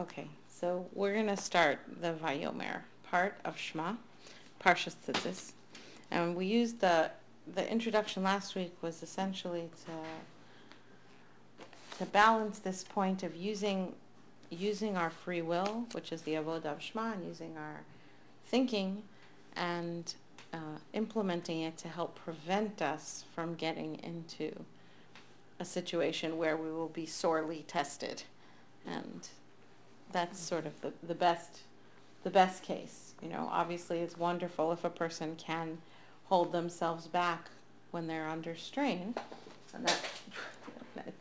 Okay, 0.00 0.28
so 0.48 0.86
we're 0.94 1.12
going 1.12 1.26
to 1.26 1.36
start 1.36 1.78
the 2.00 2.14
Vayomer 2.14 2.80
part 3.10 3.36
of 3.44 3.58
Shema, 3.58 3.96
Parshas 4.58 4.94
Tzitzis. 5.06 5.52
And 6.10 6.34
we 6.34 6.46
used 6.46 6.80
the, 6.80 7.10
the 7.54 7.70
introduction 7.70 8.22
last 8.22 8.54
week 8.54 8.74
was 8.80 9.02
essentially 9.02 9.68
to, 9.84 9.92
to 11.98 12.06
balance 12.12 12.60
this 12.60 12.82
point 12.82 13.22
of 13.22 13.36
using, 13.36 13.92
using 14.48 14.96
our 14.96 15.10
free 15.10 15.42
will, 15.42 15.84
which 15.92 16.12
is 16.12 16.22
the 16.22 16.32
Avodah 16.32 16.64
of 16.64 16.80
Shema, 16.80 17.12
and 17.12 17.26
using 17.26 17.54
our 17.58 17.82
thinking 18.46 19.02
and 19.54 20.14
uh, 20.54 20.78
implementing 20.94 21.60
it 21.60 21.76
to 21.76 21.88
help 21.88 22.14
prevent 22.14 22.80
us 22.80 23.24
from 23.34 23.54
getting 23.54 23.96
into 23.96 24.64
a 25.58 25.64
situation 25.66 26.38
where 26.38 26.56
we 26.56 26.72
will 26.72 26.88
be 26.88 27.04
sorely 27.04 27.66
tested. 27.68 28.22
And 28.86 29.28
that's 30.12 30.38
sort 30.38 30.66
of 30.66 30.80
the, 30.80 30.92
the 31.06 31.14
best 31.14 31.60
the 32.22 32.30
best 32.30 32.62
case. 32.62 33.14
You 33.22 33.28
know, 33.28 33.48
obviously 33.50 34.00
it's 34.00 34.18
wonderful 34.18 34.72
if 34.72 34.84
a 34.84 34.90
person 34.90 35.36
can 35.36 35.78
hold 36.26 36.52
themselves 36.52 37.06
back 37.06 37.50
when 37.90 38.06
they're 38.06 38.28
under 38.28 38.54
strain. 38.54 39.14
And 39.74 39.86
that 39.86 40.00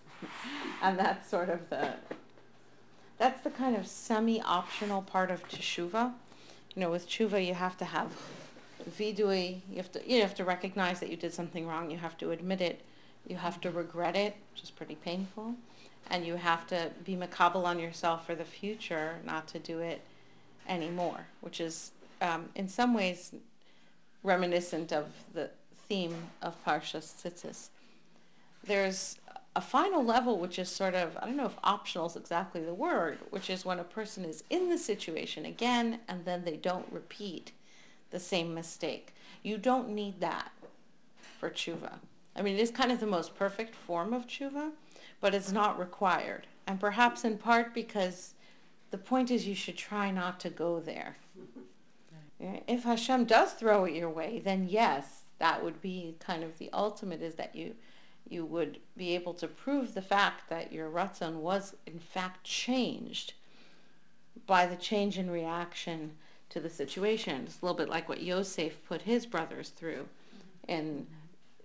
and 0.82 1.00
that's 1.00 1.30
sort 1.30 1.50
of 1.50 1.70
the 1.70 1.94
that's 3.18 3.42
the 3.42 3.50
kind 3.50 3.76
of 3.76 3.88
semi-optional 3.88 5.04
part 5.04 5.32
of 5.32 5.48
teshuva. 5.50 6.14
You 6.76 6.82
know, 6.82 6.90
with 6.90 7.08
teshuva 7.08 7.46
you 7.46 7.54
have 7.54 7.78
to 7.78 7.86
have 7.86 8.12
vidui, 8.98 9.60
you 9.70 9.78
have 9.78 9.92
to 9.94 10.10
you 10.10 10.22
have 10.22 10.36
to 10.36 10.44
recognize 10.44 11.00
that 11.00 11.10
you 11.10 11.18
did 11.18 11.34
something 11.34 11.68
wrong, 11.68 11.90
you 11.90 11.98
have 11.98 12.18
to 12.18 12.32
admit 12.32 12.62
it, 12.62 12.82
you 13.28 13.38
have 13.38 13.62
to 13.62 13.72
regret 13.72 14.16
it, 14.16 14.36
which 14.54 14.64
is 14.64 14.72
pretty 14.72 14.96
painful 14.96 15.56
and 16.10 16.26
you 16.26 16.36
have 16.36 16.66
to 16.68 16.92
be 17.04 17.16
makabel 17.16 17.66
on 17.66 17.80
yourself 17.80 18.26
for 18.26 18.36
the 18.36 18.46
future 18.46 19.20
not 19.26 19.48
to 19.50 19.60
do 19.60 19.80
it 19.80 20.02
anymore, 20.68 21.28
which 21.42 21.60
is 21.60 21.92
um, 22.22 22.50
in 22.56 22.68
some 22.68 22.94
ways 22.94 23.34
reminiscent 24.24 24.92
of 24.92 25.08
the 25.34 25.50
theme 25.88 26.16
of 26.42 26.56
Parshas 26.66 27.14
Tzitzis. 27.22 27.70
There's 28.64 29.18
a 29.56 29.62
final 29.62 30.04
level 30.04 30.38
which 30.38 30.60
is 30.60 30.70
sort 30.70 30.94
of, 30.96 31.18
I 31.18 31.26
don't 31.26 31.38
know 31.38 31.46
if 31.46 31.58
optional 31.64 32.06
is 32.06 32.16
exactly 32.16 32.62
the 32.64 32.74
word, 32.74 33.20
which 33.30 33.50
is 33.50 33.66
when 33.66 33.80
a 33.80 33.84
person 33.84 34.26
is 34.26 34.44
in 34.50 34.70
the 34.70 34.78
situation 34.78 35.46
again 35.46 36.00
and 36.08 36.26
then 36.26 36.44
they 36.46 36.58
don't 36.58 36.92
repeat 36.92 37.52
the 38.12 38.20
same 38.20 38.54
mistake. 38.54 39.14
You 39.42 39.58
don't 39.58 39.90
need 39.90 40.20
that 40.20 40.52
for 41.40 41.50
tshuva. 41.50 41.94
I 42.36 42.42
mean, 42.42 42.56
it 42.56 42.62
is 42.62 42.72
kind 42.72 42.92
of 42.92 43.00
the 43.00 43.08
most 43.08 43.36
perfect 43.36 43.76
form 43.76 44.14
of 44.14 44.28
tshuva, 44.28 44.72
but 45.22 45.36
it's 45.36 45.52
not 45.52 45.80
required. 45.80 46.48
And 46.68 46.80
perhaps 46.80 47.26
in 47.26 47.38
part 47.38 47.74
because 47.74 48.34
the 48.92 48.98
point 48.98 49.32
is 49.32 49.48
you 49.48 49.56
should 49.56 49.78
try 49.78 50.12
not 50.12 50.40
to 50.42 50.50
go 50.50 50.80
there. 50.80 51.18
If 52.40 52.84
Hashem 52.84 53.26
does 53.26 53.54
throw 53.54 53.86
it 53.86 53.94
your 53.94 54.10
way, 54.10 54.42
then 54.44 54.68
yes, 54.70 55.24
that 55.40 55.64
would 55.64 55.82
be 55.82 56.16
kind 56.20 56.44
of 56.44 56.58
the 56.58 56.70
ultimate 56.72 57.22
is 57.22 57.36
that 57.36 57.56
you 57.56 57.76
you 58.28 58.46
would 58.46 58.80
be 58.96 59.16
able 59.16 59.34
to 59.34 59.48
prove 59.48 59.96
the 59.96 60.02
fact 60.02 60.50
that 60.50 60.72
your 60.72 60.88
ratzon 60.90 61.36
was 61.36 61.76
in 61.88 61.98
fact 61.98 62.44
changed 62.44 63.34
by 64.46 64.68
the 64.68 64.76
change 64.76 65.18
in 65.18 65.32
reaction 65.32 66.12
to 66.50 66.60
the 66.60 66.70
situation. 66.70 67.44
It's 67.46 67.60
a 67.62 67.66
little 67.66 67.78
bit 67.78 67.90
like 67.90 68.08
what 68.08 68.22
Yosef 68.22 68.84
put 68.86 69.02
his 69.02 69.26
brothers 69.26 69.70
through 69.70 70.08
in 70.68 71.08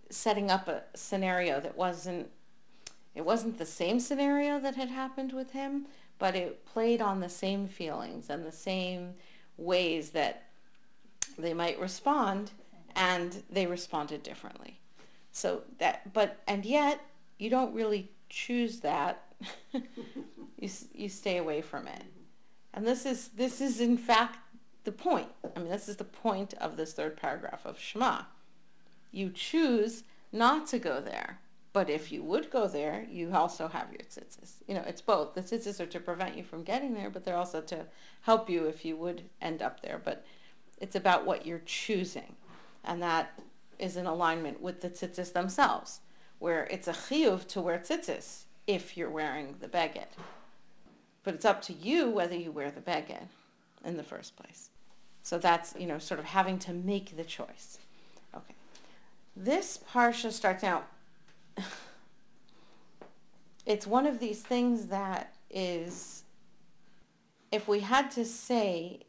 setting 0.08 0.50
up 0.50 0.68
a 0.68 0.84
scenario 0.94 1.60
that 1.60 1.76
wasn't 1.76 2.30
it 3.14 3.24
wasn't 3.24 3.58
the 3.58 3.66
same 3.66 4.00
scenario 4.00 4.58
that 4.60 4.74
had 4.74 4.88
happened 4.88 5.32
with 5.32 5.52
him, 5.52 5.86
but 6.18 6.34
it 6.34 6.64
played 6.66 7.00
on 7.00 7.20
the 7.20 7.28
same 7.28 7.68
feelings 7.68 8.30
and 8.30 8.44
the 8.44 8.52
same 8.52 9.14
ways 9.56 10.10
that 10.10 10.44
they 11.38 11.54
might 11.54 11.78
respond, 11.80 12.50
and 12.96 13.42
they 13.50 13.66
responded 13.66 14.22
differently. 14.22 14.78
So 15.32 15.62
that, 15.78 16.12
but, 16.12 16.40
and 16.46 16.64
yet, 16.64 17.00
you 17.38 17.50
don't 17.50 17.74
really 17.74 18.10
choose 18.28 18.80
that. 18.80 19.34
you, 19.72 20.68
you 20.92 21.08
stay 21.08 21.38
away 21.38 21.60
from 21.60 21.88
it. 21.88 22.04
And 22.72 22.86
this 22.86 23.06
is, 23.06 23.28
this 23.28 23.60
is 23.60 23.80
in 23.80 23.96
fact 23.96 24.38
the 24.84 24.92
point. 24.92 25.28
I 25.56 25.58
mean, 25.58 25.70
this 25.70 25.88
is 25.88 25.96
the 25.96 26.04
point 26.04 26.54
of 26.54 26.76
this 26.76 26.92
third 26.92 27.16
paragraph 27.16 27.64
of 27.64 27.78
Shema. 27.78 28.22
You 29.12 29.30
choose 29.30 30.04
not 30.32 30.66
to 30.68 30.78
go 30.78 31.00
there. 31.00 31.38
But 31.74 31.90
if 31.90 32.12
you 32.12 32.22
would 32.22 32.52
go 32.52 32.68
there, 32.68 33.04
you 33.10 33.34
also 33.34 33.66
have 33.66 33.90
your 33.90 33.98
tzitzis. 33.98 34.62
You 34.68 34.74
know, 34.74 34.84
it's 34.86 35.00
both. 35.00 35.34
The 35.34 35.42
tzitzis 35.42 35.80
are 35.80 35.86
to 35.86 35.98
prevent 35.98 36.36
you 36.36 36.44
from 36.44 36.62
getting 36.62 36.94
there, 36.94 37.10
but 37.10 37.24
they're 37.24 37.36
also 37.36 37.60
to 37.62 37.86
help 38.22 38.48
you 38.48 38.66
if 38.66 38.84
you 38.84 38.96
would 38.96 39.24
end 39.42 39.60
up 39.60 39.82
there. 39.82 40.00
But 40.02 40.24
it's 40.80 40.94
about 40.94 41.26
what 41.26 41.44
you're 41.44 41.62
choosing. 41.66 42.36
And 42.84 43.02
that 43.02 43.40
is 43.80 43.96
in 43.96 44.06
alignment 44.06 44.62
with 44.62 44.82
the 44.82 44.88
tzitzis 44.88 45.32
themselves, 45.32 45.98
where 46.38 46.68
it's 46.70 46.86
a 46.86 46.92
chiyuv 46.92 47.48
to 47.48 47.60
wear 47.60 47.78
tzitzis 47.80 48.44
if 48.68 48.96
you're 48.96 49.10
wearing 49.10 49.56
the 49.58 49.66
beged. 49.66 50.06
But 51.24 51.34
it's 51.34 51.44
up 51.44 51.60
to 51.62 51.72
you 51.72 52.08
whether 52.08 52.36
you 52.36 52.52
wear 52.52 52.70
the 52.70 52.80
beged 52.80 53.26
in 53.84 53.96
the 53.96 54.04
first 54.04 54.36
place. 54.36 54.70
So 55.22 55.38
that's, 55.38 55.74
you 55.76 55.88
know, 55.88 55.98
sort 55.98 56.20
of 56.20 56.26
having 56.26 56.60
to 56.60 56.72
make 56.72 57.16
the 57.16 57.24
choice. 57.24 57.78
Okay. 58.32 58.54
This 59.34 59.80
parsha 59.90 60.30
starts 60.30 60.62
out 60.62 60.86
it's 63.66 63.86
one 63.86 64.06
of 64.06 64.18
these 64.18 64.42
things 64.42 64.86
that 64.86 65.34
is, 65.50 66.24
if 67.52 67.68
we 67.68 67.80
had 67.80 68.10
to 68.12 68.24
say, 68.24 69.00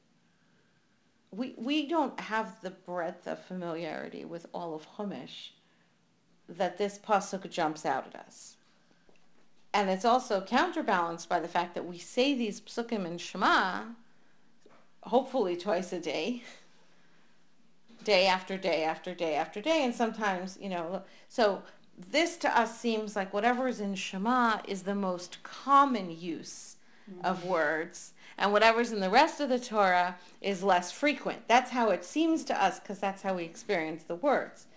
we, 1.32 1.54
we 1.58 1.88
don't 1.88 2.20
have 2.20 2.62
the 2.62 2.72
breadth 2.72 3.28
of 3.28 3.44
familiarity 3.44 4.24
with 4.26 4.46
all 4.54 4.74
of 4.74 4.88
Chumash 4.96 5.50
that 6.48 6.78
this 6.78 6.98
pasuk 6.98 7.50
jumps 7.50 7.86
out 7.86 8.08
at 8.08 8.16
us. 8.16 8.58
And 9.74 9.90
it's 9.90 10.06
also 10.06 10.40
counterbalanced 10.40 11.28
by 11.28 11.40
the 11.40 11.48
fact 11.48 11.76
that 11.76 11.86
we 11.86 11.98
say 11.98 12.34
these 12.34 12.62
psukim 12.62 13.06
in 13.06 13.18
Shema, 13.18 13.82
hopefully 15.04 15.58
twice 15.58 15.92
a 15.92 16.00
day, 16.00 16.44
day 18.06 18.28
after 18.28 18.58
day 18.58 18.84
after 18.84 19.14
day 19.14 19.36
after 19.36 19.62
day, 19.62 19.84
and 19.84 19.94
sometimes, 19.94 20.58
you 20.62 20.70
know, 20.70 21.04
so 21.28 21.62
this 21.98 22.38
to 22.38 22.58
us 22.58 22.80
seems 22.80 23.16
like 23.16 23.34
whatever 23.34 23.68
is 23.68 23.80
in 23.80 23.96
Shema 23.96 24.60
is 24.68 24.84
the 24.84 24.96
most 24.96 25.42
common 25.44 26.12
use 26.12 26.76
mm-hmm. 27.10 27.26
of 27.26 27.46
words, 27.46 28.14
and 28.38 28.52
whatever's 28.52 28.92
in 28.92 29.00
the 29.00 29.10
rest 29.10 29.40
of 29.40 29.50
the 29.50 29.60
Torah 29.60 30.18
is 30.42 30.62
less 30.62 30.92
frequent. 30.92 31.48
That's 31.48 31.72
how 31.72 31.92
it 31.92 32.04
seems 32.04 32.44
to 32.46 32.64
us 32.64 32.80
because 32.80 33.00
that's 33.00 33.22
how 33.22 33.36
we 33.36 33.44
experience 33.44 34.04
the 34.04 34.16
words. 34.16 34.68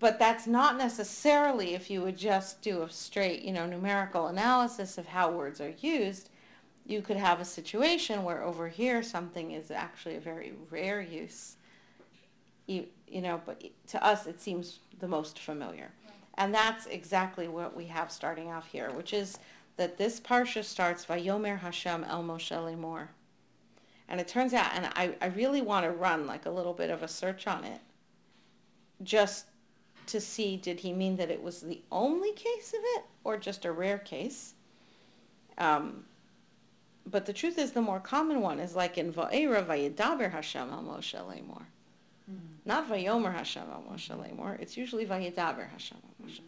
But 0.00 0.18
that's 0.18 0.46
not 0.46 0.78
necessarily 0.78 1.74
if 1.74 1.90
you 1.90 2.02
would 2.02 2.16
just 2.16 2.62
do 2.62 2.82
a 2.82 2.90
straight, 2.90 3.42
you 3.42 3.52
know, 3.52 3.66
numerical 3.66 4.28
analysis 4.28 4.98
of 4.98 5.06
how 5.06 5.30
words 5.30 5.60
are 5.60 5.74
used. 5.80 6.30
You 6.86 7.02
could 7.02 7.16
have 7.16 7.40
a 7.40 7.44
situation 7.44 8.24
where 8.24 8.42
over 8.42 8.68
here 8.68 9.02
something 9.02 9.52
is 9.52 9.70
actually 9.70 10.16
a 10.16 10.20
very 10.20 10.54
rare 10.70 11.00
use. 11.00 11.56
You, 12.66 12.86
you 13.08 13.22
know, 13.22 13.40
but 13.44 13.62
to 13.88 14.04
us 14.04 14.26
it 14.26 14.40
seems 14.40 14.80
the 15.00 15.08
most 15.08 15.38
familiar. 15.38 15.90
And 16.38 16.54
that's 16.54 16.86
exactly 16.86 17.48
what 17.48 17.76
we 17.76 17.86
have 17.86 18.12
starting 18.12 18.48
off 18.52 18.68
here, 18.68 18.92
which 18.92 19.12
is 19.12 19.38
that 19.76 19.98
this 19.98 20.20
parsha 20.20 20.64
starts 20.64 21.04
by 21.04 21.20
Vayomer 21.20 21.58
Hashem 21.58 22.04
El 22.04 22.22
Moshe 22.22 22.52
Lemor. 22.52 23.08
And 24.08 24.20
it 24.20 24.28
turns 24.28 24.54
out, 24.54 24.70
and 24.74 24.86
I, 24.94 25.16
I 25.20 25.26
really 25.26 25.60
want 25.60 25.84
to 25.84 25.90
run 25.90 26.28
like 26.28 26.46
a 26.46 26.50
little 26.50 26.72
bit 26.72 26.90
of 26.90 27.02
a 27.02 27.08
search 27.08 27.48
on 27.48 27.64
it, 27.64 27.80
just 29.02 29.46
to 30.06 30.20
see 30.20 30.56
did 30.56 30.78
he 30.80 30.92
mean 30.92 31.16
that 31.16 31.28
it 31.28 31.42
was 31.42 31.60
the 31.60 31.82
only 31.90 32.32
case 32.32 32.72
of 32.72 32.80
it 32.82 33.04
or 33.24 33.36
just 33.36 33.64
a 33.64 33.72
rare 33.72 33.98
case. 33.98 34.54
Um, 35.58 36.04
but 37.04 37.26
the 37.26 37.32
truth 37.32 37.58
is 37.58 37.72
the 37.72 37.82
more 37.82 38.00
common 38.00 38.40
one 38.40 38.60
is 38.60 38.76
like 38.76 38.96
in 38.96 39.12
Va'era 39.12 39.66
Vayedaber 39.66 40.30
Hashem 40.30 40.70
El 40.70 40.84
Moshe 40.84 41.14
Lemor. 41.14 41.64
Not 42.68 42.86
Vayomer 42.86 43.32
Hashem 43.32 43.62
al 43.72 43.82
Moshe 43.90 44.10
Lemor. 44.10 44.60
It's 44.60 44.76
usually 44.76 45.06
Vayedaber 45.06 45.70
Hashem 45.70 45.96
al 46.04 46.26
Moshe 46.26 46.40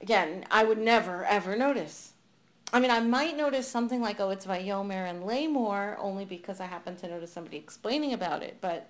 Again, 0.00 0.46
I 0.50 0.64
would 0.64 0.78
never, 0.78 1.22
ever 1.26 1.54
notice. 1.54 2.12
I 2.72 2.80
mean, 2.80 2.90
I 2.90 3.00
might 3.00 3.36
notice 3.36 3.68
something 3.68 4.00
like, 4.00 4.20
oh, 4.20 4.30
it's 4.30 4.46
Vayomer 4.46 5.08
and 5.08 5.22
Lemor, 5.22 5.96
only 5.98 6.24
because 6.24 6.60
I 6.60 6.64
happen 6.64 6.96
to 6.96 7.08
notice 7.08 7.30
somebody 7.30 7.58
explaining 7.58 8.14
about 8.14 8.42
it. 8.42 8.56
But 8.62 8.88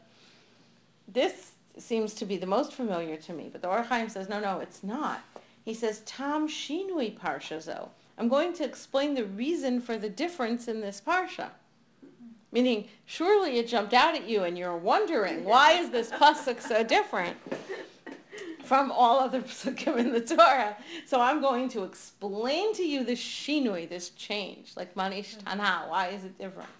this 1.08 1.50
seems 1.76 2.14
to 2.14 2.24
be 2.24 2.36
the 2.36 2.46
most 2.46 2.72
familiar 2.72 3.16
to 3.16 3.32
me. 3.32 3.48
But 3.50 3.60
the 3.60 3.68
Or 3.68 3.82
HaChaim 3.82 4.08
says, 4.08 4.28
no, 4.28 4.38
no, 4.38 4.60
it's 4.60 4.84
not. 4.84 5.24
He 5.64 5.74
says, 5.74 6.02
Tam 6.06 6.46
Shinui 6.46 7.18
Parshazo. 7.18 7.88
I'm 8.16 8.28
going 8.28 8.52
to 8.54 8.64
explain 8.64 9.14
the 9.14 9.24
reason 9.24 9.80
for 9.80 9.98
the 9.98 10.08
difference 10.08 10.68
in 10.68 10.80
this 10.80 11.02
Parsha. 11.04 11.50
Meaning, 12.54 12.88
surely 13.04 13.58
it 13.58 13.68
jumped 13.68 13.92
out 13.92 14.14
at 14.14 14.26
you 14.26 14.44
and 14.44 14.56
you're 14.56 14.76
wondering, 14.76 15.44
why 15.44 15.72
is 15.72 15.90
this 15.90 16.10
pasuk 16.10 16.62
so 16.62 16.82
different 16.82 17.36
from 18.64 18.90
all 18.90 19.20
other 19.20 19.42
pasukim 19.42 19.98
in 19.98 20.12
the 20.12 20.20
Torah. 20.20 20.76
So 21.06 21.20
I'm 21.20 21.40
going 21.40 21.68
to 21.70 21.84
explain 21.84 22.74
to 22.74 22.82
you 22.82 23.04
this 23.04 23.20
shinui, 23.20 23.88
this 23.88 24.10
change, 24.10 24.72
like 24.76 24.94
manish 24.94 25.36
tana. 25.44 25.84
Why 25.88 26.08
is 26.08 26.24
it 26.24 26.38
different? 26.38 26.70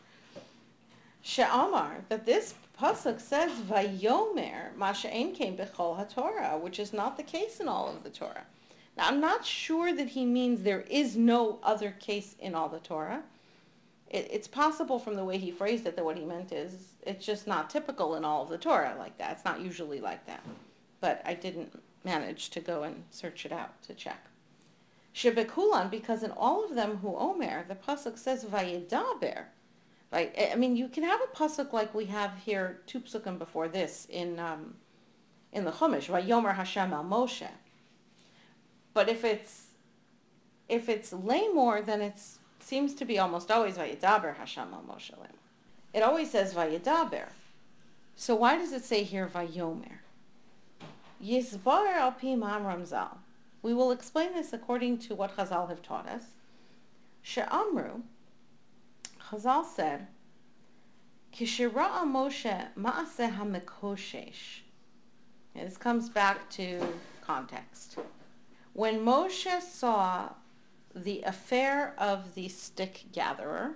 She'amar, 1.23 2.05
that 2.09 2.27
this 2.27 2.55
pasuk 2.81 3.21
says 3.21 3.53
vayomer 3.53 4.75
masha'en 4.79 5.35
came 5.35 5.57
bechol 5.57 5.99
haTorah, 5.99 6.61
which 6.61 6.79
is 6.79 6.93
not 6.93 7.17
the 7.17 7.23
case 7.23 7.61
in 7.61 7.69
all 7.69 7.89
of 7.89 8.03
the 8.03 8.11
Torah. 8.11 8.45
Now 8.97 9.09
I'm 9.09 9.21
not 9.21 9.45
sure 9.45 9.95
that 9.95 10.09
he 10.09 10.25
means 10.25 10.63
there 10.63 10.85
is 10.89 11.17
no 11.17 11.59
other 11.63 11.91
case 11.91 12.37
in 12.39 12.55
all 12.55 12.69
the 12.69 12.79
Torah. 12.79 13.23
It, 14.15 14.29
it's 14.31 14.47
possible 14.47 15.01
from 15.01 15.17
the 15.17 15.25
way 15.25 15.39
he 15.39 15.51
phrased 15.51 15.87
it 15.87 15.97
that 15.97 16.05
what 16.05 16.17
he 16.17 16.25
meant 16.25 16.53
is 16.53 16.95
it's 17.03 17.27
just 17.27 17.49
not 17.49 17.69
typical 17.69 18.15
in 18.15 18.25
all 18.25 18.45
of 18.45 18.49
the 18.49 18.57
Torah 18.57 18.95
like 18.97 19.19
that. 19.19 19.33
It's 19.33 19.45
not 19.45 19.61
usually 19.61 20.01
like 20.01 20.25
that. 20.27 20.43
But 21.01 21.21
I 21.25 21.35
didn't 21.35 21.83
manage 22.05 22.51
to 22.51 22.61
go 22.61 22.85
and 22.85 23.03
search 23.11 23.45
it 23.45 23.51
out 23.51 23.83
to 23.83 23.95
check. 23.95 24.25
Shebekulan, 25.13 25.91
because 25.91 26.23
in 26.23 26.31
all 26.31 26.65
of 26.65 26.77
them 26.77 26.99
who 26.99 27.17
Omer, 27.17 27.65
the 27.67 27.75
pasuk 27.75 28.17
says 28.17 28.45
vayedaber. 28.45 29.47
Right? 30.13 30.33
I 30.53 30.55
mean, 30.55 30.77
you 30.77 30.87
can 30.89 31.03
have 31.03 31.21
a 31.21 31.37
pasuk 31.37 31.73
like 31.73 31.93
we 31.93 32.05
have 32.07 32.33
here, 32.45 32.83
two 32.87 33.01
before 33.01 33.67
this 33.67 34.07
in 34.09 34.39
um, 34.39 34.75
in 35.53 35.65
the 35.65 35.73
Chumash, 35.73 36.07
Vayomer 36.07 36.55
Hashem 36.55 36.93
al 36.93 37.05
Moshe. 37.05 37.49
But 38.93 39.09
if 39.09 39.25
it's 39.25 39.71
if 40.69 40.89
it's 40.89 41.13
lamor, 41.13 41.85
then 41.85 42.01
it 42.01 42.21
seems 42.65 42.95
to 42.95 43.05
be 43.05 43.19
almost 43.19 43.51
always 43.51 43.77
vayedaber 43.77 44.37
Hashem 44.37 44.73
al 44.73 44.83
Moshe. 44.89 45.13
It 45.93 46.03
always 46.03 46.31
says 46.31 46.55
vayedaber. 46.55 47.27
So 48.17 48.35
why 48.35 48.57
does 48.57 48.73
it 48.73 48.85
say 48.85 49.03
here 49.03 49.29
vayomer? 49.33 49.99
Yisbar 51.23 51.95
al 51.95 52.13
pi 52.13 52.29
Ramzal. 52.29 53.19
We 53.63 53.75
will 53.75 53.93
explain 53.93 54.35
this 54.35 54.53
according 54.53 54.99
to 54.99 55.15
what 55.15 55.37
Chazal 55.37 55.69
have 55.69 55.83
taught 55.83 56.07
us. 56.07 56.25
She'amru, 57.23 58.03
Chazal 59.31 59.65
said, 59.65 60.07
Kishira'a 61.33 62.05
Moshe 62.05 62.69
ma'aseh 62.77 63.35
ha'mekoshesh. 63.37 64.61
This 65.55 65.77
comes 65.77 66.09
back 66.09 66.51
to 66.51 66.81
context. 67.23 67.99
When 68.75 69.01
Moshe 69.01 69.63
saw 69.63 70.31
the 70.95 71.23
affair 71.23 71.95
of 71.99 72.35
the 72.35 72.49
stick 72.49 73.05
gatherer, 73.13 73.75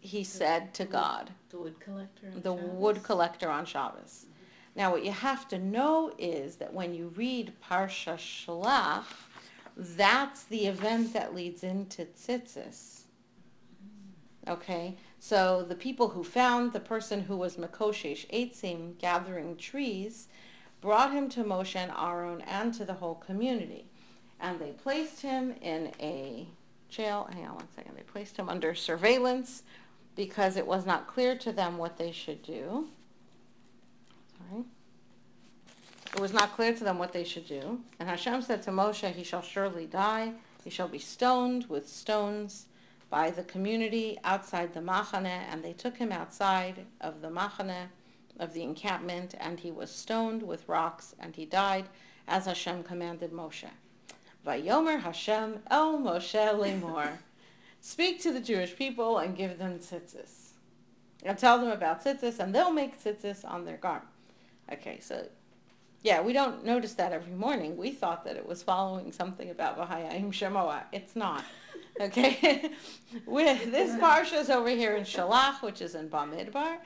he 0.00 0.24
said 0.24 0.74
to 0.74 0.84
God, 0.84 1.30
The 1.50 1.58
wood 1.58 1.80
collector. 1.80 2.26
on 2.34 2.40
the 2.42 2.54
Shabbos? 2.56 2.70
wood 2.74 3.02
collector 3.02 3.48
on 3.50 3.64
Shabbos. 3.66 4.26
Now, 4.74 4.90
what 4.90 5.04
you 5.04 5.12
have 5.12 5.46
to 5.48 5.58
know 5.58 6.12
is 6.18 6.56
that 6.56 6.72
when 6.72 6.94
you 6.94 7.12
read 7.14 7.52
Parsha 7.62 8.16
Shalach, 8.16 9.04
that's 9.76 10.44
the 10.44 10.66
event 10.66 11.12
that 11.12 11.34
leads 11.34 11.62
into 11.62 12.04
Tzitzis. 12.06 13.00
Okay, 14.48 14.96
so 15.20 15.62
the 15.62 15.74
people 15.76 16.08
who 16.08 16.24
found 16.24 16.72
the 16.72 16.80
person 16.80 17.20
who 17.22 17.36
was 17.36 17.56
Makoshesh 17.56 18.26
Eitzim 18.30 18.98
gathering 18.98 19.56
trees 19.56 20.26
brought 20.80 21.12
him 21.12 21.28
to 21.28 21.44
Moshe 21.44 21.76
and 21.76 21.92
Aaron 21.96 22.40
and 22.40 22.74
to 22.74 22.84
the 22.84 22.94
whole 22.94 23.14
community. 23.14 23.86
And 24.42 24.58
they 24.58 24.72
placed 24.72 25.22
him 25.22 25.54
in 25.62 25.92
a 26.00 26.48
jail. 26.88 27.28
Hang 27.32 27.46
on 27.46 27.54
one 27.54 27.68
second. 27.76 27.96
They 27.96 28.02
placed 28.02 28.36
him 28.36 28.48
under 28.48 28.74
surveillance 28.74 29.62
because 30.16 30.56
it 30.56 30.66
was 30.66 30.84
not 30.84 31.06
clear 31.06 31.36
to 31.38 31.52
them 31.52 31.78
what 31.78 31.96
they 31.96 32.10
should 32.10 32.42
do. 32.42 32.88
Sorry. 34.36 34.64
It 36.14 36.20
was 36.20 36.32
not 36.32 36.56
clear 36.56 36.74
to 36.74 36.84
them 36.84 36.98
what 36.98 37.12
they 37.12 37.22
should 37.22 37.46
do. 37.46 37.80
And 38.00 38.08
Hashem 38.08 38.42
said 38.42 38.62
to 38.64 38.72
Moshe, 38.72 39.10
He 39.12 39.22
shall 39.22 39.42
surely 39.42 39.86
die. 39.86 40.32
He 40.64 40.70
shall 40.70 40.88
be 40.88 40.98
stoned 40.98 41.66
with 41.68 41.88
stones 41.88 42.66
by 43.10 43.30
the 43.30 43.44
community 43.44 44.18
outside 44.24 44.74
the 44.74 44.80
machane. 44.80 45.24
And 45.24 45.62
they 45.62 45.72
took 45.72 45.96
him 45.96 46.10
outside 46.10 46.84
of 47.00 47.22
the 47.22 47.30
machane, 47.30 47.86
of 48.40 48.52
the 48.54 48.62
encampment, 48.64 49.36
and 49.38 49.60
he 49.60 49.70
was 49.70 49.90
stoned 49.90 50.42
with 50.42 50.68
rocks, 50.68 51.14
and 51.20 51.36
he 51.36 51.46
died 51.46 51.86
as 52.26 52.46
Hashem 52.46 52.82
commanded 52.82 53.30
Moshe. 53.30 53.70
Vayomer 54.46 55.00
Hashem 55.00 55.60
El 55.70 55.98
Moshe 55.98 56.32
Lemor. 56.32 57.18
Speak 57.80 58.20
to 58.22 58.32
the 58.32 58.40
Jewish 58.40 58.76
people 58.76 59.18
and 59.18 59.36
give 59.36 59.58
them 59.58 59.78
tzitzis. 59.78 60.50
And 61.24 61.38
tell 61.38 61.58
them 61.58 61.70
about 61.70 62.04
tzitzis, 62.04 62.38
and 62.38 62.54
they'll 62.54 62.72
make 62.72 63.02
tzitzis 63.02 63.44
on 63.48 63.64
their 63.64 63.76
garment. 63.76 64.08
Okay, 64.72 64.98
so 65.00 65.26
yeah, 66.02 66.20
we 66.20 66.32
don't 66.32 66.64
notice 66.64 66.94
that 66.94 67.12
every 67.12 67.32
morning. 67.32 67.76
We 67.76 67.92
thought 67.92 68.24
that 68.24 68.36
it 68.36 68.46
was 68.46 68.62
following 68.62 69.12
something 69.12 69.50
about 69.50 69.78
Vahaya 69.78 70.14
Im 70.14 70.32
Shamoa. 70.32 70.82
It's 70.90 71.14
not. 71.14 71.44
Okay, 72.00 72.72
with 73.26 73.70
this 73.70 73.94
parsha 74.00 74.40
is 74.40 74.50
over 74.50 74.70
here 74.70 74.96
in 74.96 75.04
Shalach, 75.04 75.62
which 75.62 75.80
is 75.80 75.94
in 75.94 76.08
Bamidbar, 76.08 76.78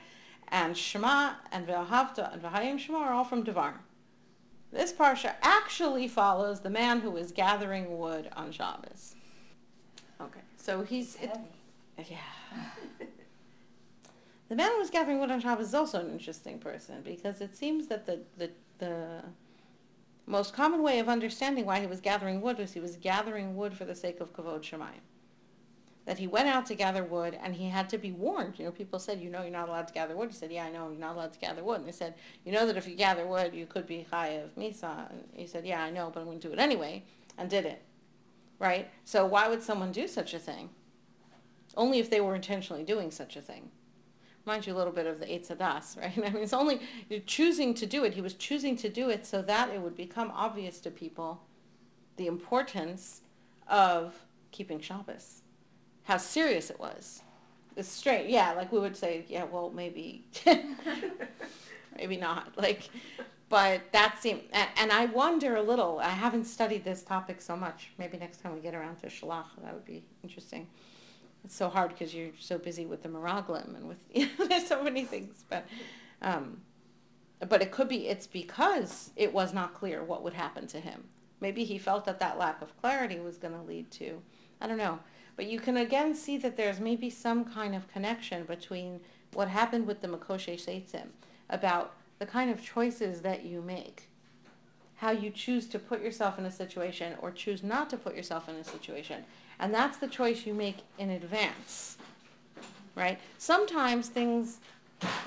and 0.49 0.77
Shema 0.77 1.33
and 1.51 1.67
Ve'ahavta 1.67 2.31
and 2.33 2.41
Vahayim 2.41 2.77
Shema 2.77 2.99
are 2.99 3.13
all 3.13 3.23
from 3.23 3.43
Devar. 3.43 3.79
This 4.71 4.91
parsha 4.91 5.35
actually 5.41 6.07
follows 6.07 6.59
the 6.59 6.69
man 6.69 6.99
who 6.99 7.11
was 7.11 7.31
gathering 7.31 7.97
wood 7.97 8.29
on 8.35 8.51
Shabbos. 8.51 9.15
Okay, 10.19 10.41
so 10.57 10.83
he's 10.83 11.15
it, 11.15 11.31
yeah. 12.09 12.17
The 14.49 14.55
man 14.55 14.71
who 14.71 14.79
was 14.79 14.89
gathering 14.89 15.19
wood 15.19 15.31
on 15.31 15.41
Shabbos 15.41 15.67
is 15.67 15.73
also 15.73 15.99
an 15.99 16.11
interesting 16.11 16.57
person 16.57 17.01
because 17.03 17.41
it 17.41 17.55
seems 17.55 17.87
that 17.87 18.05
the, 18.05 18.21
the, 18.37 18.49
the 18.79 19.23
most 20.25 20.53
common 20.53 20.81
way 20.83 20.99
of 20.99 21.09
understanding 21.09 21.65
why 21.65 21.81
he 21.81 21.87
was 21.87 21.99
gathering 21.99 22.41
wood 22.41 22.57
was 22.57 22.73
he 22.73 22.79
was 22.79 22.95
gathering 22.95 23.57
wood 23.57 23.73
for 23.75 23.83
the 23.83 23.95
sake 23.95 24.21
of 24.21 24.33
Kavod 24.33 24.61
Shemayim. 24.61 25.01
That 26.07 26.17
he 26.17 26.25
went 26.25 26.47
out 26.47 26.65
to 26.67 26.75
gather 26.75 27.03
wood 27.03 27.37
and 27.43 27.53
he 27.53 27.69
had 27.69 27.89
to 27.89 27.99
be 27.99 28.11
warned. 28.11 28.57
You 28.57 28.65
know, 28.65 28.71
people 28.71 28.97
said, 28.97 29.21
you 29.21 29.29
know 29.29 29.43
you're 29.43 29.51
not 29.51 29.69
allowed 29.69 29.89
to 29.89 29.93
gather 29.93 30.15
wood. 30.15 30.29
He 30.29 30.35
said, 30.35 30.51
yeah, 30.51 30.65
I 30.65 30.71
know 30.71 30.89
you're 30.89 30.99
not 30.99 31.15
allowed 31.15 31.33
to 31.33 31.39
gather 31.39 31.63
wood. 31.63 31.79
And 31.79 31.87
they 31.87 31.91
said, 31.91 32.15
you 32.45 32.51
know 32.51 32.65
that 32.65 32.77
if 32.77 32.87
you 32.87 32.95
gather 32.95 33.27
wood, 33.27 33.53
you 33.53 33.65
could 33.67 33.85
be 33.85 34.07
chayav 34.11 34.49
Misa. 34.57 35.11
And 35.11 35.23
he 35.33 35.45
said, 35.45 35.65
yeah, 35.65 35.83
I 35.83 35.91
know, 35.91 36.09
but 36.11 36.21
I'm 36.21 36.25
going 36.25 36.39
to 36.39 36.47
do 36.47 36.53
it 36.53 36.59
anyway, 36.59 37.03
and 37.37 37.49
did 37.49 37.65
it. 37.65 37.83
Right? 38.57 38.89
So 39.05 39.25
why 39.25 39.47
would 39.47 39.61
someone 39.61 39.91
do 39.91 40.07
such 40.07 40.33
a 40.33 40.39
thing? 40.39 40.69
Only 41.75 41.99
if 41.99 42.09
they 42.09 42.21
were 42.21 42.35
intentionally 42.35 42.83
doing 42.83 43.11
such 43.11 43.35
a 43.35 43.41
thing 43.41 43.69
reminds 44.47 44.65
you 44.65 44.73
a 44.73 44.77
little 44.77 44.93
bit 44.93 45.05
of 45.05 45.19
the 45.19 45.25
Eitz 45.25 45.49
Hadas, 45.49 45.97
right? 46.01 46.17
I 46.17 46.31
mean, 46.31 46.41
it's 46.41 46.53
only 46.53 46.79
choosing 47.25 47.73
to 47.75 47.85
do 47.85 48.05
it. 48.05 48.13
He 48.13 48.21
was 48.21 48.33
choosing 48.33 48.77
to 48.77 48.89
do 48.89 49.09
it 49.09 49.25
so 49.25 49.41
that 49.41 49.69
it 49.69 49.81
would 49.81 49.95
become 49.95 50.31
obvious 50.33 50.79
to 50.81 50.89
people 50.89 51.41
the 52.15 52.27
importance 52.27 53.21
of 53.67 54.15
keeping 54.51 54.79
Shabbos, 54.79 55.43
how 56.07 56.17
serious 56.17 56.69
it 56.69 56.79
was. 56.79 57.21
It's 57.75 57.87
straight, 57.87 58.29
yeah. 58.29 58.53
Like 58.53 58.71
we 58.71 58.79
would 58.79 58.97
say, 58.97 59.25
yeah, 59.27 59.43
well, 59.43 59.69
maybe, 59.69 60.25
maybe 61.95 62.17
not. 62.17 62.57
Like, 62.57 62.89
but 63.49 63.81
that 63.91 64.17
seemed, 64.19 64.41
and, 64.51 64.69
and 64.77 64.91
I 64.91 65.05
wonder 65.05 65.55
a 65.55 65.61
little. 65.61 65.99
I 65.99 66.09
haven't 66.09 66.45
studied 66.45 66.83
this 66.83 67.03
topic 67.03 67.39
so 67.39 67.55
much. 67.55 67.91
Maybe 67.99 68.17
next 68.17 68.41
time 68.41 68.55
we 68.55 68.61
get 68.61 68.73
around 68.73 68.97
to 68.97 69.07
Shalach, 69.07 69.45
that 69.61 69.73
would 69.73 69.85
be 69.85 70.03
interesting 70.23 70.67
it's 71.47 71.55
so 71.55 71.69
hard 71.69 71.91
because 71.91 72.13
you're 72.13 72.31
so 72.37 72.57
busy 72.57 72.85
with 72.85 73.03
the 73.03 73.07
Miraglim 73.09 73.73
and 73.73 73.87
with 73.87 73.97
you 74.13 74.27
know, 74.37 74.47
there's 74.47 74.67
so 74.67 74.83
many 74.83 75.05
things. 75.05 75.45
But 75.49 75.65
um, 76.21 76.61
but 77.47 77.61
it 77.61 77.71
could 77.71 77.87
be 77.87 78.09
it's 78.09 78.27
because 78.27 79.11
it 79.15 79.33
was 79.33 79.53
not 79.53 79.73
clear 79.73 80.03
what 80.03 80.23
would 80.23 80.33
happen 80.33 80.67
to 80.67 80.79
him. 80.81 81.05
Maybe 81.39 81.63
he 81.63 81.77
felt 81.77 82.03
that 82.05 82.19
that 82.19 82.37
lack 82.37 82.61
of 82.61 82.75
clarity 82.81 83.19
was 83.19 83.37
going 83.37 83.53
to 83.53 83.61
lead 83.61 83.89
to 83.91 84.21
I 84.59 84.67
don't 84.67 84.77
know. 84.77 84.99
But 85.37 85.45
you 85.45 85.59
can 85.59 85.77
again 85.77 86.13
see 86.13 86.37
that 86.39 86.57
there's 86.57 86.81
maybe 86.81 87.09
some 87.09 87.45
kind 87.45 87.73
of 87.73 87.87
connection 87.87 88.43
between 88.43 88.99
what 89.31 89.47
happened 89.47 89.87
with 89.87 90.01
the 90.01 90.09
Makoshesh 90.09 90.65
Eitzim 90.65 91.07
about 91.49 91.93
the 92.19 92.25
kind 92.25 92.51
of 92.51 92.61
choices 92.61 93.21
that 93.21 93.45
you 93.45 93.61
make 93.61 94.09
how 94.97 95.11
you 95.11 95.29
choose 95.29 95.67
to 95.67 95.79
put 95.79 96.01
yourself 96.01 96.37
in 96.37 96.45
a 96.45 96.51
situation 96.51 97.13
or 97.21 97.31
choose 97.31 97.63
not 97.63 97.89
to 97.89 97.97
put 97.97 98.15
yourself 98.15 98.49
in 98.49 98.55
a 98.55 98.63
situation. 98.63 99.23
And 99.59 99.73
that's 99.73 99.97
the 99.97 100.07
choice 100.07 100.45
you 100.45 100.53
make 100.53 100.77
in 100.97 101.11
advance, 101.11 101.97
right? 102.95 103.19
Sometimes 103.37 104.09
things, 104.09 104.59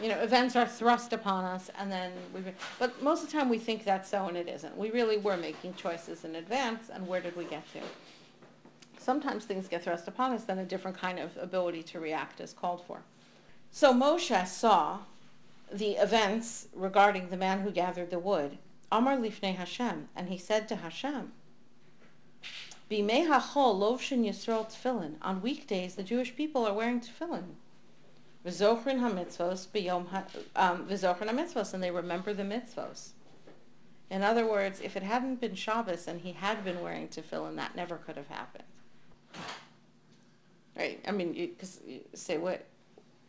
you 0.03 0.09
know, 0.09 0.19
events 0.19 0.57
are 0.57 0.67
thrust 0.67 1.13
upon 1.13 1.45
us 1.45 1.71
and 1.79 1.91
then 1.91 2.13
we, 2.35 2.41
but 2.81 3.01
most 3.01 3.23
of 3.23 3.31
the 3.31 3.39
time 3.39 3.49
we 3.49 3.59
think 3.59 3.85
that's 3.85 4.11
so 4.11 4.27
and 4.27 4.37
it 4.37 4.49
isn't. 4.49 4.77
We 4.77 4.91
really 4.91 5.19
were 5.19 5.37
making 5.37 5.75
choices 5.75 6.25
in 6.25 6.35
advance 6.35 6.91
and 6.93 7.07
where 7.07 7.21
did 7.21 7.37
we 7.37 7.45
get 7.45 7.65
to? 7.73 7.81
Sometimes 9.01 9.47
things 9.47 9.67
get 9.67 9.85
thrust 9.85 10.09
upon 10.09 10.33
us, 10.33 10.45
then 10.45 10.59
a 10.59 10.65
different 10.65 10.97
kind 10.99 11.19
of 11.19 11.35
ability 11.39 11.83
to 11.85 11.99
react 11.99 12.39
is 12.39 12.53
called 12.53 12.85
for. 12.87 13.01
So 13.71 13.95
Moshe 13.95 14.47
saw 14.47 14.99
the 15.73 15.93
events 15.93 16.69
regarding 16.75 17.31
the 17.31 17.39
man 17.39 17.61
who 17.61 17.71
gathered 17.71 18.11
the 18.11 18.19
wood. 18.19 18.59
Amar 18.93 19.17
lifnei 19.17 19.55
Hashem, 19.55 20.11
and 20.15 20.29
he 20.29 20.37
said 20.37 20.69
to 20.69 20.77
Hashem, 20.77 21.33
Bimei 22.91 23.27
hachol 23.27 23.79
lovshin 23.81 24.27
yisrael 24.27 24.69
tefillin. 24.71 25.15
On 25.23 25.41
weekdays, 25.41 25.95
the 25.95 26.03
Jewish 26.03 26.37
people 26.37 26.67
are 26.67 26.75
wearing 26.75 27.01
tefillin. 27.01 27.55
V'zochrin 28.45 29.01
hamitzvos 29.01 29.67
um, 30.57 30.87
v'zochrin 30.87 31.31
hamitzvos, 31.31 31.73
and 31.73 31.83
they 31.83 31.91
remember 31.91 32.35
the 32.35 32.43
mitzvos. 32.43 33.11
In 34.11 34.23
other 34.23 34.47
words, 34.47 34.81
if 34.83 34.95
it 34.95 35.05
hadn't 35.05 35.41
been 35.41 35.55
Shabbos 35.55 36.07
and 36.07 36.21
he 36.21 36.33
had 36.33 36.65
been 36.65 36.83
wearing 36.83 37.09
tefillin, 37.09 37.57
that 37.57 37.75
never 37.75 37.97
could 37.97 38.17
have 38.17 38.29
happened. 38.29 38.65
Right? 40.77 41.01
I 41.07 41.11
mean, 41.11 41.55
cause 41.59 41.81
you 41.87 42.01
say 42.15 42.39
what? 42.39 42.67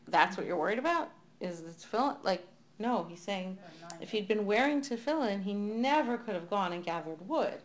That's 0.08 0.38
what 0.38 0.46
you're 0.46 0.58
worried 0.58 0.80
about? 0.80 1.10
Is 1.40 1.62
the 1.62 1.72
tefillin? 1.72 2.18
Like, 2.24 2.46
no, 2.80 3.06
he's 3.10 3.22
saying 3.22 3.58
if 4.00 4.12
he'd 4.12 4.28
been 4.28 4.46
wearing 4.46 4.82
tefillin, 4.82 5.44
he 5.44 5.54
never 5.54 6.18
could 6.18 6.34
have 6.34 6.50
gone 6.50 6.74
and 6.74 6.84
gathered 6.84 7.28
wood. 7.28 7.62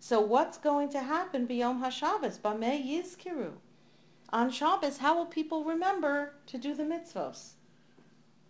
So 0.00 0.20
what's 0.20 0.58
going 0.58 0.90
to 0.90 1.00
happen 1.00 1.46
beyond 1.46 1.82
HaShabbos? 1.82 2.38
Bameh 2.38 2.86
Yizkiru. 2.86 3.52
On 4.30 4.50
Shabbos, 4.50 4.98
how 4.98 5.16
will 5.16 5.26
people 5.26 5.64
remember 5.64 6.34
to 6.46 6.58
do 6.58 6.74
the 6.74 6.82
mitzvos? 6.82 7.52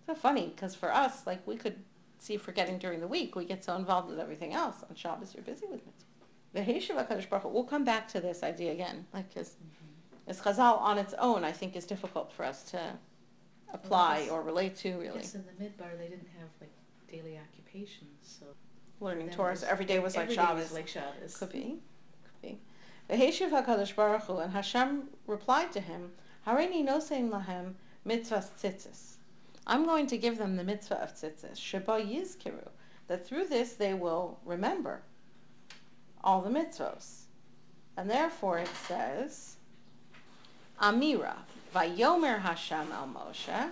So 0.06 0.14
funny, 0.14 0.52
because 0.54 0.75
for 0.75 0.92
us, 0.92 1.26
like 1.26 1.47
we 1.47 1.56
could 1.56 1.76
see 2.18 2.37
forgetting 2.37 2.78
during 2.78 3.00
the 3.00 3.06
week, 3.06 3.37
we 3.37 3.44
get 3.44 3.62
so 3.62 3.76
involved 3.76 4.09
with 4.09 4.18
everything 4.18 4.54
else. 4.54 4.76
On 4.88 4.97
Shabbos, 4.97 5.35
you're 5.35 5.44
busy 5.44 5.66
with 5.66 5.85
mitzvah. 5.85 6.13
The 6.54 6.61
Heshiv 6.61 6.96
HaKadosh 7.06 7.28
Baruch 7.28 7.42
Hu, 7.42 7.49
we'll 7.49 7.64
come 7.64 7.84
back 7.84 8.06
to 8.08 8.20
this 8.20 8.44
idea 8.44 8.73
again, 8.73 9.06
like 9.12 9.28
because 9.28 9.50
Mm-hmm. 9.50 10.30
as 10.30 10.40
Chazal 10.40 10.80
on 10.80 10.99
its 10.99 11.12
own, 11.18 11.42
I 11.44 11.50
think 11.50 11.75
is 11.75 11.84
difficult 11.84 12.32
for 12.32 12.44
us 12.44 12.62
to 12.70 12.80
apply 13.73 14.20
yes. 14.20 14.30
or 14.30 14.40
relate 14.40 14.76
to 14.76 14.92
really. 14.99 15.18
Yes, 15.18 15.34
in 15.34 15.44
the 15.44 15.64
midbar, 15.64 15.99
they 15.99 16.06
didn't 16.06 16.28
have 16.38 16.49
like 16.61 16.70
daily 17.11 17.38
occupations, 17.38 18.18
so. 18.23 18.46
Learning 19.00 19.28
Torah, 19.30 19.50
was- 19.50 19.64
every 19.64 19.84
day 19.84 19.99
was 19.99 20.14
like 20.14 20.25
every 20.25 20.37
day 20.37 20.42
Shabbos. 20.42 20.73
like 20.73 20.87
Shabbos. 20.88 21.37
Could 21.37 21.50
be. 21.50 21.82
Could 22.23 22.40
be. 22.40 22.61
V'heshiv 23.11 23.50
HaKadosh 23.50 23.96
Baruch 23.96 24.23
Hu, 24.23 24.38
and 24.38 24.52
Hashem 24.52 25.08
replied 25.26 25.73
to 25.73 25.80
him, 25.80 26.12
Hareini 26.46 26.87
nosein 26.87 27.30
lahem 27.30 27.75
mitzvahs 28.06 28.50
tzitzis. 28.61 29.16
I'm 29.66 29.84
going 29.84 30.06
to 30.06 30.16
give 30.16 30.38
them 30.38 30.54
the 30.54 30.62
mitzvah 30.62 31.02
of 31.02 31.14
tzitzis, 31.14 31.56
sheba 31.56 32.00
yizkiru, 32.00 32.68
that 33.08 33.26
through 33.26 33.46
this 33.46 33.73
they 33.73 33.92
will 33.92 34.38
remember 34.44 35.02
all 36.25 36.40
the 36.40 36.50
mitzvos. 36.50 37.26
And 37.97 38.11
therefore 38.11 38.59
it 38.59 38.71
says, 38.88 39.57
Amira, 40.81 41.37
Vayomer 41.73 42.40
Hashem 42.40 42.90
al 42.90 43.09
Moshe, 43.09 43.71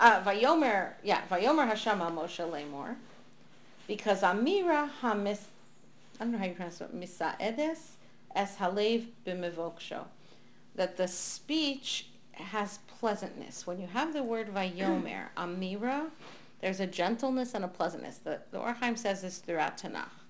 uh, 0.00 0.22
Vayomer, 0.22 0.94
yeah, 1.04 1.20
Vayomer 1.30 1.68
Hashem 1.68 2.00
al 2.00 2.10
Moshe 2.10 2.50
lemor, 2.50 2.96
because 3.86 4.22
Amira 4.22 4.90
hamis, 5.00 5.42
I 6.18 6.24
don't 6.24 6.32
know 6.32 6.38
how 6.38 6.46
you 6.46 6.54
pronounce 6.54 6.80
it, 6.80 6.98
Misaedes 6.98 7.78
es 8.34 8.56
halev 8.56 9.06
b'mivoksho, 9.24 10.04
that 10.74 10.96
the 10.96 11.06
speech 11.06 12.08
has 12.32 12.80
pleasantness. 13.00 13.64
When 13.64 13.80
you 13.80 13.86
have 13.86 14.12
the 14.12 14.24
word 14.24 14.52
Vayomer, 14.52 15.26
Amira, 15.36 16.08
there's 16.60 16.80
a 16.80 16.86
gentleness 16.86 17.54
and 17.54 17.64
a 17.64 17.68
pleasantness. 17.68 18.18
The, 18.18 18.40
the 18.50 18.58
Orchaim 18.58 18.98
says 18.98 19.22
this 19.22 19.38
throughout 19.38 19.78
Tanakh. 19.78 20.23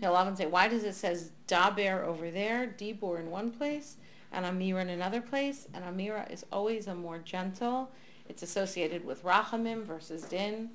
He'll 0.00 0.14
often 0.14 0.36
say, 0.36 0.46
why 0.46 0.68
does 0.68 0.84
it 0.84 0.94
says 0.94 1.30
Daber 1.46 2.04
over 2.04 2.30
there, 2.30 2.66
Dibor 2.78 3.18
in 3.18 3.30
one 3.30 3.50
place, 3.50 3.96
and 4.32 4.44
Amira 4.44 4.82
in 4.82 4.90
another 4.90 5.20
place? 5.20 5.66
And 5.74 5.84
Amira 5.84 6.30
is 6.30 6.44
always 6.52 6.86
a 6.86 6.94
more 6.94 7.18
gentle. 7.18 7.90
It's 8.28 8.42
associated 8.42 9.04
with 9.04 9.24
Rachamim 9.24 9.84
versus 9.84 10.22
Din. 10.22 10.70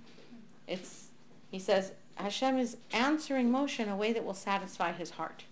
It's, 0.67 1.07
he 1.51 1.59
says, 1.59 1.91
Hashem 2.15 2.57
is 2.57 2.77
answering 2.91 3.49
Moshe 3.51 3.79
in 3.79 3.89
a 3.89 3.95
way 3.95 4.13
that 4.13 4.25
will 4.25 4.33
satisfy 4.33 4.91
his 4.91 5.11
heart. 5.11 5.43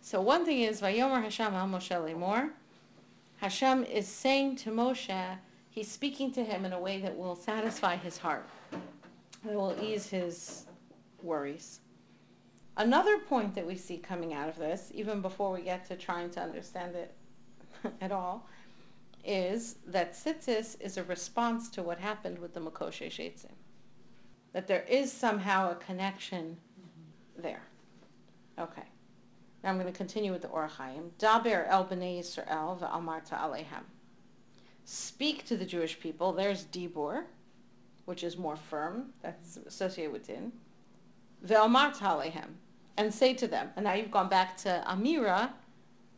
So 0.00 0.20
one 0.20 0.44
thing 0.44 0.60
is, 0.60 0.80
Vayomer 0.80 1.22
Hashem 1.22 1.52
al 1.54 1.66
Moshe 1.66 1.90
lemor. 1.90 2.50
Hashem 3.38 3.84
is 3.84 4.06
saying 4.06 4.56
to 4.56 4.70
Moshe, 4.70 5.38
he's 5.70 5.90
speaking 5.90 6.32
to 6.32 6.44
him 6.44 6.64
in 6.64 6.72
a 6.72 6.80
way 6.80 7.00
that 7.00 7.16
will 7.16 7.36
satisfy 7.36 7.96
his 7.96 8.18
heart. 8.18 8.48
That 9.44 9.54
will 9.54 9.76
ease 9.80 10.08
his 10.08 10.66
worries. 11.22 11.80
Another 12.78 13.18
point 13.18 13.56
that 13.56 13.66
we 13.66 13.74
see 13.74 13.98
coming 13.98 14.32
out 14.32 14.48
of 14.48 14.56
this, 14.56 14.92
even 14.94 15.20
before 15.20 15.50
we 15.50 15.62
get 15.62 15.84
to 15.88 15.96
trying 15.96 16.30
to 16.30 16.40
understand 16.40 16.94
it 16.94 17.12
at 18.00 18.12
all, 18.12 18.46
is 19.24 19.76
that 19.88 20.12
tzitzis 20.14 20.80
is 20.80 20.96
a 20.96 21.02
response 21.02 21.68
to 21.70 21.82
what 21.82 21.98
happened 21.98 22.38
with 22.38 22.54
the 22.54 22.60
Makoshesh 22.60 23.18
Eitzim. 23.18 23.50
That 24.52 24.68
there 24.68 24.84
is 24.88 25.12
somehow 25.12 25.72
a 25.72 25.74
connection 25.74 26.56
mm-hmm. 26.80 27.42
there. 27.42 27.62
Okay. 28.60 28.84
Now 29.64 29.70
I'm 29.70 29.76
going 29.80 29.92
to 29.92 29.92
continue 29.92 30.30
with 30.30 30.42
the 30.42 30.48
Orachaim. 30.48 31.10
Daber 31.18 31.66
el 31.68 31.84
b'nei 31.84 32.20
Yisrael 32.20 32.78
v'amarta 32.78 33.40
alehem. 33.42 33.82
Speak 34.84 35.44
to 35.46 35.56
the 35.56 35.66
Jewish 35.66 35.98
people. 35.98 36.32
There's 36.32 36.64
Dibor, 36.66 37.24
which 38.04 38.22
is 38.22 38.36
more 38.36 38.56
firm. 38.56 39.06
That's 39.20 39.56
associated 39.66 40.12
with 40.12 40.28
din. 40.28 40.52
Ve'amarta 41.44 42.02
alehem 42.02 42.54
and 42.98 43.14
say 43.14 43.32
to 43.32 43.46
them. 43.46 43.70
And 43.76 43.84
now 43.84 43.94
you've 43.94 44.10
gone 44.10 44.28
back 44.28 44.56
to 44.58 44.84
Amira, 44.86 45.50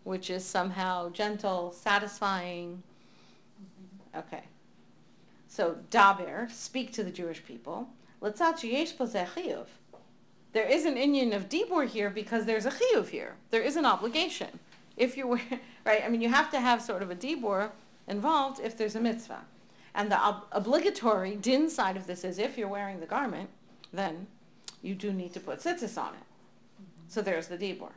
which 0.03 0.31
is 0.31 0.45
somehow 0.45 1.11
gentle, 1.11 1.73
satisfying. 1.73 2.83
Okay. 4.17 4.43
So 5.47 5.77
Daber, 5.91 6.51
speak 6.51 6.93
to 6.95 7.05
the 7.05 7.11
Jewish 7.11 7.45
people. 7.45 7.89
There 10.53 10.67
is 10.67 10.85
an 10.85 10.97
inyan 10.97 11.37
of 11.37 11.49
Dibor 11.49 11.87
here 11.87 12.11
because 12.11 12.45
there's 12.45 12.67
a 12.67 12.71
chiyuv 12.71 13.09
here. 13.09 13.37
There 13.51 13.63
is 13.63 13.77
an 13.77 13.85
obligation. 13.85 14.59
If 14.97 15.17
you 15.17 15.27
were, 15.27 15.41
right, 15.87 16.03
I 16.05 16.09
mean, 16.09 16.23
you 16.23 16.31
have 16.31 16.51
to 16.51 16.61
have 16.61 16.83
sort 16.83 17.03
of 17.03 17.11
a 17.11 17.15
Dibor 17.15 17.71
involved 18.09 18.59
if 18.61 18.77
there's 18.77 18.97
a 18.97 19.01
mitzvah. 19.01 19.43
And 19.95 20.11
the 20.11 20.19
ob- 20.19 20.47
obligatory 20.53 21.37
din 21.37 21.69
side 21.69 21.97
of 21.97 22.07
this 22.07 22.25
is 22.25 22.39
if 22.39 22.57
you're 22.57 22.69
wearing 22.69 23.01
the 23.01 23.07
garment, 23.07 23.51
then 23.93 24.27
you 24.83 24.95
do 24.95 25.13
need 25.13 25.35
to 25.35 25.41
put 25.41 25.61
tzitzis 25.61 25.99
on 25.99 26.15
it. 26.15 26.30
So 27.11 27.21
there's 27.23 27.49
the 27.49 27.59
Dibor. 27.59 27.91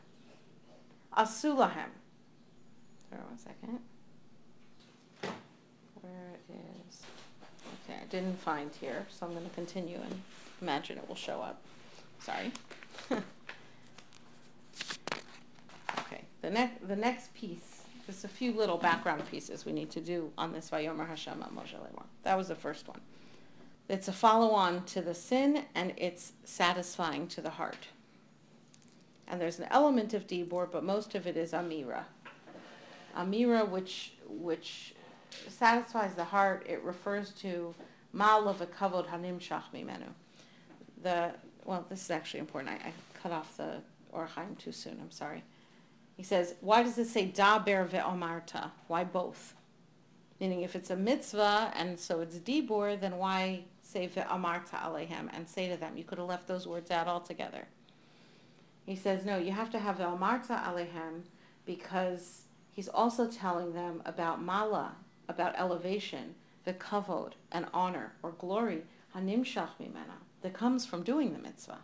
Asulahem. 1.15 1.91
Sorry, 3.08 3.22
one 3.22 3.38
second. 3.38 3.79
Where 6.01 6.39
is... 6.50 7.03
Okay, 7.86 8.00
I 8.01 8.05
didn't 8.10 8.39
find 8.39 8.72
here, 8.82 9.05
so 9.12 9.27
I'm 9.27 9.34
going 9.34 9.48
to 9.48 9.53
continue 9.53 9.98
and 9.98 10.20
imagine 10.63 10.98
it 10.98 11.08
will 11.08 11.13
show 11.13 11.39
up. 11.41 11.62
Sorry. 12.22 12.51
okay, 16.00 16.24
the, 16.41 16.50
next 16.50 16.88
the 16.88 16.96
next 16.96 17.36
piece, 17.36 17.84
just 18.08 18.25
a 18.25 18.27
few 18.27 18.51
little 18.53 18.77
background 18.77 19.22
pieces 19.29 19.63
we 19.63 19.74
need 19.74 19.91
to 19.91 20.01
do 20.01 20.32
on 20.39 20.51
this 20.51 20.72
Vayomer 20.72 21.08
Hashem 21.08 21.38
Moshe 21.55 21.75
Lemor. 21.75 22.05
That 22.24 22.36
was 22.36 22.48
the 22.48 22.55
first 22.55 22.88
one. 22.88 23.01
It's 23.89 24.08
a 24.08 24.13
follow-on 24.13 24.86
to 24.86 25.01
the 25.01 25.13
sin, 25.13 25.65
and 25.75 25.93
it's 25.98 26.34
satisfying 26.46 27.27
to 27.27 27.41
the 27.41 27.51
heart. 27.51 27.89
And 29.27 29.39
there's 29.39 29.60
an 29.60 29.68
element 29.72 30.13
of 30.13 30.27
Dibor, 30.27 30.70
but 30.72 30.84
most 30.84 31.15
of 31.15 31.27
it 31.27 31.38
is 31.38 31.51
Amira. 31.53 32.03
Amira, 33.15 33.68
which 33.68 34.13
which 34.27 34.94
satisfies 35.48 36.13
the 36.15 36.24
heart, 36.24 36.65
it 36.68 36.82
refers 36.84 37.32
to 37.32 37.74
a 38.13 38.18
kavod 38.18 39.08
hanim 39.08 39.39
shach 39.39 39.63
mimenu. 39.74 40.10
The 41.01 41.32
well, 41.65 41.86
this 41.89 42.01
is 42.03 42.12
actually 42.12 42.42
important. 42.42 42.80
I, 42.84 42.89
I 42.89 42.94
cut 43.22 43.32
off 43.32 43.58
the 43.58 43.82
Orchaim 44.13 44.58
too 44.58 44.72
soon. 44.72 44.98
I'm 45.01 45.12
sorry. 45.12 45.44
He 46.18 46.24
says, 46.24 46.56
why 46.62 46.84
does 46.84 46.98
it 46.98 47.08
say 47.08 47.27
daber 47.27 47.88
ve'omarta? 47.88 48.70
Why 48.88 49.03
both? 49.03 49.56
Meaning, 50.39 50.62
if 50.62 50.75
it's 50.75 50.89
a 50.89 50.96
mitzvah 50.96 51.72
and 51.75 51.98
so 52.00 52.20
it's 52.20 52.38
dibur, 52.38 53.00
then 53.00 53.18
why 53.18 53.63
say 53.82 54.08
ve'omarta 54.08 54.80
alehem 54.84 55.30
and 55.34 55.48
say 55.48 55.70
to 55.70 55.77
them? 55.77 55.98
You 55.98 56.03
could 56.03 56.18
have 56.18 56.27
left 56.27 56.48
those 56.48 56.68
words 56.68 56.92
out 56.92 57.08
altogether. 57.08 57.65
He 58.86 58.96
says, 58.96 59.25
no, 59.25 59.38
you 59.38 59.52
have 59.52 59.70
to 59.72 59.80
have 59.80 59.98
ve'omarta 59.98 60.62
alehem 60.63 61.24
because 61.66 62.44
he's 62.72 62.90
also 62.90 63.28
telling 63.28 63.74
them 63.74 64.02
about 64.06 64.42
mala, 64.42 64.96
about 65.30 65.58
elevation, 65.58 66.36
the 66.66 66.74
kavod, 66.74 67.34
and 67.52 67.66
honor 67.74 68.13
or 68.22 68.32
glory, 68.32 68.84
hanimshach 69.16 69.70
mimena, 69.82 70.20
that 70.42 70.54
comes 70.54 70.86
from 70.86 71.04
doing 71.04 71.32
the 71.32 71.40
mitzvah. 71.40 71.80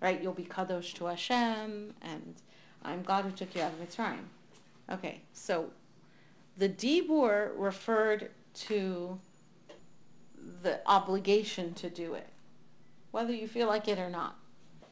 Right? 0.00 0.22
You'll 0.22 0.34
be 0.34 0.44
kadosh 0.44 0.92
to 0.94 1.06
Hashem, 1.06 1.94
and 2.02 2.34
I'm 2.84 3.02
God 3.02 3.24
who 3.24 3.30
took 3.30 3.54
you 3.54 3.62
out 3.62 3.72
of 3.72 3.80
Mitzrayim. 3.80 4.24
Okay, 4.92 5.22
so 5.32 5.70
the 6.58 6.68
dibur 6.68 7.50
referred 7.56 8.30
to 8.54 9.18
the 10.62 10.80
obligation 10.86 11.74
to 11.74 11.90
do 11.90 12.14
it, 12.14 12.28
whether 13.10 13.32
you 13.32 13.48
feel 13.48 13.66
like 13.66 13.88
it 13.88 13.98
or 13.98 14.10
not. 14.10 14.36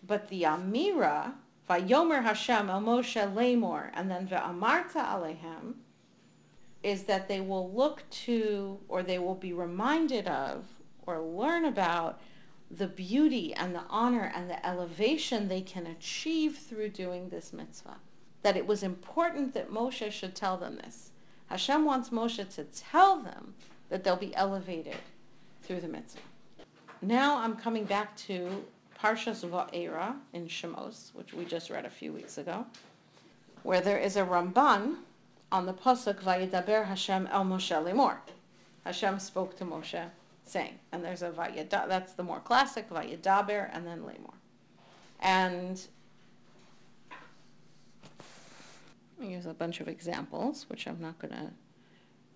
But 0.07 0.29
the 0.29 0.43
amira, 0.43 1.33
vayomer 1.69 2.23
Hashem 2.23 2.69
el 2.69 2.83
Moshe 2.83 3.35
lemor, 3.35 3.91
and 3.95 4.11
then 4.11 4.29
ve'amarta 4.29 4.97
alehem, 4.97 5.75
is 6.83 7.05
that 7.05 7.29
they 7.29 7.41
will 7.41 7.73
look 7.73 8.03
to, 8.11 8.79
or 8.89 9.03
they 9.03 9.19
will 9.19 9.35
be 9.35 9.53
reminded 9.53 10.27
of, 10.27 10.67
or 11.07 11.21
learn 11.21 11.65
about 11.65 12.21
the 12.71 12.87
beauty 12.87 13.55
and 13.55 13.75
the 13.75 13.85
honor 13.89 14.31
and 14.35 14.51
the 14.51 14.67
elevation 14.67 15.49
they 15.49 15.61
can 15.61 15.87
achieve 15.87 16.59
through 16.59 16.91
doing 16.91 17.29
this 17.29 17.53
mitzvah. 17.53 17.97
That 18.43 18.57
it 18.57 18.67
was 18.67 18.83
important 18.83 19.55
that 19.55 19.71
Moshe 19.71 20.11
should 20.13 20.35
tell 20.35 20.59
them 20.59 20.77
this. 20.77 21.13
Hashem 21.47 21.85
wants 21.85 22.11
Moshe 22.11 22.55
to 22.57 22.65
tell 22.65 23.23
them 23.23 23.55
that 23.89 24.05
they'll 24.05 24.17
be 24.17 24.35
elevated 24.35 24.97
through 25.63 25.81
the 25.81 25.89
mitzvah. 25.89 26.21
Now 27.01 27.39
I'm 27.39 27.57
coming 27.57 27.85
back 27.85 28.17
to 28.19 28.65
Parshas 29.05 29.45
Va'era 29.45 30.17
in 30.33 30.49
Shemos, 30.49 31.15
which 31.15 31.35
we 31.35 31.45
just 31.45 31.69
read 31.69 31.85
a 31.85 31.91
few 31.91 32.11
weeks 32.11 32.39
ago, 32.39 32.65
where 33.63 33.83
there 33.83 33.99
is 33.99 34.17
a 34.17 34.25
Ramban 34.25 34.95
on 35.53 35.67
the 35.67 35.75
pasuk 35.75 36.23
Vayidaber 36.23 36.87
Hashem 36.87 37.27
El 37.31 37.45
Moshe 37.45 37.85
Lemor. 37.85 38.17
Hashem 38.87 39.19
spoke 39.19 39.59
to 39.59 39.65
Moshe, 39.67 40.09
saying, 40.47 40.79
and 40.91 41.05
there's 41.05 41.21
a 41.21 41.31
Vayida, 41.31 41.87
that's 41.87 42.15
the 42.15 42.23
more 42.23 42.41
classic 42.41 42.89
Vayidaber, 42.89 43.69
and 43.75 43.87
then 43.87 44.01
Lemor, 44.05 44.33
and 45.21 45.87
Here's 49.21 49.45
a 49.45 49.53
bunch 49.53 49.81
of 49.81 49.89
examples, 49.89 50.65
which 50.71 50.87
I'm 50.87 51.03
not 51.03 51.19
going 51.19 51.35
to 51.35 51.51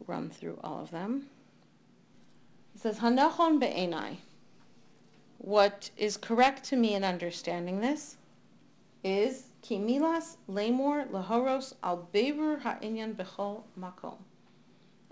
run 0.06 0.28
through 0.28 0.58
all 0.62 0.82
of 0.82 0.90
them. 0.90 1.28
It 2.75 2.82
says, 2.82 2.98
Hanachon 2.98 3.58
be'enai. 3.58 4.18
What 5.38 5.90
is 5.97 6.16
correct 6.16 6.64
to 6.64 6.76
me 6.76 6.95
in 6.95 7.04
understanding 7.04 7.80
this 7.80 8.16
is 9.02 9.47
kimilas 9.62 10.37
lemor 10.50 11.09
lahoros 11.09 11.75
al 11.83 12.09
beber 12.12 12.61
ha'inyan 12.61 13.14
bechol 13.14 13.62
makom. 13.78 14.18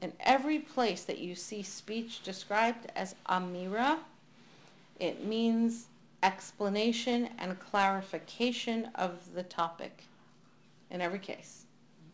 In 0.03 0.13
every 0.21 0.59
place 0.59 1.05
that 1.05 1.19
you 1.19 1.35
see 1.35 1.63
speech 1.63 2.23
described 2.23 2.93
as 2.95 3.15
amira, 3.29 4.01
it 5.01 5.25
means 5.25 5.87
explanation 6.23 7.31
and 7.39 7.59
clarification 7.59 8.91
of 8.95 9.35
the 9.35 9.43
topic 9.43 10.05
in 10.91 11.01
every 11.01 11.19
case 11.19 11.67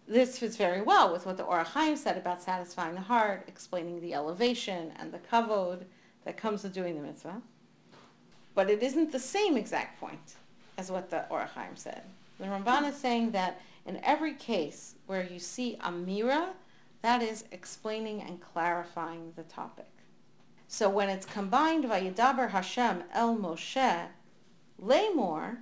this 0.07 0.39
fits 0.39 0.57
very 0.57 0.83
well 0.83 1.13
with 1.13 1.27
what 1.27 1.37
the 1.37 1.45
Or 1.45 1.65
HaChaim 1.65 1.97
said 1.97 2.17
about 2.17 2.43
satisfying 2.43 2.95
the 2.95 3.01
heart, 3.01 3.45
explaining 3.47 4.01
the 4.01 4.15
elevation 4.15 4.93
and 4.97 5.13
the 5.13 5.19
kavod 5.19 5.85
that 6.25 6.37
comes 6.37 6.63
with 6.63 6.75
doing 6.75 6.97
the 6.97 7.03
mitzvah. 7.03 7.41
But 8.55 8.71
it 8.71 8.83
isn't 8.83 9.13
the 9.13 9.19
same 9.19 9.57
exact 9.57 9.99
point 10.01 10.37
as 10.79 10.91
what 10.91 11.11
the 11.11 11.29
Or 11.29 11.49
HaChaim 11.57 11.77
said. 11.77 12.03
The 12.39 12.47
Ramban 12.47 12.89
is 12.89 12.97
saying 12.97 13.31
that 13.33 13.61
in 13.87 14.01
every 14.05 14.35
case 14.35 14.95
where 15.07 15.23
you 15.23 15.39
see 15.39 15.77
Amira, 15.81 16.51
that 17.03 17.23
is 17.23 17.45
explaining 17.51 18.21
and 18.23 18.41
clarifying 18.41 19.33
the 19.37 19.43
topic. 19.43 19.89
So 20.69 20.89
when 20.89 21.09
it's 21.09 21.27
combined 21.27 21.85
Vayidaber 21.85 22.51
Hashem 22.51 23.05
El 23.13 23.37
Moshe 23.37 24.07
Lamor, 24.81 25.59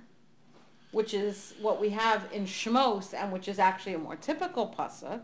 which 0.91 1.13
is 1.13 1.53
what 1.61 1.81
we 1.81 1.89
have 1.89 2.27
in 2.31 2.45
Shmos, 2.45 3.13
and 3.13 3.31
which 3.31 3.47
is 3.47 3.59
actually 3.59 3.93
a 3.93 3.99
more 3.99 4.15
typical 4.15 4.73
pasuk, 4.77 5.21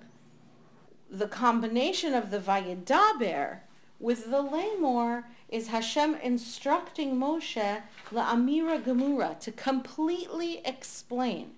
the 1.09 1.27
combination 1.27 2.13
of 2.13 2.31
the 2.31 2.39
Vayidaber 2.39 3.59
with 3.99 4.29
the 4.29 4.43
Lamor 4.43 5.23
is 5.49 5.67
Hashem 5.67 6.15
instructing 6.15 7.15
Moshe 7.15 7.81
la 8.11 8.33
Amira 8.33 8.81
Gemura 8.81 9.39
to 9.39 9.51
completely 9.51 10.61
explain. 10.65 11.51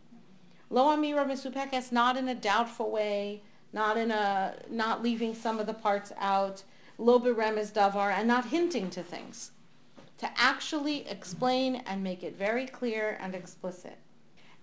Lo 0.69 0.95
Amira 0.95 1.25
Misupekes, 1.25 1.91
not 1.91 2.15
in 2.15 2.27
a 2.27 2.35
doubtful 2.35 2.91
way, 2.91 3.41
not 3.73 3.97
in 3.97 4.11
a 4.11 4.55
not 4.69 5.01
leaving 5.01 5.33
some 5.33 5.59
of 5.59 5.65
the 5.65 5.73
parts 5.73 6.11
out, 6.17 6.63
Lo 6.97 7.19
Beremes 7.19 7.71
Davar, 7.71 8.11
and 8.11 8.27
not 8.27 8.45
hinting 8.45 8.89
to 8.91 9.01
things 9.01 9.51
to 10.19 10.29
actually 10.35 11.07
explain 11.07 11.77
and 11.87 12.03
make 12.03 12.23
it 12.23 12.37
very 12.37 12.67
clear 12.67 13.17
and 13.21 13.33
explicit. 13.33 13.97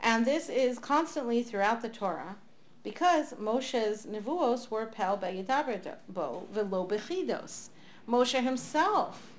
And 0.01 0.25
this 0.25 0.49
is 0.49 0.79
constantly 0.79 1.43
throughout 1.43 1.81
the 1.81 1.89
Torah 1.89 2.37
because 2.83 3.33
Moshe's 3.35 4.07
nevuos 4.07 4.71
were 4.71 4.87
pel 4.87 5.17
bo 5.17 6.47
velo 6.53 6.87
bechidos. 6.87 7.71
Moshe 8.09 8.43
himself 8.43 9.33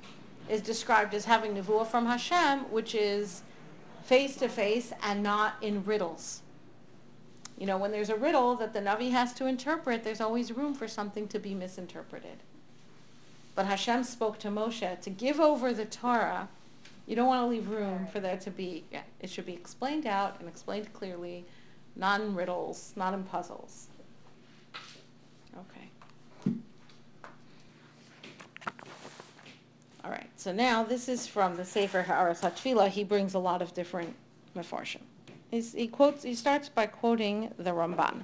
is 0.50 0.62
described 0.62 1.14
as 1.14 1.26
having 1.26 1.56
nevuah 1.56 1.88
from 1.88 2.06
Hashem, 2.06 2.72
which 2.72 2.96
is 2.96 3.42
face 4.04 4.36
to 4.38 4.48
face 4.48 4.94
and 5.04 5.24
not 5.24 5.56
in 5.62 5.84
riddles. 5.84 6.42
You 7.58 7.66
know, 7.66 7.78
when 7.78 7.92
there's 7.92 8.10
a 8.10 8.16
riddle 8.16 8.56
that 8.56 8.74
the 8.74 8.80
Navi 8.80 9.12
has 9.12 9.34
to 9.34 9.48
interpret, 9.48 10.04
there's 10.04 10.22
always 10.22 10.52
room 10.52 10.74
for 10.74 10.88
something 10.88 11.28
to 11.30 11.40
be 11.40 11.54
misinterpreted. 11.54 12.38
But 13.56 13.66
Hashem 13.66 14.04
spoke 14.04 14.38
to 14.40 14.50
Moshe 14.50 15.02
to 15.02 15.10
give 15.10 15.40
over 15.40 15.74
the 15.74 15.86
Torah. 15.86 16.48
You 17.08 17.16
don't 17.16 17.28
want 17.28 17.42
to 17.42 17.48
leave 17.48 17.70
room 17.70 18.06
for 18.12 18.20
there 18.20 18.38
to 18.38 18.52
be, 18.52 18.84
yeah, 18.92 19.02
it 19.20 19.30
should 19.30 19.48
be 19.48 19.54
explained 19.54 20.06
out 20.06 20.40
and 20.40 20.48
explained 20.48 20.94
clearly, 20.94 21.46
not 21.96 22.22
in 22.22 22.36
riddles, 22.36 22.94
not 22.96 23.16
in 23.16 23.24
puzzles. 23.24 23.88
Okay. 25.56 26.54
All 30.08 30.14
right, 30.14 30.30
so 30.38 30.54
now 30.54 30.86
this 30.86 31.10
is 31.10 31.28
from 31.28 31.58
the 31.58 31.66
Sefer 31.66 32.02
Haaretz 32.02 32.40
HaTfilah. 32.40 32.88
He 32.88 33.04
brings 33.04 33.34
a 33.34 33.40
lot 33.40 33.62
of 33.62 33.74
different 33.74 34.16
mefarshim. 34.56 35.02
He 35.52 35.90
quotes. 35.90 36.24
He 36.24 36.34
starts 36.34 36.70
by 36.70 36.86
quoting 36.86 37.52
the 37.58 37.72
Ramban. 37.72 38.22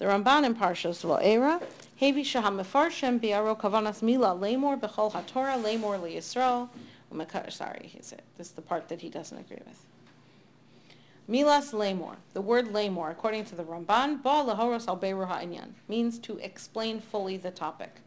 The 0.00 0.06
Ramban 0.06 0.44
in 0.44 0.56
Parshas 0.56 1.04
Va'era, 1.04 1.62
Hevi 2.00 2.24
Shaham 2.24 2.58
Mefarshim 2.58 3.20
Biaro 3.20 3.56
Kavanas 3.56 4.02
Mila 4.02 4.30
Lemor 4.30 4.80
Bechol 4.80 5.12
HaTorah 5.12 5.62
Lemor 5.62 6.00
LiYisrael. 6.00 6.68
Oh 7.12 7.48
sorry, 7.48 7.92
is 7.96 8.10
it? 8.10 8.22
This 8.36 8.48
is 8.48 8.52
the 8.54 8.62
part 8.62 8.88
that 8.88 9.00
he 9.00 9.08
doesn't 9.08 9.38
agree 9.38 9.62
with. 9.64 9.86
Milas 11.30 11.72
Lemor. 11.72 12.16
The 12.34 12.40
word 12.40 12.72
Lemor, 12.72 13.12
according 13.12 13.44
to 13.44 13.54
the 13.54 13.62
Ramban, 13.62 14.20
Ba 14.20 14.30
Lahoros 14.30 14.88
Al 14.88 14.96
Ha'inyan, 14.96 15.74
means 15.86 16.18
to 16.18 16.38
explain 16.38 17.00
fully 17.00 17.36
the 17.36 17.52
topic. 17.52 18.00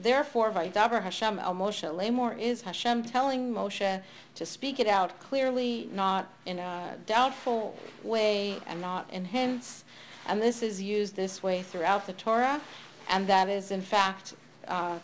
Therefore, 0.00 0.50
Vaidaber 0.50 1.02
Hashem 1.02 1.38
El 1.38 1.54
Moshe 1.54 1.94
Lemor 1.94 2.38
is 2.38 2.62
Hashem 2.62 3.02
telling 3.02 3.52
Moshe 3.52 4.00
to 4.34 4.46
speak 4.46 4.80
it 4.80 4.86
out 4.86 5.20
clearly, 5.20 5.90
not 5.92 6.32
in 6.46 6.58
a 6.58 6.96
doubtful 7.04 7.76
way 8.02 8.56
and 8.66 8.80
not 8.80 9.10
in 9.12 9.26
hints, 9.26 9.84
and 10.26 10.40
this 10.40 10.62
is 10.62 10.80
used 10.80 11.16
this 11.16 11.42
way 11.42 11.60
throughout 11.60 12.06
the 12.06 12.14
Torah, 12.14 12.62
and 13.10 13.26
that 13.26 13.50
is 13.50 13.70
in 13.70 13.82
fact 13.82 14.36
uh, 14.68 14.98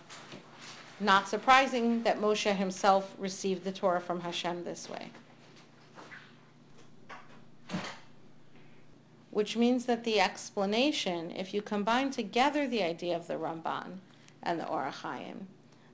not 0.99 1.29
surprising 1.29 2.03
that 2.05 2.19
Moshe 2.19 2.57
himself 2.57 3.15
received 3.19 3.65
the 3.65 3.73
Torah 3.73 4.01
from 4.01 4.23
Hashem 4.23 4.65
this 4.65 4.89
way. 4.89 5.11
Which 9.31 9.59
means 9.59 9.85
that 9.85 10.05
the 10.05 10.21
explanation, 10.21 11.33
if 11.33 11.53
you 11.53 11.61
combine 11.61 12.11
together 12.11 12.67
the 12.67 12.83
idea 12.83 13.15
of 13.15 13.27
the 13.27 13.35
Ramban 13.35 13.99
and 14.47 14.59
the 14.59 14.67
Or 14.67 14.91
HaChaim, 14.91 15.43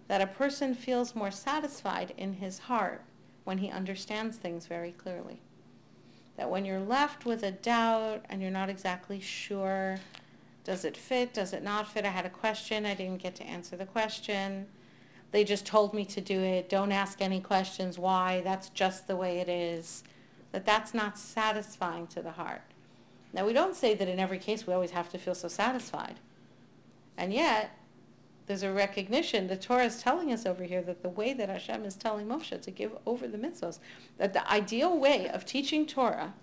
that 0.06 0.20
a 0.20 0.26
person 0.26 0.74
feels 0.74 1.16
more 1.16 1.32
satisfied 1.32 2.14
in 2.16 2.34
his 2.34 2.60
heart 2.60 3.02
when 3.42 3.58
he 3.58 3.70
understands 3.70 4.36
things 4.36 4.66
very 4.66 4.92
clearly 4.92 5.40
that 6.36 6.50
when 6.50 6.64
you're 6.64 6.80
left 6.80 7.24
with 7.24 7.42
a 7.42 7.52
doubt 7.52 8.24
and 8.28 8.40
you're 8.40 8.50
not 8.50 8.70
exactly 8.70 9.20
sure, 9.20 9.98
does 10.64 10.84
it 10.84 10.96
fit, 10.96 11.34
does 11.34 11.52
it 11.52 11.62
not 11.62 11.90
fit? 11.90 12.04
I 12.04 12.08
had 12.08 12.26
a 12.26 12.30
question, 12.30 12.86
I 12.86 12.94
didn't 12.94 13.22
get 13.22 13.34
to 13.36 13.44
answer 13.44 13.76
the 13.76 13.86
question. 13.86 14.66
They 15.30 15.44
just 15.44 15.66
told 15.66 15.94
me 15.94 16.04
to 16.06 16.20
do 16.20 16.40
it. 16.40 16.68
Don't 16.68 16.92
ask 16.92 17.20
any 17.20 17.40
questions. 17.40 17.98
Why? 17.98 18.42
That's 18.42 18.68
just 18.68 19.06
the 19.06 19.16
way 19.16 19.38
it 19.38 19.48
is. 19.48 20.04
That 20.52 20.66
that's 20.66 20.92
not 20.92 21.18
satisfying 21.18 22.06
to 22.08 22.20
the 22.20 22.32
heart. 22.32 22.62
Now, 23.32 23.46
we 23.46 23.54
don't 23.54 23.74
say 23.74 23.94
that 23.94 24.08
in 24.08 24.18
every 24.18 24.38
case 24.38 24.66
we 24.66 24.74
always 24.74 24.90
have 24.90 25.08
to 25.10 25.18
feel 25.18 25.34
so 25.34 25.48
satisfied. 25.48 26.16
And 27.16 27.32
yet, 27.32 27.78
there's 28.46 28.62
a 28.62 28.72
recognition, 28.72 29.46
the 29.46 29.56
Torah 29.56 29.84
is 29.84 30.02
telling 30.02 30.32
us 30.32 30.46
over 30.46 30.64
here 30.64 30.82
that 30.82 31.02
the 31.02 31.08
way 31.08 31.32
that 31.32 31.48
Hashem 31.48 31.84
is 31.84 31.94
telling 31.94 32.26
Moshe 32.26 32.60
to 32.60 32.70
give 32.70 32.92
over 33.06 33.28
the 33.28 33.38
mitzvahs, 33.38 33.78
that 34.18 34.32
the 34.32 34.50
ideal 34.50 34.98
way 34.98 35.28
of 35.28 35.44
teaching 35.44 35.86
Torah 35.86 36.34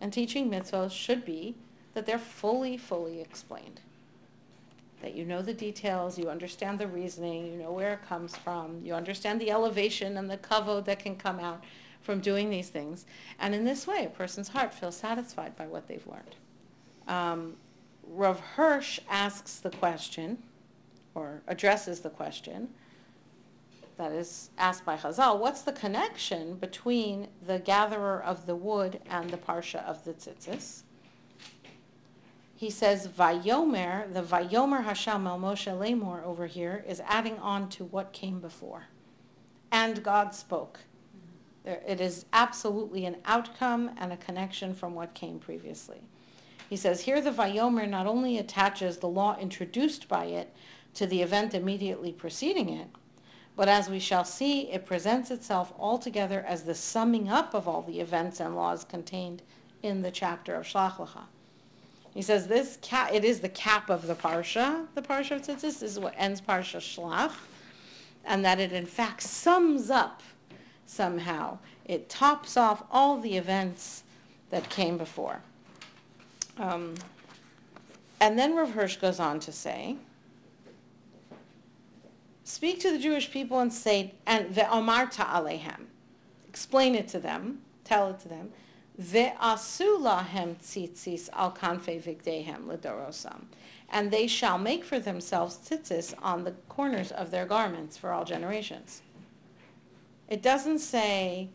and 0.00 0.12
teaching 0.12 0.50
mitzvahs 0.50 0.92
should 0.92 1.24
be 1.24 1.54
that 1.94 2.06
they're 2.06 2.18
fully, 2.18 2.76
fully 2.76 3.20
explained. 3.20 3.80
That 5.02 5.14
you 5.14 5.24
know 5.24 5.40
the 5.40 5.54
details, 5.54 6.18
you 6.18 6.28
understand 6.28 6.78
the 6.78 6.86
reasoning, 6.86 7.46
you 7.46 7.58
know 7.58 7.72
where 7.72 7.94
it 7.94 8.06
comes 8.06 8.36
from, 8.36 8.80
you 8.84 8.92
understand 8.94 9.40
the 9.40 9.50
elevation 9.50 10.18
and 10.18 10.28
the 10.28 10.36
kavod 10.36 10.84
that 10.84 10.98
can 10.98 11.16
come 11.16 11.40
out 11.40 11.64
from 12.02 12.20
doing 12.20 12.50
these 12.50 12.68
things. 12.68 13.06
And 13.38 13.54
in 13.54 13.64
this 13.64 13.86
way, 13.86 14.04
a 14.04 14.10
person's 14.10 14.48
heart 14.48 14.74
feels 14.74 14.96
satisfied 14.96 15.56
by 15.56 15.66
what 15.66 15.88
they've 15.88 16.06
learned. 16.06 16.36
Um, 17.08 17.56
Rav 18.06 18.40
Hirsch 18.40 19.00
asks 19.08 19.56
the 19.56 19.70
question, 19.70 20.38
or 21.14 21.42
addresses 21.46 22.00
the 22.00 22.10
question 22.10 22.68
that 23.96 24.12
is 24.12 24.50
asked 24.56 24.84
by 24.84 24.96
Chazal, 24.96 25.38
what's 25.38 25.62
the 25.62 25.72
connection 25.72 26.54
between 26.54 27.28
the 27.46 27.58
gatherer 27.58 28.22
of 28.22 28.46
the 28.46 28.56
wood 28.56 29.00
and 29.10 29.28
the 29.30 29.36
parsha 29.36 29.84
of 29.84 30.04
the 30.04 30.14
tzitzis? 30.14 30.82
He 32.54 32.70
says 32.70 33.08
Vayomer, 33.08 34.12
the 34.12 34.22
Vayomer 34.22 34.84
Hashem 34.84 35.26
El 35.26 35.38
Moshe 35.38 35.66
Lemor 35.66 36.22
over 36.24 36.46
here 36.46 36.84
is 36.86 37.00
adding 37.06 37.38
on 37.38 37.68
to 37.70 37.84
what 37.84 38.12
came 38.12 38.38
before. 38.38 38.84
And 39.72 40.02
God 40.02 40.34
spoke. 40.34 40.80
There, 41.64 41.80
it 41.86 42.00
is 42.00 42.26
absolutely 42.32 43.06
an 43.06 43.16
outcome 43.24 43.90
and 43.98 44.12
a 44.12 44.16
connection 44.16 44.74
from 44.74 44.94
what 44.94 45.14
came 45.14 45.38
previously. 45.38 46.02
He 46.68 46.76
says 46.76 47.00
here 47.00 47.20
the 47.20 47.30
Vayomer 47.30 47.88
not 47.88 48.06
only 48.06 48.38
attaches 48.38 48.98
the 48.98 49.08
law 49.08 49.36
introduced 49.38 50.06
by 50.06 50.26
it, 50.26 50.54
to 50.94 51.06
the 51.06 51.22
event 51.22 51.54
immediately 51.54 52.12
preceding 52.12 52.68
it, 52.68 52.88
But 53.56 53.68
as 53.68 53.90
we 53.90 53.98
shall 53.98 54.24
see, 54.24 54.70
it 54.70 54.86
presents 54.86 55.30
itself 55.30 55.72
altogether 55.78 56.44
as 56.46 56.62
the 56.62 56.74
summing 56.74 57.28
up 57.28 57.54
of 57.54 57.68
all 57.68 57.82
the 57.82 58.00
events 58.00 58.40
and 58.40 58.56
laws 58.56 58.84
contained 58.84 59.42
in 59.82 60.02
the 60.02 60.10
chapter 60.10 60.54
of 60.54 60.64
Shlach 60.66 60.96
Lecha. 60.96 61.24
He 62.14 62.22
says 62.22 62.48
this 62.48 62.78
it 63.12 63.24
is 63.24 63.40
the 63.40 63.48
cap 63.48 63.90
of 63.90 64.06
the 64.06 64.14
parsha, 64.14 64.86
the 64.94 65.02
parsha 65.02 65.36
of 65.36 65.42
Tzitzis. 65.42 65.60
This 65.60 65.82
is 65.82 65.98
what 65.98 66.14
ends 66.16 66.40
parsha 66.40 66.78
Shlach, 66.78 67.32
and 68.24 68.44
that 68.44 68.58
it 68.58 68.72
in 68.72 68.86
fact 68.86 69.22
sums 69.22 69.90
up 69.90 70.22
somehow. 70.86 71.58
It 71.84 72.08
tops 72.08 72.56
off 72.56 72.82
all 72.90 73.20
the 73.20 73.36
events 73.36 74.02
that 74.50 74.68
came 74.68 74.98
before. 74.98 75.40
Um, 76.58 76.94
and 78.20 78.38
then 78.38 78.54
Rav 78.54 78.72
Hirsch 78.72 78.96
goes 78.96 79.20
on 79.20 79.40
to 79.40 79.52
say, 79.52 79.96
speak 82.50 82.80
to 82.80 82.90
the 82.90 82.98
Jewish 82.98 83.30
people 83.30 83.60
and 83.60 83.72
say, 83.72 84.14
and 84.26 84.54
ve'omarta 84.54 85.24
alehem, 85.26 85.86
explain 86.48 86.94
it 86.94 87.08
to 87.08 87.18
them, 87.18 87.62
tell 87.84 88.08
it 88.10 88.20
to 88.20 88.28
them, 88.28 88.50
Ve'asu 89.00 89.98
lahem 89.98 90.56
tzitzis 90.56 91.30
al 91.32 91.52
kanfe 91.52 92.02
vigdehem 92.02 92.66
ledorosam. 92.66 93.44
And 93.88 94.10
they 94.10 94.26
shall 94.26 94.58
make 94.58 94.84
for 94.84 94.98
themselves 94.98 95.56
tzitzis 95.56 96.14
on 96.22 96.44
the 96.44 96.52
corners 96.68 97.10
of 97.10 97.30
their 97.30 97.46
garments 97.46 97.96
for 97.96 98.12
all 98.12 98.24
generations. 98.24 99.00
It 100.28 100.42
doesn't 100.42 100.80
say 100.80 101.48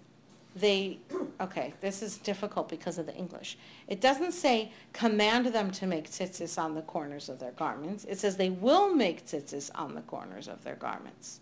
they, 0.55 0.99
okay, 1.41 1.73
this 1.81 2.01
is 2.01 2.17
difficult 2.17 2.69
because 2.69 2.97
of 2.97 3.05
the 3.05 3.15
English. 3.15 3.57
It 3.87 3.99
doesn't 3.99 4.31
say 4.31 4.71
command 4.93 5.47
them 5.47 5.69
to 5.71 5.85
make 5.85 6.09
tzitzis 6.09 6.57
on 6.57 6.75
the 6.75 6.81
corners 6.83 7.27
of 7.27 7.39
their 7.39 7.51
garments. 7.51 8.05
It 8.05 8.19
says 8.19 8.37
they 8.37 8.51
will 8.51 8.93
make 8.93 9.25
tzitzis 9.25 9.69
on 9.75 9.95
the 9.95 10.01
corners 10.01 10.47
of 10.47 10.63
their 10.63 10.75
garments. 10.75 11.41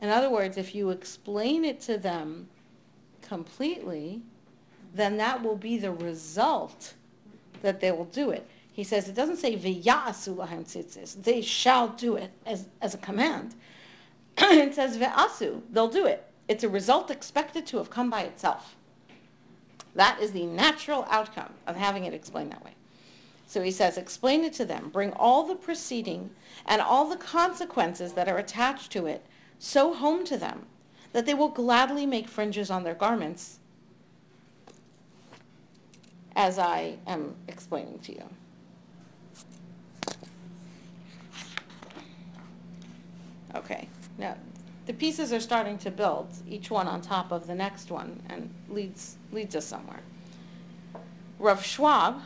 In 0.00 0.08
other 0.08 0.30
words, 0.30 0.56
if 0.56 0.74
you 0.74 0.90
explain 0.90 1.64
it 1.64 1.80
to 1.82 1.98
them 1.98 2.48
completely, 3.20 4.22
then 4.94 5.18
that 5.18 5.42
will 5.42 5.56
be 5.56 5.76
the 5.76 5.92
result 5.92 6.94
that 7.60 7.80
they 7.80 7.92
will 7.92 8.06
do 8.06 8.30
it. 8.30 8.48
He 8.72 8.82
says 8.82 9.08
it 9.08 9.14
doesn't 9.14 9.36
say 9.36 9.56
v'ya'asu 9.56 10.36
lahem 10.36 10.64
tzitzis. 10.64 11.22
They 11.22 11.42
shall 11.42 11.88
do 11.88 12.16
it 12.16 12.30
as, 12.46 12.66
as 12.80 12.94
a 12.94 12.98
command. 12.98 13.54
it 14.38 14.74
says 14.74 14.96
ve'asu. 14.96 15.60
They'll 15.70 15.88
do 15.88 16.06
it. 16.06 16.26
It's 16.48 16.64
a 16.64 16.68
result 16.68 17.10
expected 17.10 17.66
to 17.66 17.78
have 17.78 17.90
come 17.90 18.10
by 18.10 18.22
itself. 18.22 18.76
That 19.94 20.20
is 20.20 20.32
the 20.32 20.46
natural 20.46 21.06
outcome 21.10 21.54
of 21.66 21.76
having 21.76 22.04
it 22.04 22.14
explained 22.14 22.52
that 22.52 22.64
way. 22.64 22.72
So 23.46 23.62
he 23.62 23.70
says, 23.70 23.98
explain 23.98 24.44
it 24.44 24.54
to 24.54 24.64
them. 24.64 24.88
Bring 24.90 25.12
all 25.12 25.46
the 25.46 25.54
proceeding 25.54 26.30
and 26.64 26.80
all 26.80 27.08
the 27.08 27.16
consequences 27.16 28.14
that 28.14 28.28
are 28.28 28.38
attached 28.38 28.90
to 28.92 29.06
it 29.06 29.26
so 29.58 29.92
home 29.92 30.24
to 30.24 30.36
them 30.36 30.66
that 31.12 31.26
they 31.26 31.34
will 31.34 31.48
gladly 31.48 32.06
make 32.06 32.28
fringes 32.28 32.70
on 32.70 32.82
their 32.82 32.94
garments 32.94 33.58
as 36.34 36.58
I 36.58 36.96
am 37.06 37.36
explaining 37.46 37.98
to 38.00 38.12
you. 38.12 38.24
Okay, 43.54 43.86
now 44.16 44.36
the 44.86 44.92
pieces 44.92 45.32
are 45.32 45.40
starting 45.40 45.78
to 45.78 45.90
build, 45.90 46.28
each 46.48 46.70
one 46.70 46.88
on 46.88 47.00
top 47.00 47.30
of 47.30 47.46
the 47.46 47.54
next 47.54 47.90
one, 47.90 48.20
and 48.28 48.52
leads, 48.68 49.16
leads 49.30 49.54
us 49.54 49.64
somewhere. 49.64 50.00
Rav 51.38 51.64
Schwab, 51.64 52.20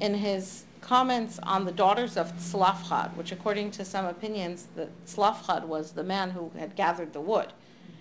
in 0.00 0.14
his 0.14 0.64
comments 0.80 1.38
on 1.42 1.64
the 1.64 1.72
daughters 1.72 2.16
of 2.16 2.32
Tzlafchad, 2.38 3.14
which 3.16 3.32
according 3.32 3.70
to 3.72 3.84
some 3.84 4.06
opinions, 4.06 4.68
the 4.74 4.88
Tzlafchad 5.06 5.64
was 5.64 5.92
the 5.92 6.04
man 6.04 6.30
who 6.30 6.50
had 6.58 6.74
gathered 6.76 7.12
the 7.12 7.20
wood. 7.20 7.52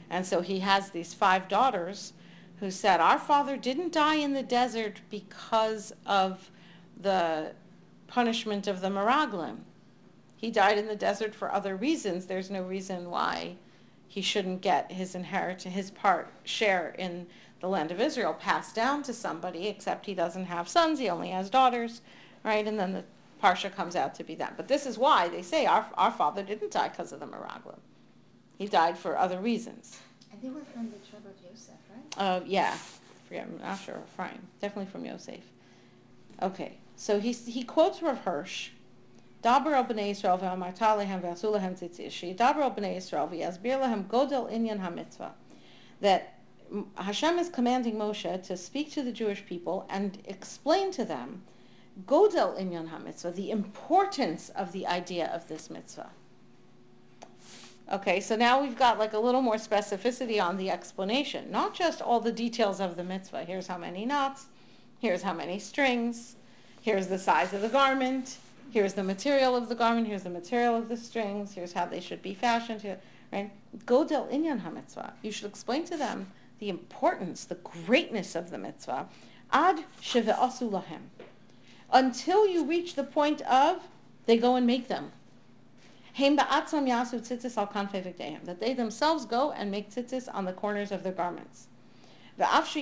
And 0.09 0.25
so 0.25 0.41
he 0.41 0.59
has 0.59 0.91
these 0.91 1.13
five 1.13 1.49
daughters 1.49 2.13
who 2.59 2.71
said, 2.71 2.99
Our 2.99 3.19
father 3.19 3.57
didn't 3.57 3.91
die 3.91 4.15
in 4.15 4.33
the 4.33 4.43
desert 4.43 5.01
because 5.09 5.93
of 6.05 6.49
the 6.99 7.51
punishment 8.07 8.67
of 8.67 8.81
the 8.81 8.87
Meraglim. 8.87 9.57
He 10.37 10.51
died 10.51 10.77
in 10.77 10.87
the 10.87 10.95
desert 10.95 11.35
for 11.35 11.51
other 11.51 11.75
reasons. 11.75 12.27
There's 12.27 12.51
no 12.51 12.61
reason 12.61 13.09
why 13.09 13.55
he 14.07 14.21
shouldn't 14.21 14.61
get 14.61 14.91
his 14.91 15.15
inheritance, 15.15 15.73
his 15.73 15.91
part 15.91 16.29
share 16.43 16.95
in 16.97 17.27
the 17.59 17.67
land 17.67 17.91
of 17.91 17.99
Israel 17.99 18.33
passed 18.33 18.75
down 18.75 19.03
to 19.03 19.13
somebody, 19.13 19.67
except 19.67 20.05
he 20.05 20.13
doesn't 20.13 20.45
have 20.45 20.69
sons, 20.69 20.99
he 20.99 21.09
only 21.09 21.29
has 21.29 21.49
daughters, 21.49 22.01
right? 22.43 22.65
And 22.67 22.79
then 22.79 22.93
the 22.93 23.03
Parsha 23.43 23.73
comes 23.73 23.95
out 23.95 24.15
to 24.15 24.23
be 24.23 24.35
that. 24.35 24.55
But 24.57 24.67
this 24.67 24.85
is 24.85 24.97
why 24.97 25.27
they 25.27 25.41
say 25.41 25.65
our, 25.65 25.85
our 25.95 26.11
father 26.11 26.43
didn't 26.43 26.71
die 26.71 26.89
because 26.89 27.11
of 27.11 27.19
the 27.19 27.25
Meraglim. 27.25 27.79
He 28.57 28.67
died 28.67 28.97
for 28.97 29.17
other 29.17 29.39
reasons. 29.39 29.99
And 30.31 30.41
they 30.41 30.49
were 30.49 30.65
from 30.65 30.91
the 30.91 30.97
tribe 31.09 31.25
of 31.25 31.35
Joseph, 31.41 31.75
right? 31.89 32.17
Uh, 32.17 32.41
yeah, 32.45 32.75
forget, 33.27 33.47
I'm 33.47 33.59
not 33.59 33.79
sure, 33.79 33.99
Ephraim, 34.13 34.47
definitely 34.61 34.91
from 34.91 35.05
Yosef. 35.05 35.41
Okay, 36.41 36.77
so 36.95 37.19
he, 37.19 37.31
he 37.31 37.63
quotes 37.63 38.01
Rav 38.01 38.19
Hirsch, 38.19 38.69
B'nei 39.47 40.11
Yisrael 40.11 40.41
lehem 40.41 41.75
b'nei 42.73 42.95
Yisrael 42.97 43.79
lehem 43.79 44.03
godel 44.05 44.51
inyan 44.51 45.31
that 46.01 46.33
Hashem 46.95 47.39
is 47.39 47.49
commanding 47.49 47.95
Moshe 47.95 48.43
to 48.43 48.57
speak 48.57 48.91
to 48.91 49.01
the 49.01 49.13
Jewish 49.13 49.45
people 49.45 49.87
and 49.89 50.21
explain 50.25 50.91
to 50.91 51.05
them 51.05 51.43
godel 52.05 52.59
inyan 52.59 52.89
hamitzvah, 52.89 53.33
the 53.35 53.51
importance 53.51 54.49
of 54.49 54.73
the 54.73 54.85
idea 54.85 55.27
of 55.33 55.47
this 55.47 55.69
mitzvah. 55.69 56.09
Okay, 57.89 58.19
so 58.19 58.35
now 58.35 58.61
we've 58.61 58.77
got 58.77 58.99
like 58.99 59.13
a 59.13 59.19
little 59.19 59.41
more 59.41 59.55
specificity 59.55 60.43
on 60.43 60.57
the 60.57 60.69
explanation, 60.69 61.49
not 61.49 61.73
just 61.73 62.01
all 62.01 62.19
the 62.19 62.33
details 62.33 62.81
of 62.81 62.97
the 62.97 63.03
mitzvah. 63.03 63.45
Here's 63.45 63.67
how 63.67 63.77
many 63.77 64.05
knots, 64.05 64.47
here's 64.99 65.21
how 65.21 65.33
many 65.33 65.57
strings, 65.57 66.35
here's 66.81 67.07
the 67.07 67.17
size 67.17 67.53
of 67.53 67.61
the 67.61 67.69
garment, 67.69 68.39
here's 68.71 68.93
the 68.93 69.03
material 69.03 69.55
of 69.55 69.69
the 69.69 69.75
garment, 69.75 70.07
here's 70.07 70.23
the 70.23 70.29
material 70.29 70.75
of 70.75 70.89
the 70.89 70.97
strings, 70.97 71.53
here's 71.53 71.73
how 71.73 71.85
they 71.85 71.99
should 71.99 72.21
be 72.21 72.33
fashioned, 72.33 72.81
here, 72.81 72.99
right? 73.31 73.51
Godel 73.85 74.31
inyan 74.31 74.59
ha-mitzvah. 74.59 75.13
You 75.21 75.31
should 75.31 75.49
explain 75.49 75.85
to 75.85 75.97
them 75.97 76.31
the 76.59 76.69
importance, 76.69 77.45
the 77.45 77.55
greatness 77.55 78.35
of 78.35 78.49
the 78.49 78.57
mitzvah. 78.57 79.07
Ad 79.51 79.85
sheve'asu 80.01 80.69
lahem. 80.69 81.09
Until 81.91 82.47
you 82.47 82.65
reach 82.65 82.95
the 82.95 83.03
point 83.03 83.41
of 83.41 83.81
they 84.25 84.37
go 84.37 84.55
and 84.55 84.67
make 84.67 84.87
them. 84.89 85.11
That 86.19 86.47
they 88.59 88.73
themselves 88.73 89.25
go 89.25 89.51
and 89.51 89.71
make 89.71 89.89
tzitzis 89.89 90.27
on 90.33 90.45
the 90.45 90.53
corners 90.53 90.91
of 90.91 91.03
their 91.03 91.13
garments. 91.13 91.67
And 92.39 92.73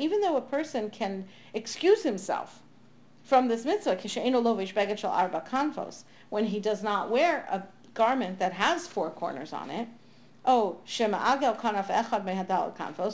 even 0.00 0.20
though 0.20 0.36
a 0.36 0.40
person 0.40 0.90
can 0.90 1.28
excuse 1.52 2.02
himself 2.02 2.63
from 3.24 3.48
this 3.48 3.64
mitzvah, 3.64 3.98
when 6.30 6.44
he 6.44 6.60
does 6.60 6.82
not 6.82 7.10
wear 7.10 7.46
a 7.50 7.62
garment 7.94 8.38
that 8.38 8.52
has 8.52 8.86
four 8.86 9.10
corners 9.10 9.52
on 9.52 9.70
it, 9.70 9.88
oh, 10.44 10.78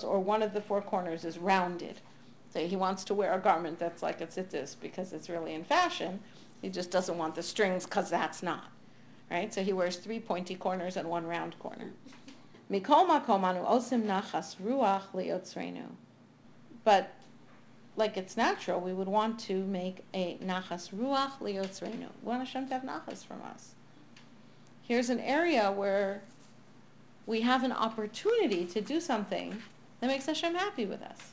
or 0.05 0.21
one 0.21 0.43
of 0.43 0.53
the 0.53 0.61
four 0.61 0.83
corners 0.83 1.25
is 1.25 1.39
rounded. 1.39 2.01
So 2.53 2.67
he 2.67 2.77
wants 2.77 3.05
to 3.05 3.15
wear 3.15 3.33
a 3.33 3.39
garment 3.39 3.79
that's 3.79 4.03
like 4.03 4.21
a 4.21 4.27
tzitzis 4.27 4.75
because 4.81 5.13
it's 5.13 5.31
really 5.31 5.55
in 5.55 5.65
fashion 5.65 6.21
he 6.61 6.69
just 6.69 6.91
doesn't 6.91 7.17
want 7.17 7.35
the 7.35 7.43
strings 7.43 7.85
because 7.85 8.11
that's 8.11 8.43
not. 8.43 8.71
Right? 9.31 9.53
So 9.53 9.63
he 9.63 9.73
wears 9.73 9.97
three 9.97 10.21
pointy 10.21 10.55
corners 10.55 10.97
and 10.97 11.09
one 11.09 11.27
round 11.27 11.59
corner. 11.59 11.91
Mikol 12.71 13.09
nachas 13.09 14.57
ruach. 14.57 15.89
But 16.85 17.15
like 17.97 18.17
it's 18.17 18.37
natural, 18.37 18.81
we 18.81 18.93
would 18.93 19.09
want 19.09 19.39
to 19.41 19.65
make 19.65 20.05
a 20.15 20.39
nachas 20.39 20.91
ruach 20.95 21.39
liotzrenu. 21.41 22.09
We 22.23 22.29
want 22.29 22.41
Hashem 22.41 22.69
to 22.69 22.75
have 22.75 22.83
nachas 22.83 23.25
from 23.25 23.43
us. 23.43 23.75
Here's 24.83 25.11
an 25.11 25.21
area 25.21 25.71
where 25.71 26.23
we 27.27 27.43
have 27.43 27.63
an 27.63 27.73
opportunity 27.73 28.65
to 28.67 28.81
do 28.81 29.01
something 29.01 29.63
that 30.01 30.07
makes 30.07 30.27
Hashem 30.27 30.55
happy 30.55 30.87
with 30.87 31.03
us. 31.03 31.33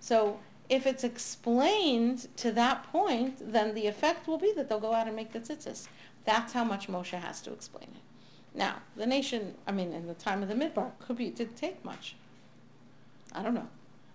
So 0.00 0.38
if 0.68 0.86
it's 0.86 1.04
explained 1.04 2.28
to 2.36 2.52
that 2.52 2.90
point, 2.90 3.52
then 3.52 3.74
the 3.74 3.86
effect 3.86 4.26
will 4.26 4.38
be 4.38 4.52
that 4.56 4.68
they'll 4.68 4.80
go 4.80 4.94
out 4.94 5.06
and 5.06 5.16
make 5.16 5.32
the 5.32 5.40
tzitzis. 5.40 5.88
That's 6.24 6.52
how 6.52 6.64
much 6.64 6.88
Moshe 6.88 7.18
has 7.18 7.40
to 7.42 7.52
explain 7.52 7.88
it. 7.94 8.58
Now, 8.58 8.76
the 8.96 9.06
nation, 9.06 9.54
I 9.66 9.72
mean, 9.72 9.92
in 9.92 10.06
the 10.06 10.14
time 10.14 10.42
of 10.42 10.48
the 10.48 10.54
Midbar, 10.54 10.90
could 10.98 11.16
be, 11.16 11.26
it 11.26 11.36
didn't 11.36 11.56
take 11.56 11.84
much. 11.84 12.16
I 13.32 13.42
don't 13.42 13.54
know. 13.54 13.68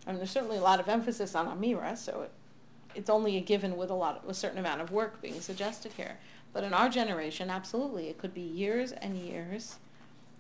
I 0.05 0.11
mean, 0.11 0.17
there's 0.17 0.31
certainly 0.31 0.57
a 0.57 0.61
lot 0.61 0.79
of 0.79 0.89
emphasis 0.89 1.35
on 1.35 1.47
Amira, 1.47 1.97
so 1.97 2.21
it, 2.21 2.31
it's 2.95 3.09
only 3.09 3.37
a 3.37 3.41
given 3.41 3.77
with 3.77 3.89
a 3.89 3.93
lot, 3.93 4.21
of, 4.23 4.29
a 4.29 4.33
certain 4.33 4.57
amount 4.57 4.81
of 4.81 4.91
work 4.91 5.21
being 5.21 5.39
suggested 5.39 5.91
here. 5.93 6.17
But 6.53 6.63
in 6.63 6.73
our 6.73 6.89
generation, 6.89 7.49
absolutely, 7.49 8.09
it 8.09 8.17
could 8.17 8.33
be 8.33 8.41
years 8.41 8.91
and 8.91 9.17
years 9.17 9.77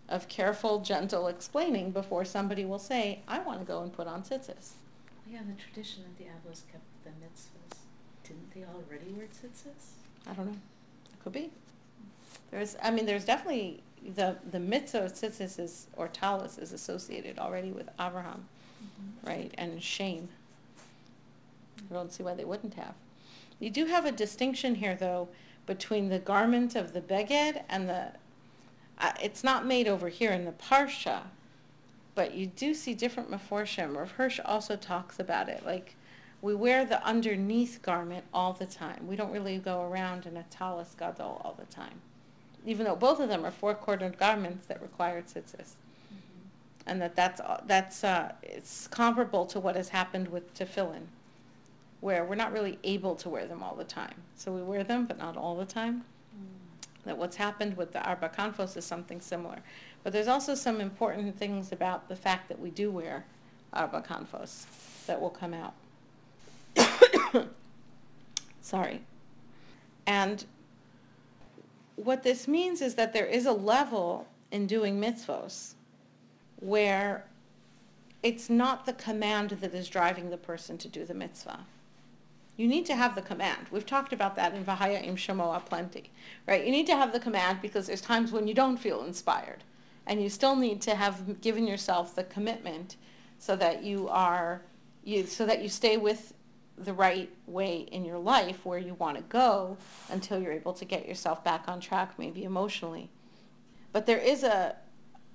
of 0.09 0.27
careful, 0.27 0.79
gentle 0.79 1.27
explaining 1.27 1.91
before 1.91 2.25
somebody 2.25 2.65
will 2.65 2.79
say, 2.79 3.21
I 3.27 3.39
want 3.39 3.59
to 3.59 3.65
go 3.65 3.81
and 3.81 3.93
put 3.93 4.07
on 4.07 4.23
tzitzis. 4.23 4.71
Yeah, 5.31 5.39
the 5.47 5.61
tradition 5.61 6.03
that 6.03 6.17
the 6.17 6.25
Avos 6.25 6.63
kept 6.69 6.83
the 7.05 7.11
mitzvahs. 7.11 7.77
Didn't 8.23 8.53
they 8.53 8.65
already 8.65 9.13
wear 9.13 9.27
tzitzis? 9.27 9.93
I 10.29 10.33
don't 10.33 10.47
know. 10.47 10.57
It 11.13 11.23
could 11.23 11.31
be. 11.33 11.49
There's, 12.49 12.75
I 12.83 12.91
mean, 12.91 13.05
there's 13.05 13.23
definitely, 13.23 13.81
the, 14.15 14.35
the 14.51 14.59
mitzvah 14.59 15.05
of 15.05 15.13
tzitzis 15.13 15.59
is, 15.59 15.87
or 15.95 16.09
talus 16.09 16.57
is 16.57 16.73
associated 16.73 17.39
already 17.39 17.71
with 17.71 17.87
Abraham. 17.99 18.45
Right, 19.23 19.53
and 19.57 19.81
shame. 19.81 20.29
I 21.89 21.93
don't 21.93 22.11
see 22.11 22.23
why 22.23 22.33
they 22.33 22.45
wouldn't 22.45 22.75
have. 22.75 22.93
You 23.59 23.69
do 23.69 23.85
have 23.85 24.05
a 24.05 24.11
distinction 24.11 24.75
here, 24.75 24.95
though, 24.95 25.27
between 25.65 26.09
the 26.09 26.19
garment 26.19 26.75
of 26.75 26.93
the 26.93 27.01
beged 27.01 27.63
and 27.69 27.87
the, 27.87 28.13
uh, 28.99 29.11
it's 29.21 29.43
not 29.43 29.65
made 29.65 29.87
over 29.87 30.09
here 30.09 30.31
in 30.31 30.45
the 30.45 30.51
parsha, 30.51 31.21
but 32.15 32.33
you 32.33 32.47
do 32.47 32.73
see 32.73 32.93
different 32.93 33.29
meforshim. 33.31 33.95
Rav 33.95 34.11
Hirsch 34.11 34.39
also 34.43 34.75
talks 34.75 35.19
about 35.19 35.49
it, 35.49 35.65
like, 35.65 35.95
we 36.41 36.55
wear 36.55 36.85
the 36.85 37.05
underneath 37.05 37.81
garment 37.83 38.25
all 38.33 38.53
the 38.53 38.65
time. 38.65 39.05
We 39.07 39.15
don't 39.15 39.31
really 39.31 39.59
go 39.59 39.83
around 39.83 40.25
in 40.25 40.37
a 40.37 40.43
talus 40.49 40.95
gadol 40.97 41.39
all 41.45 41.55
the 41.57 41.71
time, 41.71 42.01
even 42.65 42.85
though 42.85 42.95
both 42.95 43.19
of 43.19 43.29
them 43.29 43.45
are 43.45 43.51
four-cornered 43.51 44.17
garments 44.17 44.65
that 44.65 44.81
require 44.81 45.21
tzitzis. 45.21 45.75
And 46.87 47.01
that 47.01 47.15
that's 47.15 47.41
that's 47.65 48.03
uh, 48.03 48.31
it's 48.43 48.87
comparable 48.87 49.45
to 49.47 49.59
what 49.59 49.75
has 49.75 49.89
happened 49.89 50.27
with 50.27 50.53
tefillin, 50.53 51.03
where 52.01 52.25
we're 52.25 52.35
not 52.35 52.51
really 52.51 52.79
able 52.83 53.15
to 53.15 53.29
wear 53.29 53.45
them 53.45 53.61
all 53.61 53.75
the 53.75 53.83
time. 53.83 54.15
So 54.35 54.51
we 54.51 54.61
wear 54.61 54.83
them, 54.83 55.05
but 55.05 55.17
not 55.17 55.37
all 55.37 55.55
the 55.55 55.65
time. 55.65 56.03
Mm. 56.35 57.05
That 57.05 57.17
what's 57.17 57.35
happened 57.35 57.77
with 57.77 57.91
the 57.93 58.01
arba 58.03 58.29
kanfos 58.29 58.75
is 58.77 58.85
something 58.85 59.21
similar. 59.21 59.59
But 60.03 60.13
there's 60.13 60.27
also 60.27 60.55
some 60.55 60.81
important 60.81 61.37
things 61.37 61.71
about 61.71 62.09
the 62.09 62.15
fact 62.15 62.49
that 62.49 62.59
we 62.59 62.71
do 62.71 62.89
wear 62.89 63.25
arba 63.73 64.01
kanfos 64.01 64.65
that 65.05 65.21
will 65.21 65.29
come 65.29 65.53
out. 65.53 65.73
Sorry. 68.61 69.01
And 70.07 70.43
what 71.95 72.23
this 72.23 72.47
means 72.47 72.81
is 72.81 72.95
that 72.95 73.13
there 73.13 73.25
is 73.25 73.45
a 73.45 73.51
level 73.51 74.27
in 74.51 74.65
doing 74.65 74.99
mitzvos 74.99 75.75
where 76.61 77.25
it's 78.23 78.49
not 78.49 78.85
the 78.85 78.93
command 78.93 79.49
that 79.49 79.73
is 79.73 79.89
driving 79.89 80.29
the 80.29 80.37
person 80.37 80.77
to 80.77 80.87
do 80.87 81.05
the 81.05 81.13
mitzvah. 81.13 81.65
You 82.55 82.67
need 82.67 82.85
to 82.85 82.95
have 82.95 83.15
the 83.15 83.21
command. 83.21 83.67
We've 83.71 83.85
talked 83.85 84.13
about 84.13 84.35
that 84.35 84.53
in 84.53 84.63
Vahaya 84.63 85.03
Im 85.05 85.15
Shamoa 85.15 85.65
plenty, 85.65 86.11
right? 86.47 86.63
You 86.63 86.71
need 86.71 86.85
to 86.87 86.95
have 86.95 87.11
the 87.11 87.19
command 87.19 87.59
because 87.61 87.87
there's 87.87 88.01
times 88.01 88.31
when 88.31 88.47
you 88.47 88.53
don't 88.53 88.77
feel 88.77 89.03
inspired. 89.03 89.63
And 90.05 90.21
you 90.21 90.29
still 90.29 90.55
need 90.55 90.81
to 90.81 90.95
have 90.95 91.41
given 91.41 91.65
yourself 91.65 92.15
the 92.15 92.23
commitment 92.23 92.97
so 93.39 93.55
that 93.55 93.83
you 93.83 94.07
are, 94.09 94.61
you, 95.03 95.25
so 95.25 95.45
that 95.45 95.63
you 95.63 95.69
stay 95.69 95.97
with 95.97 96.33
the 96.77 96.93
right 96.93 97.29
way 97.47 97.87
in 97.91 98.05
your 98.05 98.17
life 98.17 98.65
where 98.65 98.79
you 98.79 98.93
want 98.95 99.17
to 99.17 99.23
go 99.23 99.77
until 100.09 100.39
you're 100.39 100.51
able 100.51 100.73
to 100.73 100.85
get 100.85 101.07
yourself 101.07 101.43
back 101.43 101.63
on 101.67 101.79
track, 101.79 102.17
maybe 102.17 102.43
emotionally. 102.43 103.09
But 103.91 104.05
there 104.05 104.17
is 104.17 104.43
a, 104.43 104.75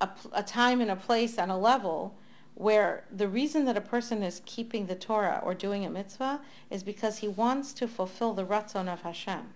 a, 0.01 0.09
a 0.31 0.43
time 0.43 0.81
and 0.81 0.91
a 0.91 0.95
place 0.95 1.37
and 1.37 1.51
a 1.51 1.57
level 1.57 2.15
where 2.55 3.03
the 3.11 3.27
reason 3.27 3.65
that 3.65 3.77
a 3.77 3.81
person 3.81 4.23
is 4.23 4.41
keeping 4.45 4.87
the 4.87 4.95
Torah 4.95 5.41
or 5.43 5.53
doing 5.53 5.85
a 5.85 5.89
mitzvah 5.89 6.41
is 6.71 6.81
because 6.81 7.19
he 7.19 7.27
wants 7.27 7.71
to 7.73 7.87
fulfill 7.87 8.33
the 8.33 8.45
ratzon 8.45 8.91
of 8.91 9.01
Hashem. 9.01 9.49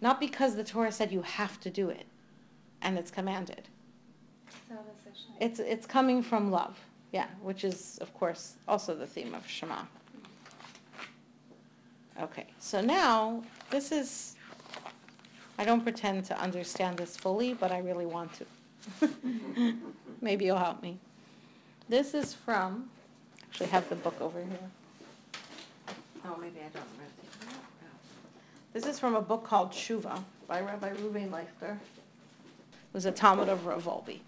Not 0.00 0.18
because 0.18 0.56
the 0.56 0.64
Torah 0.64 0.92
said 0.92 1.12
you 1.12 1.22
have 1.22 1.60
to 1.60 1.70
do 1.70 1.90
it 1.90 2.06
and 2.80 2.98
it's 2.98 3.10
commanded. 3.10 3.68
It's, 5.40 5.60
it's 5.60 5.86
coming 5.86 6.22
from 6.22 6.50
love, 6.50 6.78
yeah, 7.12 7.26
which 7.42 7.64
is, 7.64 7.98
of 8.00 8.12
course, 8.14 8.54
also 8.66 8.94
the 8.94 9.06
theme 9.06 9.34
of 9.34 9.46
Shema. 9.46 9.82
Okay, 12.20 12.46
so 12.58 12.80
now, 12.80 13.42
this 13.70 13.92
is, 13.92 14.36
I 15.58 15.64
don't 15.64 15.82
pretend 15.82 16.24
to 16.26 16.40
understand 16.40 16.98
this 16.98 17.16
fully, 17.16 17.54
but 17.54 17.72
I 17.72 17.78
really 17.78 18.06
want 18.06 18.32
to. 18.34 18.46
Maybe 20.20 20.44
you'll 20.44 20.58
help 20.58 20.82
me. 20.82 20.98
This 21.88 22.14
is 22.14 22.32
from, 22.32 22.88
actually 23.42 23.66
have 23.66 23.88
the 23.88 23.96
book 23.96 24.20
over 24.20 24.38
here. 24.38 24.70
Oh, 26.24 26.36
maybe 26.40 26.60
I 26.60 26.68
don't 26.72 26.86
remember. 26.92 27.12
it 27.42 28.72
This 28.72 28.86
is 28.86 28.98
from 28.98 29.16
a 29.16 29.20
book 29.20 29.44
called 29.44 29.72
Shuva 29.72 30.22
by 30.46 30.60
Rabbi 30.60 30.90
Reuven 30.90 31.30
Leuchter. 31.30 31.72
It 31.72 32.94
was 32.94 33.06
a 33.06 33.12
talmid 33.12 33.48
of 33.48 33.66
Rav 33.66 33.84
Wolbe. 33.84 34.20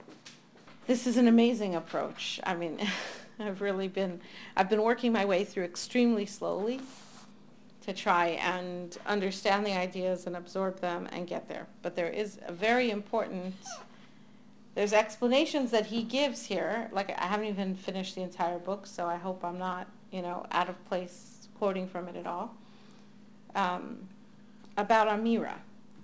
This 0.86 1.06
is 1.06 1.16
an 1.16 1.28
amazing 1.28 1.76
approach. 1.76 2.40
I 2.42 2.54
mean, 2.54 2.80
I've 3.38 3.60
really 3.60 3.88
been, 3.88 4.20
I've 4.56 4.68
been 4.68 4.82
working 4.82 5.12
my 5.12 5.24
way 5.24 5.44
through 5.44 5.64
extremely 5.64 6.26
slowly 6.26 6.80
to 7.82 7.92
try 7.92 8.28
and 8.42 8.96
understand 9.06 9.64
the 9.64 9.72
ideas 9.72 10.26
and 10.26 10.36
absorb 10.36 10.80
them 10.80 11.08
and 11.12 11.26
get 11.26 11.48
there. 11.48 11.66
But 11.82 11.94
there 11.94 12.08
is 12.08 12.38
a 12.46 12.52
very 12.52 12.90
important, 12.90 13.54
there's 14.74 14.92
explanations 14.92 15.70
that 15.70 15.86
he 15.86 16.02
gives 16.02 16.46
here. 16.46 16.88
Like 16.92 17.16
I 17.18 17.26
haven't 17.26 17.46
even 17.46 17.74
finished 17.74 18.14
the 18.14 18.22
entire 18.22 18.58
book, 18.58 18.86
so 18.86 19.06
I 19.06 19.16
hope 19.16 19.44
I'm 19.44 19.58
not, 19.58 19.86
you 20.10 20.22
know, 20.22 20.46
out 20.50 20.68
of 20.68 20.84
place 20.86 21.48
quoting 21.58 21.86
from 21.86 22.08
it 22.08 22.16
at 22.16 22.26
all. 22.26 22.54
Um, 23.54 24.08
about 24.76 25.08
Amira 25.08 25.54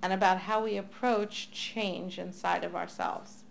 and 0.02 0.12
about 0.12 0.38
how 0.38 0.64
we 0.64 0.76
approach 0.76 1.50
change 1.50 2.18
inside 2.18 2.64
of 2.64 2.76
ourselves. 2.76 3.44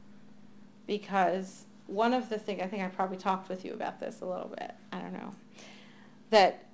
Because 0.88 1.66
one 1.88 2.14
of 2.14 2.30
the 2.30 2.40
things, 2.40 2.62
I 2.62 2.68
think 2.68 2.84
I 2.84 2.88
probably 2.88 3.18
talked 3.18 3.50
with 3.50 3.66
you 3.66 3.74
about 3.74 4.00
this 4.00 4.22
a 4.22 4.26
little 4.26 4.54
bit, 4.58 4.74
I 4.92 5.00
don't 5.00 5.14
know, 5.14 5.34
that 6.30 6.66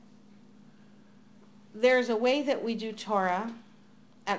there's 1.74 2.10
a 2.10 2.16
way 2.16 2.42
that 2.44 2.64
we 2.64 2.76
do 2.76 2.92
Torah, 2.94 3.52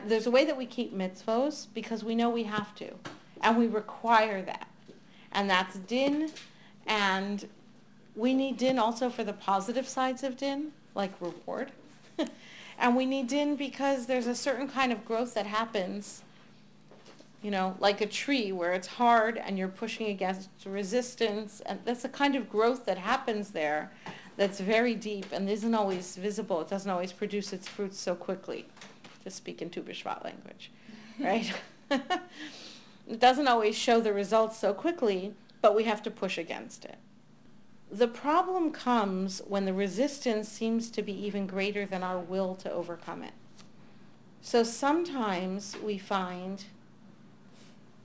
there's 0.06 0.26
a 0.26 0.30
way 0.30 0.44
that 0.44 0.56
we 0.56 0.66
keep 0.66 0.96
mitzvos 0.96 1.66
because 1.74 2.02
we 2.02 2.14
know 2.14 2.30
we 2.30 2.44
have 2.44 2.74
to, 2.76 2.94
and 3.42 3.56
we 3.56 3.66
require 3.66 4.42
that. 4.42 4.68
And 5.32 5.50
that's 5.50 5.76
din, 5.76 6.30
and 6.86 7.46
we 8.14 8.32
need 8.32 8.56
din 8.56 8.78
also 8.78 9.10
for 9.10 9.24
the 9.24 9.32
positive 9.32 9.86
sides 9.88 10.22
of 10.22 10.36
din, 10.36 10.72
like 10.94 11.12
reward. 11.20 11.72
and 12.78 12.96
we 12.96 13.04
need 13.04 13.28
din 13.28 13.56
because 13.56 14.06
there's 14.06 14.26
a 14.26 14.34
certain 14.34 14.68
kind 14.68 14.92
of 14.92 15.04
growth 15.04 15.34
that 15.34 15.46
happens, 15.46 16.22
you 17.42 17.50
know, 17.50 17.76
like 17.78 18.00
a 18.00 18.06
tree 18.06 18.52
where 18.52 18.72
it's 18.72 18.86
hard 18.86 19.36
and 19.36 19.58
you're 19.58 19.68
pushing 19.68 20.08
against 20.08 20.48
resistance, 20.64 21.60
and 21.66 21.80
that's 21.84 22.04
a 22.04 22.08
kind 22.08 22.34
of 22.34 22.48
growth 22.48 22.86
that 22.86 22.98
happens 22.98 23.50
there 23.50 23.92
that's 24.36 24.60
very 24.60 24.94
deep 24.94 25.26
and 25.32 25.48
isn't 25.48 25.74
always 25.74 26.16
visible. 26.16 26.60
It 26.60 26.68
doesn't 26.68 26.90
always 26.90 27.12
produce 27.12 27.52
its 27.52 27.68
fruits 27.68 27.98
so 27.98 28.14
quickly, 28.14 28.66
to 29.24 29.30
speak 29.30 29.60
in 29.60 29.70
Tu 29.70 29.82
B'Shvat 29.82 30.24
language, 30.24 30.70
right? 31.20 31.52
it 33.08 33.20
doesn't 33.20 33.48
always 33.48 33.76
show 33.76 34.00
the 34.00 34.12
results 34.12 34.58
so 34.58 34.74
quickly, 34.74 35.34
but 35.60 35.74
we 35.74 35.84
have 35.84 36.02
to 36.02 36.10
push 36.10 36.38
against 36.38 36.84
it. 36.84 36.98
The 37.90 38.08
problem 38.08 38.72
comes 38.72 39.40
when 39.46 39.64
the 39.64 39.72
resistance 39.72 40.48
seems 40.48 40.90
to 40.90 41.02
be 41.02 41.12
even 41.12 41.46
greater 41.46 41.86
than 41.86 42.02
our 42.02 42.18
will 42.18 42.54
to 42.56 42.70
overcome 42.70 43.22
it. 43.22 43.32
So 44.40 44.62
sometimes 44.62 45.76
we 45.82 45.98
find, 45.98 46.64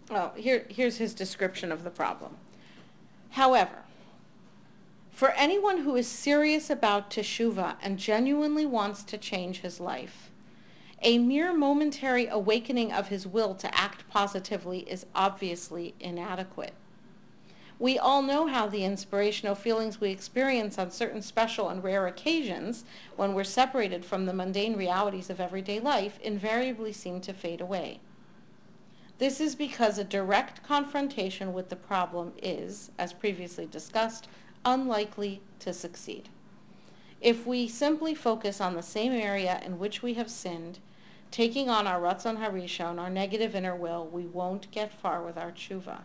oh, 0.09 0.31
here, 0.35 0.65
here's 0.69 0.97
his 0.97 1.13
description 1.13 1.71
of 1.71 1.83
the 1.83 1.89
problem. 1.89 2.37
However, 3.31 3.83
for 5.11 5.31
anyone 5.31 5.79
who 5.79 5.95
is 5.95 6.07
serious 6.07 6.69
about 6.69 7.11
teshuva 7.11 7.75
and 7.81 7.99
genuinely 7.99 8.65
wants 8.65 9.03
to 9.03 9.17
change 9.17 9.59
his 9.59 9.79
life, 9.79 10.30
a 11.03 11.17
mere 11.17 11.51
momentary 11.51 12.27
awakening 12.27 12.91
of 12.91 13.07
his 13.07 13.25
will 13.25 13.55
to 13.55 13.75
act 13.75 14.07
positively 14.09 14.79
is 14.81 15.05
obviously 15.15 15.95
inadequate. 15.99 16.73
We 17.79 17.97
all 17.97 18.21
know 18.21 18.45
how 18.45 18.67
the 18.67 18.85
inspirational 18.85 19.55
feelings 19.55 19.99
we 19.99 20.11
experience 20.11 20.77
on 20.77 20.91
certain 20.91 21.23
special 21.23 21.69
and 21.69 21.83
rare 21.83 22.05
occasions 22.05 22.85
when 23.15 23.33
we're 23.33 23.43
separated 23.43 24.05
from 24.05 24.27
the 24.27 24.33
mundane 24.33 24.77
realities 24.77 25.31
of 25.31 25.39
everyday 25.39 25.79
life 25.79 26.19
invariably 26.21 26.93
seem 26.93 27.21
to 27.21 27.33
fade 27.33 27.59
away. 27.59 27.99
This 29.17 29.41
is 29.41 29.55
because 29.55 29.97
a 29.97 30.03
direct 30.03 30.61
confrontation 30.61 31.53
with 31.53 31.69
the 31.69 31.75
problem 31.75 32.33
is, 32.41 32.91
as 32.99 33.13
previously 33.13 33.65
discussed, 33.65 34.27
unlikely 34.63 35.41
to 35.59 35.73
succeed. 35.73 36.29
If 37.19 37.47
we 37.47 37.67
simply 37.67 38.13
focus 38.13 38.61
on 38.61 38.75
the 38.75 38.83
same 38.83 39.11
area 39.11 39.59
in 39.65 39.79
which 39.79 40.03
we 40.03 40.13
have 40.15 40.29
sinned, 40.29 40.79
taking 41.31 41.69
on 41.69 41.87
our 41.87 41.99
Ratzon 41.99 42.37
Harishon, 42.37 42.99
our 42.99 43.09
negative 43.09 43.55
inner 43.55 43.75
will, 43.75 44.05
we 44.05 44.25
won't 44.25 44.69
get 44.71 44.93
far 44.93 45.23
with 45.23 45.37
our 45.37 45.51
tshuva. 45.51 46.01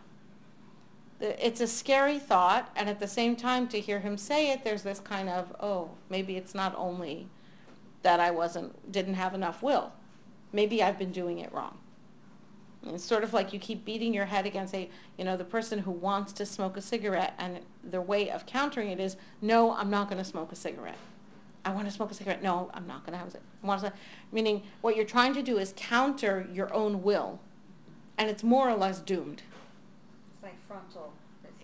It's 1.19 1.61
a 1.61 1.67
scary 1.67 2.19
thought, 2.19 2.71
and 2.75 2.89
at 2.89 2.99
the 2.99 3.07
same 3.07 3.35
time, 3.35 3.67
to 3.69 3.79
hear 3.79 3.99
him 3.99 4.17
say 4.17 4.51
it, 4.51 4.63
there's 4.63 4.83
this 4.83 4.99
kind 4.99 5.27
of, 5.27 5.53
oh, 5.59 5.91
maybe 6.09 6.37
it's 6.37 6.55
not 6.55 6.73
only 6.77 7.27
that 8.03 8.19
I 8.19 8.31
wasn't, 8.31 8.91
didn't 8.91 9.15
have 9.15 9.33
enough 9.33 9.61
will. 9.61 9.91
Maybe 10.53 10.81
I've 10.81 10.99
been 10.99 11.11
doing 11.11 11.39
it 11.39 11.51
wrong. 11.51 11.79
It's 12.85 13.03
sort 13.03 13.23
of 13.23 13.33
like 13.33 13.51
you 13.51 13.59
keep 13.59 13.83
beating 13.83 14.13
your 14.13 14.25
head 14.25 14.45
against 14.45 14.73
a, 14.73 14.89
you 15.17 15.25
know, 15.25 15.35
the 15.35 15.43
person 15.43 15.79
who 15.79 15.91
wants 15.91 16.31
to 16.33 16.45
smoke 16.45 16.77
a 16.77 16.81
cigarette, 16.81 17.33
and 17.37 17.59
their 17.83 18.01
way 18.01 18.29
of 18.29 18.45
countering 18.45 18.91
it 18.91 18.99
is, 18.99 19.17
no, 19.41 19.75
I'm 19.75 19.89
not 19.89 20.07
going 20.07 20.19
to 20.19 20.29
smoke 20.29 20.51
a 20.51 20.55
cigarette. 20.55 20.99
I 21.67 21.71
want 21.71 21.85
to 21.85 21.91
smoke 21.91 22.11
a 22.11 22.13
cigarette. 22.13 22.41
No, 22.41 22.71
I'm 22.73 22.87
not 22.87 23.05
going 23.05 23.11
to 23.11 23.17
have 23.17 23.27
it. 23.35 23.41
I 23.61 23.67
want 23.67 23.81
to, 23.81 23.91
meaning 24.31 24.63
what 24.79 24.95
you're 24.95 25.03
trying 25.03 25.33
to 25.33 25.43
do 25.43 25.57
is 25.57 25.73
counter 25.75 26.47
your 26.53 26.73
own 26.73 27.03
will, 27.03 27.41
and 28.17 28.29
it's 28.29 28.41
more 28.41 28.69
or 28.69 28.75
less 28.75 29.01
doomed. 29.01 29.41
It's 30.31 30.41
like 30.41 30.55
frontal. 30.65 31.11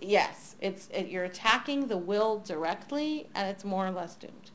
Yes, 0.02 0.58
it's 0.60 0.90
it, 0.94 1.08
you're 1.08 1.24
attacking 1.24 1.88
the 1.88 1.96
will 1.96 2.40
directly, 2.40 3.30
and 3.34 3.48
it's 3.48 3.64
more 3.64 3.88
or 3.88 3.92
less 3.92 4.16
doomed. 4.16 4.52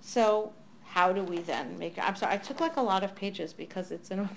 So 0.00 0.52
how 0.84 1.12
do 1.12 1.24
we 1.24 1.38
then 1.38 1.76
make? 1.76 1.98
I'm 1.98 2.14
sorry, 2.14 2.34
I 2.34 2.36
took 2.36 2.60
like 2.60 2.76
a 2.76 2.80
lot 2.80 3.02
of 3.02 3.16
pages 3.16 3.52
because 3.52 3.90
it's 3.90 4.12
in, 4.12 4.28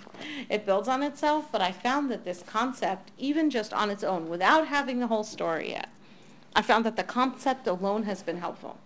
it 0.50 0.66
builds 0.66 0.88
on 0.88 1.04
itself. 1.04 1.52
But 1.52 1.62
I 1.62 1.72
found 1.72 2.10
that 2.10 2.26
this 2.26 2.42
concept, 2.42 3.12
even 3.20 3.52
just 3.52 3.72
on 3.72 3.92
its 3.92 4.04
own, 4.04 4.30
without 4.30 4.68
having 4.70 5.00
the 5.00 5.08
whole 5.08 5.24
story 5.24 5.70
yet, 5.70 5.90
I 6.56 6.64
found 6.64 6.88
that 6.88 6.96
the 6.96 7.04
concept 7.04 7.68
alone 7.68 8.04
has 8.04 8.24
been 8.24 8.38
helpful. 8.38 8.80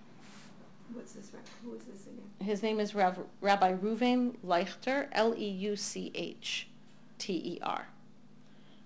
What's 0.93 1.13
this, 1.13 1.31
who 1.63 1.73
is 1.75 1.83
this 1.83 2.07
again? 2.07 2.23
His 2.39 2.63
name 2.63 2.79
is 2.79 2.95
Rav, 2.95 3.19
Rabbi 3.41 3.73
Reuven 3.73 4.35
Leuchter, 4.45 5.07
L-E-U-C-H-T-E-R. 5.11 6.67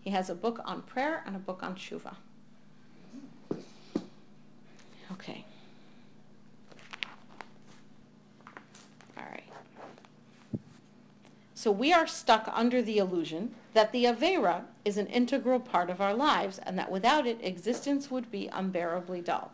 He 0.02 0.10
has 0.10 0.30
a 0.30 0.36
book 0.36 0.60
on 0.66 0.82
prayer 0.82 1.24
and 1.26 1.36
a 1.36 1.40
book 1.40 1.62
on 1.62 1.76
tshuva. 1.76 2.16
Okay. 5.12 5.46
All 9.18 9.24
right. 9.30 9.44
So 11.54 11.72
we 11.72 11.94
are 11.94 12.08
stuck 12.08 12.50
under 12.52 12.82
the 12.82 12.98
illusion 12.98 13.54
that 13.74 13.92
the 13.92 14.06
Avera 14.06 14.64
is 14.84 14.98
an 14.98 15.06
integral 15.08 15.60
part 15.60 15.92
of 15.92 16.02
our 16.02 16.16
lives 16.16 16.58
and 16.60 16.80
that 16.80 16.92
without 16.92 17.28
it, 17.28 17.38
existence 17.44 18.10
would 18.10 18.32
be 18.32 18.48
unbearably 18.48 19.22
dull. 19.22 19.52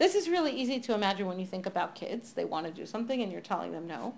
This 0.00 0.14
is 0.14 0.30
really 0.30 0.52
easy 0.52 0.80
to 0.80 0.94
imagine 0.94 1.26
when 1.26 1.38
you 1.38 1.44
think 1.44 1.66
about 1.66 1.94
kids. 1.94 2.32
They 2.32 2.46
want 2.46 2.64
to 2.64 2.72
do 2.72 2.86
something 2.86 3.20
and 3.20 3.30
you're 3.30 3.42
telling 3.42 3.70
them 3.70 3.86
no. 3.86 4.14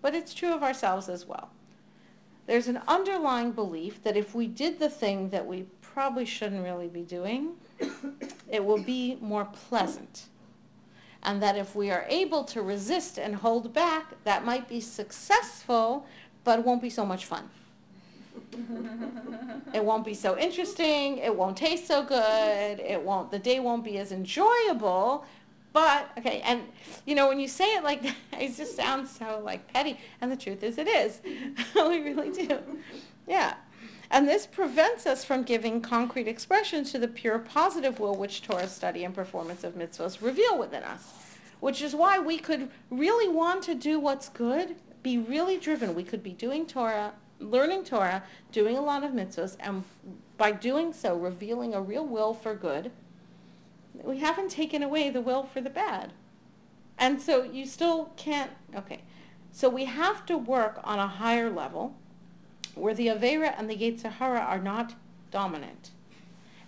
But 0.00 0.16
it's 0.16 0.34
true 0.34 0.52
of 0.52 0.64
ourselves 0.64 1.08
as 1.08 1.26
well. 1.26 1.50
There's 2.48 2.66
an 2.66 2.80
underlying 2.88 3.52
belief 3.52 4.02
that 4.02 4.16
if 4.16 4.34
we 4.34 4.48
did 4.48 4.80
the 4.80 4.88
thing 4.88 5.30
that 5.30 5.46
we 5.46 5.66
probably 5.80 6.24
shouldn't 6.24 6.64
really 6.64 6.88
be 6.88 7.02
doing, 7.02 7.52
it 8.48 8.64
will 8.64 8.82
be 8.82 9.16
more 9.20 9.44
pleasant. 9.44 10.24
And 11.22 11.40
that 11.40 11.56
if 11.56 11.76
we 11.76 11.92
are 11.92 12.04
able 12.08 12.42
to 12.42 12.60
resist 12.60 13.16
and 13.16 13.36
hold 13.36 13.72
back, 13.72 14.24
that 14.24 14.44
might 14.44 14.68
be 14.68 14.80
successful, 14.80 16.04
but 16.42 16.58
it 16.58 16.64
won't 16.64 16.82
be 16.82 16.90
so 16.90 17.06
much 17.06 17.26
fun. 17.26 17.48
It 19.74 19.84
won't 19.84 20.04
be 20.04 20.14
so 20.14 20.38
interesting. 20.38 21.18
It 21.18 21.34
won't 21.34 21.56
taste 21.56 21.86
so 21.86 22.04
good. 22.04 22.80
It 22.80 23.02
won't, 23.02 23.30
the 23.30 23.38
day 23.38 23.60
won't 23.60 23.84
be 23.84 23.98
as 23.98 24.12
enjoyable. 24.12 25.24
But, 25.72 26.10
okay, 26.18 26.42
and, 26.44 26.62
you 27.06 27.14
know, 27.14 27.28
when 27.28 27.40
you 27.40 27.48
say 27.48 27.64
it 27.76 27.82
like 27.82 28.02
that, 28.02 28.16
it 28.40 28.56
just 28.56 28.76
sounds 28.76 29.10
so, 29.10 29.40
like, 29.42 29.72
petty. 29.72 29.98
And 30.20 30.30
the 30.30 30.36
truth 30.36 30.62
is, 30.62 30.78
it 30.78 30.88
is. 30.88 31.20
we 31.74 32.00
really 32.00 32.30
do. 32.30 32.58
Yeah. 33.26 33.54
And 34.10 34.28
this 34.28 34.46
prevents 34.46 35.06
us 35.06 35.24
from 35.24 35.42
giving 35.42 35.80
concrete 35.80 36.28
expression 36.28 36.84
to 36.84 36.98
the 36.98 37.08
pure 37.08 37.38
positive 37.38 37.98
will 37.98 38.14
which 38.14 38.42
Torah 38.42 38.68
study 38.68 39.04
and 39.04 39.14
performance 39.14 39.64
of 39.64 39.74
mitzvahs 39.74 40.20
reveal 40.20 40.58
within 40.58 40.82
us. 40.82 41.36
Which 41.60 41.80
is 41.80 41.94
why 41.94 42.18
we 42.18 42.38
could 42.38 42.68
really 42.90 43.28
want 43.28 43.62
to 43.64 43.74
do 43.74 43.98
what's 43.98 44.28
good, 44.28 44.74
be 45.02 45.16
really 45.16 45.56
driven. 45.56 45.94
We 45.94 46.04
could 46.04 46.22
be 46.22 46.32
doing 46.32 46.66
Torah, 46.66 47.12
learning 47.42 47.84
Torah, 47.84 48.22
doing 48.50 48.76
a 48.76 48.82
lot 48.82 49.04
of 49.04 49.12
mitzvahs, 49.12 49.56
and 49.60 49.84
by 50.36 50.52
doing 50.52 50.92
so, 50.92 51.16
revealing 51.16 51.74
a 51.74 51.80
real 51.80 52.06
will 52.06 52.34
for 52.34 52.54
good. 52.54 52.90
We 53.94 54.18
haven't 54.18 54.50
taken 54.50 54.82
away 54.82 55.10
the 55.10 55.20
will 55.20 55.42
for 55.44 55.60
the 55.60 55.70
bad. 55.70 56.12
And 56.98 57.20
so 57.20 57.42
you 57.42 57.66
still 57.66 58.12
can't, 58.16 58.50
okay. 58.74 59.02
So 59.50 59.68
we 59.68 59.84
have 59.84 60.24
to 60.26 60.38
work 60.38 60.80
on 60.84 60.98
a 60.98 61.06
higher 61.06 61.50
level 61.50 61.94
where 62.74 62.94
the 62.94 63.08
Avera 63.08 63.54
and 63.58 63.68
the 63.68 63.76
Yetzer 63.76 64.12
Hara 64.12 64.40
are 64.40 64.60
not 64.60 64.94
dominant. 65.30 65.90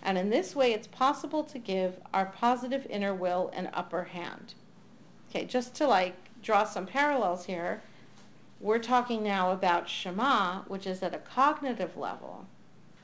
And 0.03 0.17
in 0.17 0.29
this 0.29 0.55
way, 0.55 0.71
it's 0.71 0.87
possible 0.87 1.43
to 1.45 1.57
give 1.57 1.99
our 2.13 2.27
positive 2.27 2.85
inner 2.89 3.13
will 3.13 3.49
an 3.53 3.69
upper 3.73 4.03
hand. 4.03 4.53
Okay, 5.29 5.45
just 5.45 5.73
to 5.75 5.87
like 5.87 6.15
draw 6.43 6.63
some 6.63 6.85
parallels 6.85 7.45
here, 7.45 7.81
we're 8.59 8.79
talking 8.79 9.23
now 9.23 9.51
about 9.51 9.89
Shema, 9.89 10.61
which 10.63 10.87
is 10.87 11.03
at 11.03 11.13
a 11.13 11.19
cognitive 11.19 11.97
level, 11.97 12.45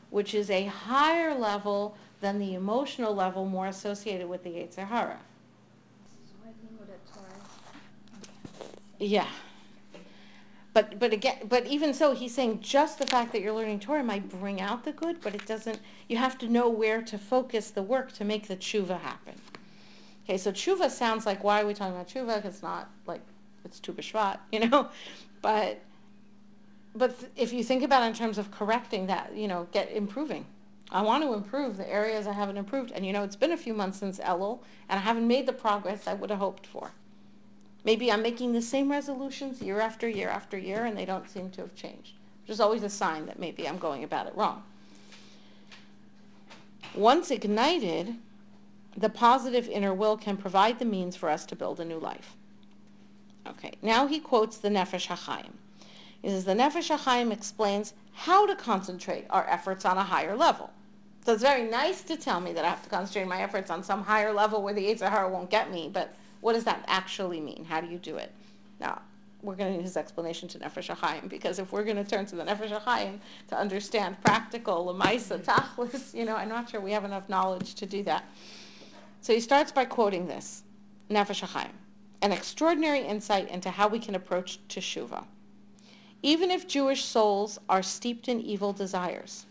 which 0.09 0.33
is 0.33 0.49
a 0.49 0.65
higher 0.65 1.35
level 1.35 1.97
than 2.19 2.39
the 2.39 2.53
emotional 2.53 3.13
level 3.13 3.45
more 3.45 3.67
associated 3.67 4.29
with 4.29 4.43
the 4.43 4.51
Yetzer 4.51 4.87
Hara. 4.87 5.19
Yeah. 8.99 9.27
But 10.73 10.99
but 10.99 11.11
again, 11.11 11.37
but 11.49 11.65
even 11.65 11.93
so, 11.93 12.13
he's 12.13 12.33
saying 12.33 12.61
just 12.61 12.97
the 12.99 13.05
fact 13.05 13.33
that 13.33 13.41
you're 13.41 13.51
learning 13.51 13.79
Torah 13.79 14.03
might 14.03 14.29
bring 14.29 14.61
out 14.61 14.85
the 14.85 14.93
good, 14.93 15.19
but 15.19 15.35
it 15.35 15.45
doesn't. 15.45 15.79
You 16.07 16.17
have 16.17 16.37
to 16.37 16.47
know 16.47 16.69
where 16.69 17.01
to 17.01 17.17
focus 17.17 17.71
the 17.71 17.83
work 17.83 18.13
to 18.13 18.23
make 18.23 18.47
the 18.47 18.55
tshuva 18.55 19.01
happen. 19.01 19.33
Okay, 20.23 20.37
so 20.37 20.51
tshuva 20.51 20.89
sounds 20.89 21.25
like 21.25 21.43
why 21.43 21.61
are 21.61 21.65
we 21.65 21.73
talking 21.73 21.93
about 21.93 22.07
tshuva? 22.07 22.45
It's 22.45 22.61
not 22.61 22.89
like 23.05 23.21
it's 23.65 23.79
Tu 23.79 23.95
you 24.51 24.67
know, 24.67 24.89
but 25.41 25.79
but 26.93 27.15
if 27.37 27.53
you 27.53 27.63
think 27.63 27.83
about 27.83 28.03
it 28.03 28.07
in 28.07 28.13
terms 28.13 28.37
of 28.37 28.51
correcting 28.51 29.07
that, 29.07 29.33
you 29.35 29.47
know, 29.47 29.67
get 29.71 29.91
improving. 29.91 30.45
I 30.91 31.01
want 31.03 31.23
to 31.23 31.33
improve 31.33 31.77
the 31.77 31.89
areas 31.89 32.27
I 32.27 32.33
haven't 32.33 32.57
improved, 32.57 32.91
and 32.91 33.05
you 33.05 33.13
know, 33.13 33.23
it's 33.23 33.37
been 33.37 33.53
a 33.53 33.57
few 33.57 33.73
months 33.73 33.99
since 33.99 34.19
Elul, 34.19 34.59
and 34.89 34.99
I 34.99 35.03
haven't 35.03 35.25
made 35.25 35.45
the 35.45 35.53
progress 35.53 36.05
I 36.05 36.13
would 36.13 36.29
have 36.29 36.39
hoped 36.39 36.67
for. 36.67 36.91
Maybe 37.83 38.11
I'm 38.11 38.21
making 38.21 38.53
the 38.53 38.61
same 38.61 38.91
resolutions 38.91 39.61
year 39.61 39.79
after 39.79 40.07
year 40.07 40.29
after 40.29 40.57
year 40.57 40.85
and 40.85 40.97
they 40.97 41.05
don't 41.05 41.29
seem 41.29 41.49
to 41.51 41.61
have 41.61 41.75
changed, 41.75 42.13
which 42.43 42.51
is 42.51 42.59
always 42.59 42.83
a 42.83 42.89
sign 42.89 43.25
that 43.25 43.39
maybe 43.39 43.67
I'm 43.67 43.79
going 43.79 44.03
about 44.03 44.27
it 44.27 44.35
wrong. 44.35 44.63
Once 46.93 47.31
ignited, 47.31 48.15
the 48.95 49.09
positive 49.09 49.67
inner 49.67 49.93
will 49.93 50.17
can 50.17 50.37
provide 50.37 50.77
the 50.77 50.85
means 50.85 51.15
for 51.15 51.29
us 51.29 51.45
to 51.47 51.55
build 51.55 51.79
a 51.79 51.85
new 51.85 51.97
life. 51.97 52.35
Okay, 53.47 53.73
now 53.81 54.07
he 54.07 54.19
quotes 54.19 54.57
the 54.57 54.69
Nefesh 54.69 55.07
HaChaim. 55.07 55.51
He 56.21 56.29
says, 56.29 56.45
the 56.45 56.53
Nefesh 56.53 56.95
HaChaim 56.95 57.31
explains 57.31 57.93
how 58.13 58.45
to 58.45 58.55
concentrate 58.55 59.25
our 59.29 59.47
efforts 59.49 59.85
on 59.85 59.97
a 59.97 60.03
higher 60.03 60.35
level. 60.35 60.69
So 61.25 61.33
it's 61.33 61.41
very 61.41 61.69
nice 61.69 62.01
to 62.03 62.17
tell 62.17 62.39
me 62.39 62.53
that 62.53 62.65
I 62.65 62.69
have 62.69 62.83
to 62.83 62.89
concentrate 62.89 63.27
my 63.27 63.41
efforts 63.41 63.71
on 63.71 63.83
some 63.83 64.03
higher 64.03 64.31
level 64.33 64.61
where 64.61 64.73
the 64.73 64.85
Yetzer 64.85 65.09
Hara 65.09 65.29
won't 65.29 65.49
get 65.49 65.71
me, 65.71 65.89
but 65.91 66.15
what 66.41 66.53
does 66.53 66.63
that 66.65 66.83
actually 66.87 67.39
mean? 67.39 67.65
How 67.65 67.81
do 67.81 67.87
you 67.87 67.97
do 67.97 68.17
it? 68.17 68.31
Now, 68.79 69.01
we're 69.43 69.55
going 69.55 69.71
to 69.71 69.77
need 69.77 69.83
his 69.83 69.97
explanation 69.97 70.47
to 70.49 70.59
Nefesh 70.59 70.95
HaChaim, 70.95 71.29
because 71.29 71.57
if 71.57 71.71
we're 71.71 71.83
going 71.83 71.97
to 71.97 72.03
turn 72.03 72.25
to 72.27 72.35
the 72.35 72.43
Nefesh 72.43 72.79
HaChaim 72.79 73.19
to 73.47 73.57
understand 73.57 74.21
practical, 74.21 74.93
Lamaisa, 74.93 75.39
Tachlis, 75.43 76.13
you 76.13 76.25
know, 76.25 76.35
I'm 76.35 76.49
not 76.49 76.69
sure 76.69 76.79
we 76.79 76.91
have 76.91 77.05
enough 77.05 77.29
knowledge 77.29 77.75
to 77.75 77.85
do 77.85 78.03
that. 78.03 78.25
So 79.21 79.33
he 79.33 79.39
starts 79.39 79.71
by 79.71 79.85
quoting 79.85 80.27
this, 80.27 80.63
Nefesh 81.09 81.43
HaChaim, 81.47 81.71
an 82.21 82.31
extraordinary 82.31 83.01
insight 83.01 83.49
into 83.49 83.71
how 83.71 83.87
we 83.87 83.99
can 83.99 84.15
approach 84.15 84.59
Teshuvah. 84.67 85.25
Even 86.23 86.51
if 86.51 86.67
Jewish 86.67 87.03
souls 87.03 87.59
are 87.67 87.81
steeped 87.81 88.27
in 88.27 88.39
evil 88.39 88.73
desires, 88.73 89.45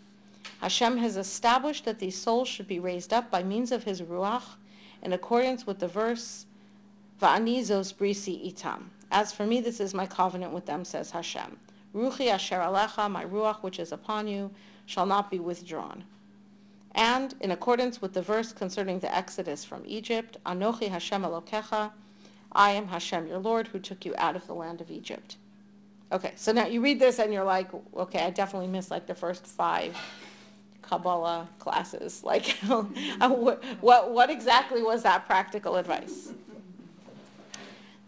Hashem 0.60 0.98
has 0.98 1.16
established 1.16 1.84
that 1.84 1.98
these 1.98 2.16
souls 2.16 2.48
should 2.48 2.68
be 2.68 2.78
raised 2.78 3.12
up 3.12 3.30
by 3.30 3.42
means 3.42 3.72
of 3.72 3.84
his 3.84 4.02
Ruach 4.02 4.56
in 5.02 5.12
accordance 5.12 5.66
with 5.66 5.78
the 5.78 5.88
verse 5.88 6.46
Va'ani 7.20 7.60
zos 7.60 7.92
brisi 7.92 8.52
itam. 8.52 8.84
As 9.10 9.32
for 9.32 9.44
me, 9.44 9.60
this 9.60 9.80
is 9.80 9.92
my 9.92 10.06
covenant 10.06 10.52
with 10.52 10.66
them, 10.66 10.84
says 10.84 11.10
Hashem. 11.10 11.58
Ruchi 11.94 12.28
asher 12.28 12.56
alecha, 12.58 13.10
my 13.10 13.24
ruach 13.24 13.62
which 13.62 13.78
is 13.78 13.92
upon 13.92 14.28
you, 14.28 14.50
shall 14.86 15.06
not 15.06 15.30
be 15.30 15.40
withdrawn. 15.40 16.04
And 16.92 17.34
in 17.40 17.50
accordance 17.50 18.00
with 18.00 18.14
the 18.14 18.22
verse 18.22 18.52
concerning 18.52 19.00
the 19.00 19.14
exodus 19.14 19.64
from 19.64 19.82
Egypt, 19.86 20.38
Anochi 20.46 20.88
Hashem 20.88 21.22
Elokecha, 21.22 21.90
I 22.52 22.72
am 22.72 22.88
Hashem 22.88 23.26
your 23.26 23.38
Lord 23.38 23.68
who 23.68 23.78
took 23.78 24.04
you 24.04 24.14
out 24.18 24.36
of 24.36 24.46
the 24.46 24.54
land 24.54 24.80
of 24.80 24.90
Egypt. 24.90 25.36
Okay, 26.12 26.32
so 26.34 26.50
now 26.50 26.66
you 26.66 26.80
read 26.80 26.98
this 26.98 27.20
and 27.20 27.32
you're 27.32 27.44
like, 27.44 27.68
okay, 27.96 28.24
I 28.24 28.30
definitely 28.30 28.66
missed 28.66 28.90
like 28.90 29.06
the 29.06 29.14
first 29.14 29.46
five 29.46 29.96
Kabbalah 30.82 31.48
classes. 31.58 32.22
Like, 32.30 32.56
what, 33.80 34.10
what, 34.10 34.30
exactly 34.30 34.82
was 34.82 35.02
that 35.04 35.26
practical 35.26 35.76
advice? 35.76 36.32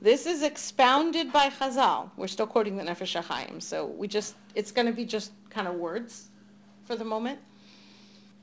This 0.01 0.27
is 0.27 0.43
expounded 0.43 1.33
by 1.33 1.49
Chazal. 1.49 2.11
We're 2.17 2.27
still 2.27 2.49
quoting 2.49 2.77
the 2.77 2.83
Nefesh 2.83 3.23
HaChaim, 3.23 3.63
so 3.63 3.87
we 3.87 4.09
just, 4.09 4.35
it's 4.57 4.73
going 4.73 4.87
to 4.87 4.93
be 4.93 5.05
just 5.05 5.31
kind 5.49 5.69
of 5.69 5.75
words 5.75 6.29
for 6.85 6.97
the 6.97 7.05
moment. 7.05 7.39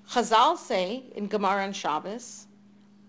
Chazal 0.10 0.58
say 0.58 1.04
in 1.16 1.28
Gemara 1.28 1.66
and 1.66 1.76
Shabbos, 1.76 2.48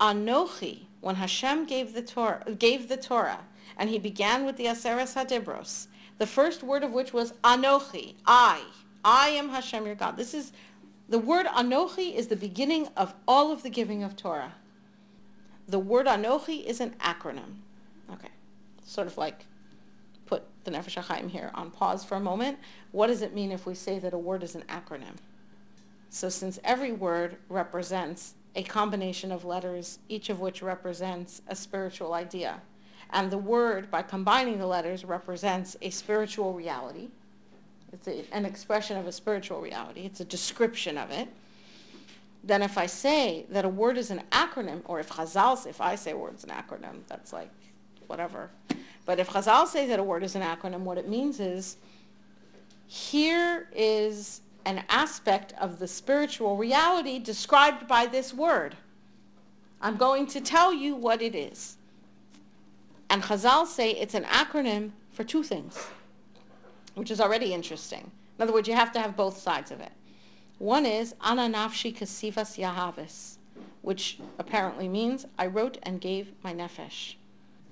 Anochi, 0.01 0.87
when 1.01 1.17
Hashem 1.17 1.67
gave 1.67 1.95
the 1.95 2.03
Torah, 2.03 2.45
gave 2.59 2.89
the 2.89 2.97
Torah, 2.97 3.41
and 3.77 3.89
he 3.89 3.99
began 3.99 4.45
with 4.45 4.57
the 4.57 4.67
Aseres 4.67 5.15
Hadibros, 5.15 5.87
the 6.19 6.27
first 6.27 6.63
word 6.63 6.85
of 6.85 6.93
which 6.93 7.13
was 7.13 7.33
Anochi, 7.45 8.15
I. 8.27 8.63
I 9.03 9.31
am 9.31 9.49
Hashem 9.49 9.87
your 9.87 9.95
God. 9.95 10.17
This 10.17 10.35
is, 10.35 10.53
the 11.09 11.19
word 11.19 11.47
Anochi 11.47 12.15
is 12.15 12.27
the 12.27 12.37
beginning 12.37 12.89
of 12.97 13.15
all 13.27 13.51
of 13.51 13.63
the 13.63 13.71
giving 13.71 14.03
of 14.03 14.17
Torah. 14.17 14.55
The 15.67 15.79
word 15.79 16.07
Anochi 16.07 16.65
is 16.65 16.81
an 16.81 16.95
acronym. 17.01 17.57
Okay. 18.13 18.29
sort 18.85 19.07
of 19.07 19.17
like 19.17 19.47
put 20.27 20.43
the 20.65 20.71
Nefesh 20.71 21.03
HaChaim 21.03 21.31
here 21.31 21.51
on 21.55 21.71
pause 21.71 22.05
for 22.05 22.17
a 22.17 22.21
moment. 22.21 22.59
What 22.91 23.07
does 23.07 23.23
it 23.23 23.35
mean 23.35 23.53
if 23.53 23.65
we 23.65 23.75
say 23.75 23.99
that 24.01 24.13
a 24.13 24.19
word 24.19 24.43
is 24.43 24.55
an 24.55 24.65
acronym? 24.69 25.17
So 26.11 26.29
since 26.29 26.59
every 26.65 26.93
word 26.93 27.37
represents 27.49 28.35
a 28.55 28.63
combination 28.63 29.31
of 29.33 29.45
letters, 29.45 29.99
each 30.09 30.29
of 30.29 30.41
which 30.41 30.63
represents 30.63 31.43
a 31.49 31.55
spiritual 31.55 32.15
idea, 32.15 32.61
and 33.13 33.31
the 33.31 33.39
word, 33.39 33.91
by 33.91 34.03
combining 34.03 34.59
the 34.59 34.67
letters, 34.67 35.05
represents 35.05 35.77
a 35.83 35.91
spiritual 35.91 36.53
reality, 36.53 37.09
it's 37.93 38.07
a, 38.07 38.25
an 38.33 38.45
expression 38.45 38.97
of 38.97 39.07
a 39.07 39.13
spiritual 39.13 39.61
reality, 39.61 40.03
it's 40.03 40.21
a 40.21 40.25
description 40.25 40.97
of 40.97 41.11
it, 41.11 41.29
then 42.43 42.63
if 42.63 42.79
I 42.79 42.87
say 42.87 43.45
that 43.51 43.65
a 43.65 43.69
word 43.69 43.99
is 43.99 44.11
an 44.11 44.23
acronym, 44.33 44.83
or 44.87 45.01
if 45.01 45.11
Chazal, 45.11 45.67
if 45.67 45.81
I 45.81 45.95
say 45.95 46.13
a 46.13 46.17
word's 46.17 46.45
an 46.45 46.51
acronym, 46.51 47.01
that's 47.07 47.33
like 47.33 47.51
whatever. 48.07 48.51
But 49.05 49.19
if 49.19 49.29
Chazal 49.29 49.67
say 49.67 49.87
that 49.89 49.99
a 49.99 50.03
word 50.03 50.23
is 50.23 50.35
an 50.35 50.43
acronym, 50.43 50.81
what 50.81 50.99
it 50.99 51.09
means 51.09 51.41
is 51.41 51.77
here 52.87 53.69
is 53.75 54.41
an 54.65 54.85
aspect 54.89 55.53
of 55.61 55.79
the 55.79 55.89
spiritual 55.89 56.57
reality 56.57 57.19
described 57.19 57.89
by 57.89 58.07
this 58.07 58.35
word. 58.35 58.77
I'm 59.81 59.97
going 59.97 60.27
to 60.29 60.41
tell 60.41 60.75
you 60.75 60.95
what 60.95 61.23
it 61.23 61.35
is. 61.35 61.77
And 63.09 63.23
Chazal 63.23 63.67
say 63.67 63.91
it's 63.91 64.15
an 64.15 64.25
acronym 64.25 64.91
for 65.13 65.25
two 65.25 65.43
things, 65.43 65.89
which 66.95 67.11
is 67.11 67.21
already 67.21 67.53
interesting. 67.53 68.11
In 68.39 68.43
other 68.43 68.53
words, 68.53 68.69
you 68.69 68.75
have 68.75 68.93
to 68.93 69.01
have 69.01 69.17
both 69.17 69.39
sides 69.39 69.71
of 69.71 69.81
it. 69.81 69.93
One 70.59 70.87
is 70.87 71.15
Ana 71.21 71.49
nafshi 71.49 71.97
kasivas 71.97 72.59
yahavis, 72.59 73.37
which 73.83 74.19
apparently 74.39 74.89
means 74.89 75.27
I 75.39 75.47
wrote 75.47 75.79
and 75.83 76.01
gave 76.01 76.33
my 76.43 76.53
nefesh. 76.53 77.15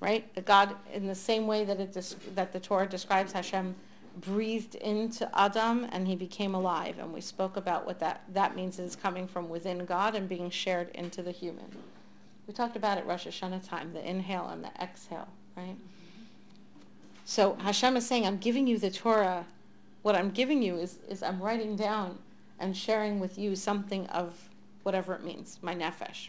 Right? 0.00 0.44
God, 0.44 0.74
in 0.92 1.06
the 1.06 1.14
same 1.14 1.46
way 1.46 1.64
that 1.64 1.80
it 1.80 2.14
that 2.34 2.52
the 2.52 2.60
Torah 2.60 2.88
describes 2.88 3.32
Hashem 3.32 3.74
breathed 4.20 4.74
into 4.76 5.28
Adam 5.38 5.86
and 5.92 6.06
he 6.06 6.16
became 6.16 6.54
alive. 6.54 6.98
And 6.98 7.12
we 7.12 7.20
spoke 7.20 7.56
about 7.56 7.86
what 7.86 7.98
that, 8.00 8.24
that 8.32 8.56
means 8.56 8.78
is 8.78 8.96
coming 8.96 9.26
from 9.26 9.48
within 9.48 9.84
God 9.84 10.14
and 10.14 10.28
being 10.28 10.50
shared 10.50 10.90
into 10.94 11.22
the 11.22 11.30
human. 11.30 11.70
We 12.46 12.54
talked 12.54 12.76
about 12.76 12.98
it 12.98 13.04
Rosh 13.04 13.26
Hashanah 13.26 13.68
time, 13.68 13.92
the 13.92 14.08
inhale 14.08 14.48
and 14.48 14.64
the 14.64 14.70
exhale, 14.80 15.28
right? 15.56 15.76
So 17.24 17.56
Hashem 17.56 17.96
is 17.96 18.06
saying, 18.06 18.26
I'm 18.26 18.38
giving 18.38 18.66
you 18.66 18.78
the 18.78 18.90
Torah. 18.90 19.44
What 20.02 20.16
I'm 20.16 20.30
giving 20.30 20.62
you 20.62 20.76
is, 20.76 20.98
is 21.08 21.22
I'm 21.22 21.40
writing 21.42 21.76
down 21.76 22.18
and 22.58 22.76
sharing 22.76 23.20
with 23.20 23.38
you 23.38 23.54
something 23.54 24.06
of 24.06 24.48
whatever 24.82 25.14
it 25.14 25.22
means, 25.22 25.58
my 25.60 25.74
nefesh. 25.74 26.28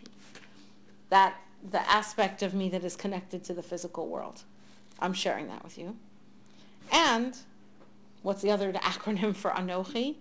That, 1.10 1.36
the 1.72 1.90
aspect 1.90 2.44
of 2.44 2.54
me 2.54 2.70
that 2.70 2.84
is 2.84 2.96
connected 2.96 3.44
to 3.46 3.54
the 3.54 3.64
physical 3.64 4.08
world. 4.08 4.44
I'm 5.00 5.14
sharing 5.14 5.48
that 5.48 5.64
with 5.64 5.78
you. 5.78 5.96
And 6.92 7.38
What's 8.22 8.41
the 8.41 8.51
other 8.51 8.72
acronym 8.74 9.36
for 9.36 9.51
Anochi? 9.51 10.15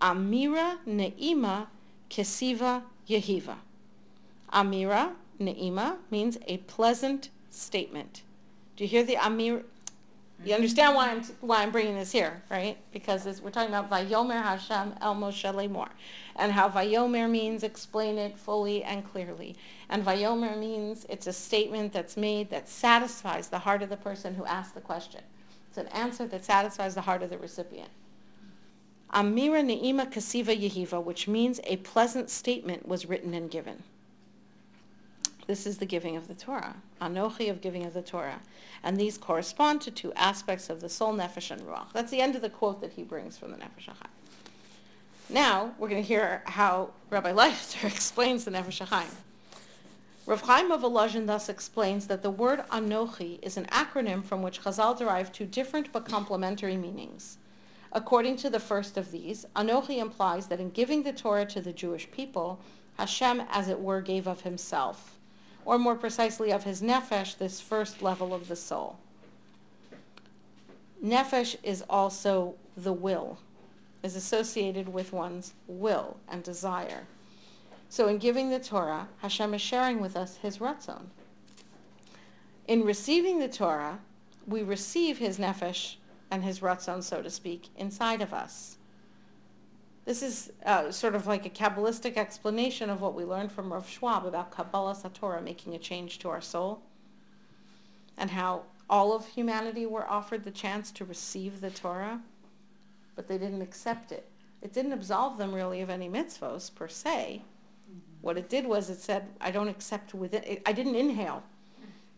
Amira 0.00 0.78
Ne'ima 0.86 1.68
Kesiva 2.10 2.82
Yehiva. 3.08 3.56
Amira 4.52 5.12
Ne'ima 5.40 5.96
means 6.10 6.38
a 6.46 6.58
pleasant 6.58 7.30
statement. 7.50 8.22
Do 8.76 8.84
you 8.84 8.88
hear 8.88 9.04
the 9.04 9.16
Amira? 9.16 9.62
You 10.40 10.46
mm-hmm. 10.46 10.54
understand 10.54 10.96
why 10.96 11.10
I'm 11.10 11.22
why 11.40 11.62
I'm 11.62 11.70
bringing 11.70 11.94
this 11.94 12.10
here, 12.10 12.42
right? 12.50 12.76
Because 12.92 13.40
we're 13.40 13.50
talking 13.50 13.72
about 13.72 13.88
Vayomer 13.88 14.42
Hashem 14.42 14.94
El 15.00 15.14
Moshe 15.14 15.54
Leimor, 15.54 15.88
and 16.36 16.50
how 16.50 16.68
Vayomer 16.68 17.30
means 17.30 17.62
explain 17.62 18.18
it 18.18 18.36
fully 18.36 18.82
and 18.82 19.08
clearly, 19.10 19.54
and 19.88 20.04
Vayomer 20.04 20.58
means 20.58 21.06
it's 21.08 21.28
a 21.28 21.32
statement 21.32 21.92
that's 21.92 22.16
made 22.16 22.50
that 22.50 22.68
satisfies 22.68 23.48
the 23.48 23.60
heart 23.60 23.82
of 23.82 23.90
the 23.90 23.96
person 23.96 24.34
who 24.34 24.44
asked 24.44 24.74
the 24.74 24.80
question. 24.80 25.22
It's 25.74 25.78
an 25.80 25.88
answer 25.88 26.24
that 26.28 26.44
satisfies 26.44 26.94
the 26.94 27.00
heart 27.00 27.24
of 27.24 27.30
the 27.30 27.38
recipient. 27.38 27.90
Amira 29.12 29.60
Ne'ima 29.60 30.06
Kasiva 30.06 30.56
Yehiva, 30.56 31.02
which 31.02 31.26
means 31.26 31.58
a 31.64 31.78
pleasant 31.78 32.30
statement 32.30 32.86
was 32.86 33.06
written 33.06 33.34
and 33.34 33.50
given. 33.50 33.82
This 35.48 35.66
is 35.66 35.78
the 35.78 35.84
giving 35.84 36.14
of 36.14 36.28
the 36.28 36.34
Torah, 36.34 36.76
Anochi 37.02 37.50
of 37.50 37.60
giving 37.60 37.84
of 37.84 37.92
the 37.92 38.02
Torah. 38.02 38.38
And 38.84 38.96
these 38.96 39.18
correspond 39.18 39.80
to 39.80 39.90
two 39.90 40.12
aspects 40.12 40.70
of 40.70 40.80
the 40.80 40.88
soul, 40.88 41.12
Nefesh 41.12 41.50
and 41.50 41.62
Ruach. 41.62 41.92
That's 41.92 42.12
the 42.12 42.20
end 42.20 42.36
of 42.36 42.42
the 42.42 42.50
quote 42.50 42.80
that 42.80 42.92
he 42.92 43.02
brings 43.02 43.36
from 43.36 43.50
the 43.50 43.56
Nefesh 43.56 43.88
HaChaim. 43.88 44.06
Now, 45.28 45.74
we're 45.80 45.88
going 45.88 46.02
to 46.02 46.06
hear 46.06 46.42
how 46.46 46.90
Rabbi 47.10 47.32
Leuchter 47.32 47.84
explains 47.92 48.44
the 48.44 48.52
Nefesh 48.52 48.86
HaChaim. 48.86 49.10
Rav 50.26 50.40
Chaim 50.40 50.72
of 50.72 50.80
Volozhin 50.80 51.26
thus 51.26 51.50
explains 51.50 52.06
that 52.06 52.22
the 52.22 52.30
word 52.30 52.64
Anochi 52.70 53.38
is 53.42 53.58
an 53.58 53.66
acronym 53.66 54.24
from 54.24 54.40
which 54.40 54.62
Chazal 54.62 54.96
derive 54.96 55.30
two 55.30 55.44
different 55.44 55.92
but 55.92 56.06
complementary 56.06 56.78
meanings. 56.78 57.36
According 57.92 58.36
to 58.36 58.48
the 58.48 58.58
first 58.58 58.96
of 58.96 59.10
these, 59.10 59.44
Anochi 59.54 59.98
implies 59.98 60.46
that 60.46 60.60
in 60.60 60.70
giving 60.70 61.02
the 61.02 61.12
Torah 61.12 61.44
to 61.44 61.60
the 61.60 61.74
Jewish 61.74 62.10
people, 62.10 62.58
Hashem, 62.96 63.42
as 63.50 63.68
it 63.68 63.78
were, 63.78 64.00
gave 64.00 64.26
of 64.26 64.40
himself, 64.40 65.18
or 65.66 65.78
more 65.78 65.94
precisely 65.94 66.50
of 66.50 66.64
his 66.64 66.80
nefesh, 66.80 67.36
this 67.36 67.60
first 67.60 68.00
level 68.00 68.32
of 68.32 68.48
the 68.48 68.56
soul. 68.56 68.96
Nefesh 71.04 71.56
is 71.62 71.84
also 71.90 72.54
the 72.78 72.94
will, 72.94 73.36
is 74.02 74.16
associated 74.16 74.88
with 74.88 75.12
one's 75.12 75.52
will 75.68 76.16
and 76.30 76.42
desire. 76.42 77.06
So 77.88 78.08
in 78.08 78.18
giving 78.18 78.50
the 78.50 78.58
Torah, 78.58 79.08
Hashem 79.18 79.54
is 79.54 79.60
sharing 79.60 80.00
with 80.00 80.16
us 80.16 80.36
his 80.36 80.58
ratzon. 80.58 81.06
In 82.66 82.84
receiving 82.84 83.38
the 83.38 83.48
Torah, 83.48 84.00
we 84.46 84.62
receive 84.62 85.18
his 85.18 85.38
nefesh 85.38 85.96
and 86.30 86.42
his 86.42 86.60
ratzon, 86.60 87.02
so 87.02 87.22
to 87.22 87.30
speak, 87.30 87.68
inside 87.76 88.22
of 88.22 88.32
us. 88.32 88.78
This 90.04 90.22
is 90.22 90.52
uh, 90.66 90.90
sort 90.90 91.14
of 91.14 91.26
like 91.26 91.46
a 91.46 91.50
Kabbalistic 91.50 92.16
explanation 92.16 92.90
of 92.90 93.00
what 93.00 93.14
we 93.14 93.24
learned 93.24 93.52
from 93.52 93.72
Rav 93.72 93.88
Schwab 93.88 94.26
about 94.26 94.50
Kabbalas 94.50 95.10
Torah 95.14 95.40
making 95.40 95.74
a 95.74 95.78
change 95.78 96.18
to 96.18 96.28
our 96.28 96.42
soul 96.42 96.82
and 98.18 98.30
how 98.30 98.64
all 98.88 99.14
of 99.14 99.26
humanity 99.26 99.86
were 99.86 100.08
offered 100.08 100.44
the 100.44 100.50
chance 100.50 100.90
to 100.92 101.04
receive 101.04 101.60
the 101.60 101.70
Torah, 101.70 102.20
but 103.16 103.28
they 103.28 103.38
didn't 103.38 103.62
accept 103.62 104.12
it. 104.12 104.28
It 104.60 104.72
didn't 104.72 104.92
absolve 104.92 105.38
them 105.38 105.54
really 105.54 105.80
of 105.80 105.90
any 105.90 106.08
mitzvos 106.08 106.74
per 106.74 106.88
se, 106.88 107.42
what 108.24 108.38
it 108.38 108.48
did 108.48 108.64
was 108.64 108.88
it 108.88 109.02
said, 109.02 109.26
I 109.38 109.50
don't 109.50 109.68
accept 109.68 110.14
within, 110.14 110.58
I 110.64 110.72
didn't 110.72 110.94
inhale. 110.94 111.42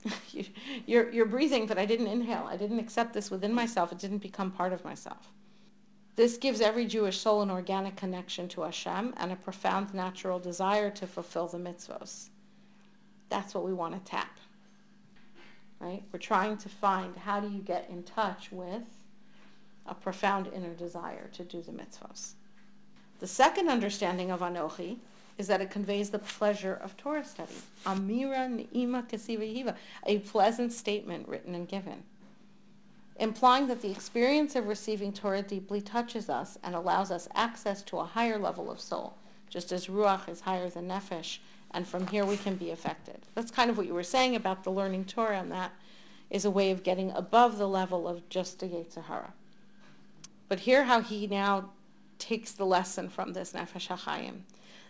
you're, 0.87 1.11
you're 1.11 1.27
breathing, 1.27 1.67
but 1.67 1.79
I 1.79 1.85
didn't 1.85 2.07
inhale. 2.07 2.47
I 2.49 2.57
didn't 2.57 2.79
accept 2.79 3.13
this 3.13 3.29
within 3.29 3.53
myself. 3.53 3.91
It 3.91 3.99
didn't 3.99 4.19
become 4.19 4.53
part 4.53 4.73
of 4.73 4.85
myself. 4.85 5.33
This 6.15 6.37
gives 6.37 6.61
every 6.61 6.87
Jewish 6.87 7.19
soul 7.19 7.43
an 7.43 7.51
organic 7.51 7.97
connection 7.97 8.47
to 8.51 8.61
Hashem 8.61 9.15
and 9.17 9.33
a 9.33 9.37
profound 9.37 9.93
natural 9.95 10.39
desire 10.39 10.91
to 10.91 11.09
fulfill 11.09 11.49
the 11.49 11.59
mitzvos. 11.59 12.29
That's 13.29 13.53
what 13.53 13.65
we 13.65 13.73
want 13.73 13.95
to 13.95 14.09
tap. 14.09 14.39
Right? 15.81 16.05
We're 16.13 16.21
trying 16.21 16.57
to 16.59 16.69
find 16.69 17.17
how 17.17 17.41
do 17.41 17.49
you 17.49 17.63
get 17.63 17.91
in 17.91 18.05
touch 18.05 18.53
with 18.53 18.85
a 19.87 19.95
profound 19.95 20.49
inner 20.55 20.73
desire 20.73 21.29
to 21.33 21.43
do 21.43 21.63
the 21.63 21.73
mitzvos. 21.73 22.35
The 23.19 23.27
second 23.27 23.69
understanding 23.69 24.31
of 24.31 24.39
Anochi 24.39 24.99
is 25.39 25.47
that 25.47 25.61
it 25.61 25.71
conveys 25.71 26.11
the 26.11 26.19
pleasure 26.19 26.75
of 26.83 26.97
Torah 26.97 27.25
study. 27.25 27.55
Amira 27.85 28.51
ni'ima 28.51 29.03
kasiva 29.03 29.43
yiva, 29.43 29.75
a 30.07 30.19
pleasant 30.21 30.73
statement 30.73 31.29
written 31.29 31.55
and 31.55 31.69
given, 31.69 32.03
implying 33.19 33.67
that 33.67 33.83
the 33.83 33.91
experience 33.91 34.57
of 34.57 34.67
receiving 34.67 35.13
Torah 35.13 35.43
deeply 35.43 35.81
touches 35.81 36.31
us 36.31 36.59
and 36.63 36.75
allows 36.75 37.11
us 37.11 37.29
access 37.35 37.83
to 37.83 37.99
a 37.99 38.05
higher 38.05 38.39
level 38.39 38.71
of 38.71 38.81
soul, 38.81 39.15
just 39.51 39.73
as 39.73 39.87
ruach 39.87 40.29
is 40.29 40.41
higher 40.41 40.71
than 40.71 40.89
nefesh, 40.89 41.39
and 41.73 41.87
from 41.87 42.07
here 42.07 42.25
we 42.25 42.37
can 42.37 42.57
be 42.57 42.71
affected. 42.71 43.19
That's 43.35 43.51
kind 43.51 43.71
of 43.71 43.77
what 43.77 43.87
you 43.87 43.95
were 43.95 44.03
saying 44.03 44.37
about 44.37 44.65
the 44.65 44.71
learning 44.71 45.05
Torah, 45.05 45.41
and 45.41 45.53
that 45.53 45.73
is 46.31 46.45
a 46.45 46.51
way 46.51 46.71
of 46.71 46.83
getting 46.83 47.11
above 47.13 47.59
the 47.59 47.69
level 47.69 48.09
of 48.09 48.29
just 48.29 48.63
a 48.63 48.67
Yetzer 48.67 49.05
Hara. 49.05 49.33
But 50.49 50.61
hear 50.61 50.85
how 50.85 51.01
he 51.01 51.27
now 51.27 51.71
takes 52.19 52.53
the 52.53 52.65
lesson 52.65 53.09
from 53.09 53.33
this 53.33 53.53
Nefesh 53.53 53.89
HaChaim. 53.89 54.41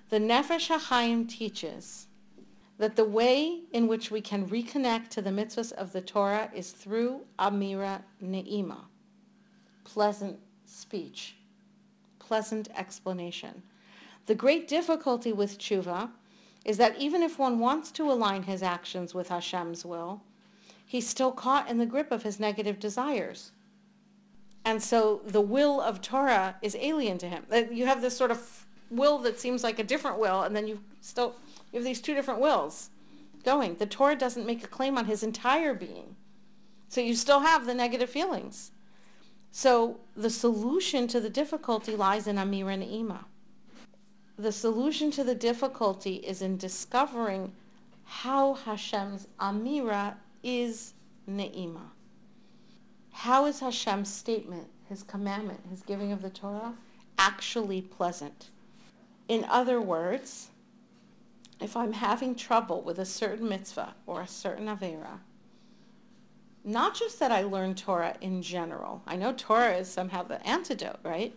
The 0.09 0.19
Nefesh 0.19 0.69
HaChaim 0.69 1.29
teaches 1.29 2.07
that 2.79 2.95
the 2.95 3.05
way 3.05 3.63
in 3.73 3.89
which 3.89 4.13
we 4.13 4.21
can 4.21 4.49
reconnect 4.49 5.09
to 5.11 5.23
the 5.23 5.31
mitzvahs 5.31 5.73
of 5.73 5.93
the 5.93 6.01
Torah 6.01 6.49
is 6.55 6.71
through 6.71 7.23
Amira 7.41 8.03
Ne'ima, 8.23 8.85
pleasant 9.83 10.39
speech, 10.65 11.37
pleasant 12.21 12.69
explanation. 12.77 13.63
The 14.27 14.35
great 14.37 14.69
difficulty 14.69 15.33
with 15.33 15.59
tshuva 15.59 16.11
is 16.65 16.77
that 16.77 16.99
even 16.99 17.23
if 17.23 17.39
one 17.39 17.59
wants 17.59 17.91
to 17.93 18.11
align 18.11 18.45
his 18.45 18.63
actions 18.63 19.13
with 19.13 19.29
Hashem's 19.29 19.85
will, 19.85 20.23
he's 20.85 21.09
still 21.09 21.33
caught 21.33 21.69
in 21.69 21.79
the 21.79 21.87
grip 21.87 22.13
of 22.13 22.23
his 22.23 22.39
negative 22.39 22.79
desires. 22.79 23.51
And 24.65 24.81
so 24.81 25.23
the 25.25 25.41
will 25.41 25.81
of 25.81 26.01
Torah 26.01 26.57
is 26.63 26.77
alien 26.77 27.19
to 27.19 27.29
him. 27.29 27.45
Uh, 27.51 27.63
you 27.71 27.87
have 27.87 28.03
this 28.03 28.17
sort 28.17 28.31
of 28.31 28.66
will 28.91 29.19
that 29.19 29.41
seems 29.41 29.63
like 29.63 29.79
a 29.79 29.85
different 29.85 30.19
will, 30.19 30.43
and 30.43 30.55
then 30.55 30.67
you 30.67 30.81
still 31.01 31.37
you 31.73 31.79
have 31.79 31.85
these 31.85 32.01
two 32.01 32.15
different 32.15 32.41
wills 32.41 32.91
going. 33.45 33.77
The 33.77 33.87
Torah 33.87 34.17
doesn't 34.17 34.47
make 34.47 34.65
a 34.65 34.69
claim 34.69 34.99
on 34.99 35.07
his 35.07 35.23
entire 35.23 35.75
being. 35.75 36.17
So 36.89 37.01
you 37.01 37.15
still 37.15 37.41
have 37.41 37.67
the 37.67 37.75
negative 37.75 38.11
feelings. 38.11 38.73
So 39.51 40.01
the 40.17 40.31
solution 40.31 41.07
to 41.09 41.21
the 41.21 41.31
difficulty 41.31 41.97
lies 41.97 42.27
in 42.27 42.37
Amira 42.37 42.77
Ne'ima. 42.77 43.25
The 44.39 44.53
solution 44.53 45.11
to 45.13 45.25
the 45.25 45.35
difficulty 45.35 46.17
is 46.17 46.43
in 46.43 46.59
discovering 46.59 47.53
how 48.05 48.55
Hashem's 48.55 49.27
Amira 49.41 50.15
is 50.43 50.93
Ne'ima. 51.29 51.91
How 53.13 53.47
is 53.47 53.61
Hashem's 53.61 54.13
statement, 54.13 54.69
his 54.89 55.03
commandment, 55.03 55.61
his 55.71 55.83
giving 55.83 56.13
of 56.13 56.21
the 56.21 56.31
Torah, 56.31 56.75
actually 57.19 57.81
pleasant? 57.81 58.51
In 59.29 59.45
other 59.45 59.81
words, 59.81 60.51
if 61.61 61.77
I'm 61.77 61.95
having 61.95 62.35
trouble 62.35 62.83
with 62.83 62.99
a 62.99 63.05
certain 63.05 63.49
mitzvah 63.49 63.95
or 64.07 64.21
a 64.21 64.27
certain 64.27 64.67
avera, 64.67 65.21
not 66.65 66.95
just 66.95 67.19
that 67.21 67.31
I 67.31 67.43
learn 67.43 67.75
Torah 67.75 68.17
in 68.21 68.43
general. 68.43 69.03
I 69.07 69.17
know 69.17 69.33
Torah 69.33 69.77
is 69.77 69.89
somehow 69.89 70.25
the 70.25 70.45
antidote, 70.47 70.99
right? 71.05 71.35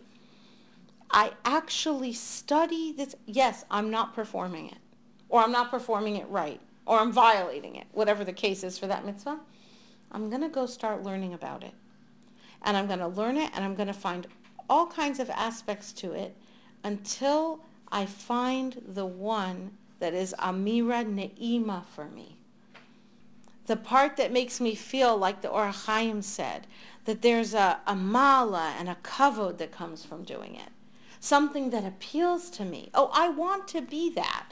I 1.10 1.32
actually 1.44 2.12
study 2.12 2.92
this. 2.92 3.14
Yes, 3.26 3.64
I'm 3.70 3.90
not 3.90 4.14
performing 4.14 4.66
it, 4.66 4.78
or 5.28 5.42
I'm 5.42 5.52
not 5.52 5.70
performing 5.70 6.16
it 6.16 6.28
right, 6.28 6.60
or 6.84 6.98
I'm 6.98 7.12
violating 7.12 7.76
it, 7.76 7.86
whatever 7.92 8.24
the 8.24 8.32
case 8.32 8.64
is 8.64 8.78
for 8.78 8.88
that 8.88 9.04
mitzvah. 9.04 9.38
I'm 10.12 10.28
going 10.28 10.42
to 10.42 10.48
go 10.48 10.66
start 10.66 11.04
learning 11.04 11.34
about 11.34 11.62
it. 11.62 11.74
And 12.62 12.76
I'm 12.76 12.88
going 12.88 12.98
to 12.98 13.08
learn 13.08 13.36
it, 13.36 13.50
and 13.54 13.64
I'm 13.64 13.74
going 13.74 13.86
to 13.86 13.92
find 13.92 14.26
all 14.68 14.86
kinds 14.86 15.20
of 15.20 15.30
aspects 15.30 15.92
to 15.94 16.12
it 16.12 16.36
until 16.84 17.60
I 17.92 18.06
find 18.06 18.82
the 18.86 19.06
one 19.06 19.72
that 19.98 20.14
is 20.14 20.34
Amira 20.38 21.04
Ne'ima 21.04 21.84
for 21.84 22.06
me 22.06 22.36
the 23.70 23.76
part 23.76 24.16
that 24.16 24.32
makes 24.32 24.60
me 24.60 24.74
feel 24.74 25.16
like 25.16 25.42
the 25.42 25.48
Or 25.48 25.68
HaChaim 25.68 26.24
said, 26.24 26.66
that 27.04 27.22
there's 27.22 27.54
a, 27.54 27.78
a 27.86 27.94
mala 27.94 28.74
and 28.76 28.88
a 28.88 28.96
kavod 28.96 29.58
that 29.58 29.70
comes 29.70 30.04
from 30.04 30.24
doing 30.24 30.56
it. 30.56 30.70
Something 31.20 31.70
that 31.70 31.84
appeals 31.84 32.50
to 32.50 32.64
me. 32.64 32.90
Oh, 32.94 33.12
I 33.14 33.28
want 33.28 33.68
to 33.68 33.80
be 33.80 34.10
that. 34.10 34.48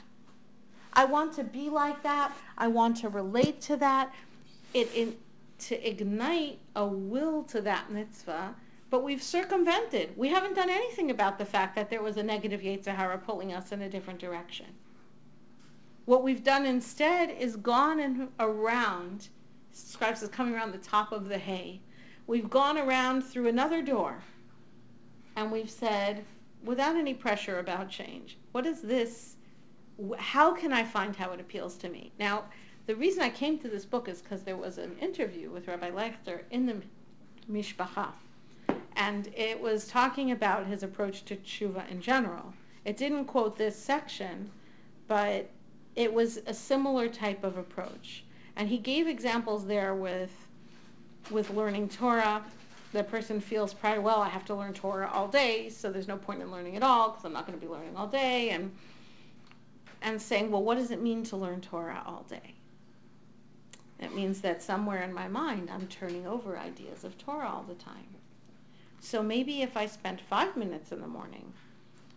I 0.93 1.03
want 1.03 1.33
to 1.33 1.43
be 1.43 1.69
like 1.69 2.01
that. 2.03 2.31
I 2.57 2.69
want 2.69 2.95
to 2.97 3.09
relate 3.09 3.59
to 3.63 3.75
that. 3.75 4.13
It, 4.73 4.89
it 4.95 5.19
to 5.67 5.87
ignite 5.87 6.59
a 6.73 6.85
will 6.85 7.43
to 7.43 7.59
that 7.59 7.91
mitzvah, 7.91 8.55
but 8.89 9.03
we've 9.03 9.21
circumvented. 9.21 10.17
We 10.17 10.29
haven't 10.29 10.55
done 10.55 10.69
anything 10.69 11.11
about 11.11 11.37
the 11.37 11.45
fact 11.45 11.75
that 11.75 11.89
there 11.89 12.01
was 12.01 12.17
a 12.17 12.23
negative 12.23 12.61
Yetzer 12.61 12.95
Hara 12.95 13.17
pulling 13.17 13.53
us 13.53 13.71
in 13.71 13.81
a 13.81 13.89
different 13.89 14.19
direction. 14.19 14.67
What 16.05 16.23
we've 16.23 16.43
done 16.43 16.65
instead 16.65 17.29
is 17.29 17.55
gone 17.55 17.99
and 17.99 18.29
around, 18.39 19.29
describes 19.71 20.23
as 20.23 20.29
coming 20.29 20.55
around 20.55 20.71
the 20.71 20.79
top 20.79 21.11
of 21.11 21.29
the 21.29 21.37
hay. 21.37 21.81
We've 22.25 22.49
gone 22.49 22.77
around 22.77 23.21
through 23.21 23.47
another 23.47 23.81
door 23.83 24.23
and 25.35 25.51
we've 25.51 25.69
said, 25.69 26.25
without 26.63 26.95
any 26.95 27.13
pressure 27.13 27.59
about 27.59 27.89
change, 27.89 28.37
what 28.51 28.65
is 28.65 28.81
this? 28.81 29.35
How 30.17 30.53
can 30.53 30.73
I 30.73 30.83
find 30.83 31.15
how 31.15 31.31
it 31.31 31.39
appeals 31.39 31.75
to 31.77 31.89
me? 31.89 32.11
Now, 32.17 32.45
the 32.87 32.95
reason 32.95 33.21
I 33.21 33.29
came 33.29 33.59
to 33.59 33.67
this 33.67 33.85
book 33.85 34.09
is 34.09 34.21
because 34.21 34.41
there 34.41 34.57
was 34.57 34.79
an 34.79 34.97
interview 34.99 35.51
with 35.51 35.67
Rabbi 35.67 35.91
Leuchter 35.91 36.41
in 36.49 36.65
the 36.65 36.81
Mishpacha, 37.51 38.13
and 38.99 39.31
it 39.33 39.59
was 39.59 39.87
talking 39.87 40.31
about 40.31 40.67
his 40.67 40.83
approach 40.83 41.23
to 41.23 41.37
tshuva 41.37 41.89
in 41.89 42.01
general. 42.01 42.53
It 42.83 42.97
didn't 42.97 43.25
quote 43.25 43.57
this 43.57 43.77
section, 43.77 44.51
but 45.07 45.49
it 45.95 46.13
was 46.13 46.41
a 46.45 46.53
similar 46.53 47.07
type 47.07 47.45
of 47.45 47.57
approach. 47.57 48.25
And 48.57 48.67
he 48.67 48.77
gave 48.77 49.07
examples 49.07 49.65
there 49.65 49.95
with, 49.95 50.31
with 51.31 51.49
learning 51.51 51.87
Torah. 51.87 52.43
The 52.91 53.05
person 53.05 53.39
feels 53.39 53.73
pride, 53.73 53.99
well, 53.99 54.21
I 54.21 54.27
have 54.27 54.43
to 54.45 54.55
learn 54.55 54.73
Torah 54.73 55.09
all 55.13 55.29
day, 55.29 55.69
so 55.69 55.89
there's 55.89 56.09
no 56.09 56.17
point 56.17 56.41
in 56.41 56.51
learning 56.51 56.75
at 56.75 56.83
all 56.83 57.11
because 57.11 57.23
I'm 57.23 57.31
not 57.31 57.47
going 57.47 57.57
to 57.57 57.65
be 57.65 57.71
learning 57.71 57.95
all 57.95 58.07
day. 58.07 58.49
And, 58.49 58.69
and 60.01 60.21
saying, 60.21 60.51
well, 60.51 60.63
what 60.63 60.75
does 60.75 60.91
it 60.91 61.01
mean 61.01 61.23
to 61.23 61.37
learn 61.37 61.61
Torah 61.61 62.03
all 62.05 62.25
day? 62.29 62.55
It 64.01 64.13
means 64.13 64.41
that 64.41 64.61
somewhere 64.61 65.03
in 65.03 65.13
my 65.13 65.29
mind 65.29 65.69
I'm 65.71 65.87
turning 65.87 66.27
over 66.27 66.57
ideas 66.57 67.05
of 67.05 67.17
Torah 67.17 67.47
all 67.47 67.63
the 67.63 67.75
time. 67.75 68.18
So 68.99 69.23
maybe 69.23 69.61
if 69.61 69.77
I 69.77 69.85
spent 69.85 70.21
five 70.21 70.55
minutes 70.57 70.91
in 70.91 71.01
the 71.01 71.07
morning 71.07 71.53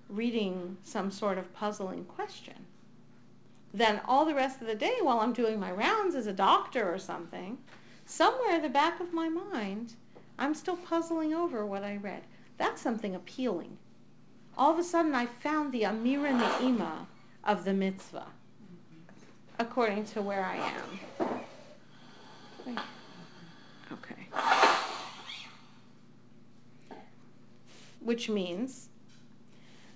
reading 0.08 0.76
some 0.82 1.10
sort 1.10 1.38
of 1.38 1.54
puzzling 1.54 2.04
question, 2.04 2.66
then 3.72 4.00
all 4.06 4.24
the 4.24 4.34
rest 4.34 4.60
of 4.60 4.66
the 4.66 4.74
day 4.74 4.96
while 5.00 5.20
I'm 5.20 5.32
doing 5.32 5.58
my 5.58 5.70
rounds 5.72 6.14
as 6.14 6.26
a 6.26 6.32
doctor 6.32 6.92
or 6.92 6.98
something, 6.98 7.58
somewhere 8.04 8.56
in 8.56 8.62
the 8.62 8.68
back 8.68 9.00
of 9.00 9.14
my 9.14 9.28
mind, 9.28 9.94
I'm 10.38 10.54
still 10.54 10.76
puzzling 10.76 11.32
over 11.32 11.64
what 11.64 11.84
I 11.84 11.96
read. 11.96 12.22
That's 12.58 12.82
something 12.82 13.14
appealing. 13.14 13.78
All 14.58 14.72
of 14.72 14.78
a 14.78 14.84
sudden 14.84 15.14
I 15.14 15.26
found 15.26 15.72
the 15.72 15.82
Amira 15.82 16.38
Ne'ima 16.38 17.06
of 17.44 17.64
the 17.64 17.72
mitzvah, 17.72 18.26
according 19.58 20.04
to 20.06 20.20
where 20.20 20.44
I 20.44 20.56
am. 20.56 21.00
Okay. 23.92 24.71
Which 28.04 28.28
means 28.28 28.88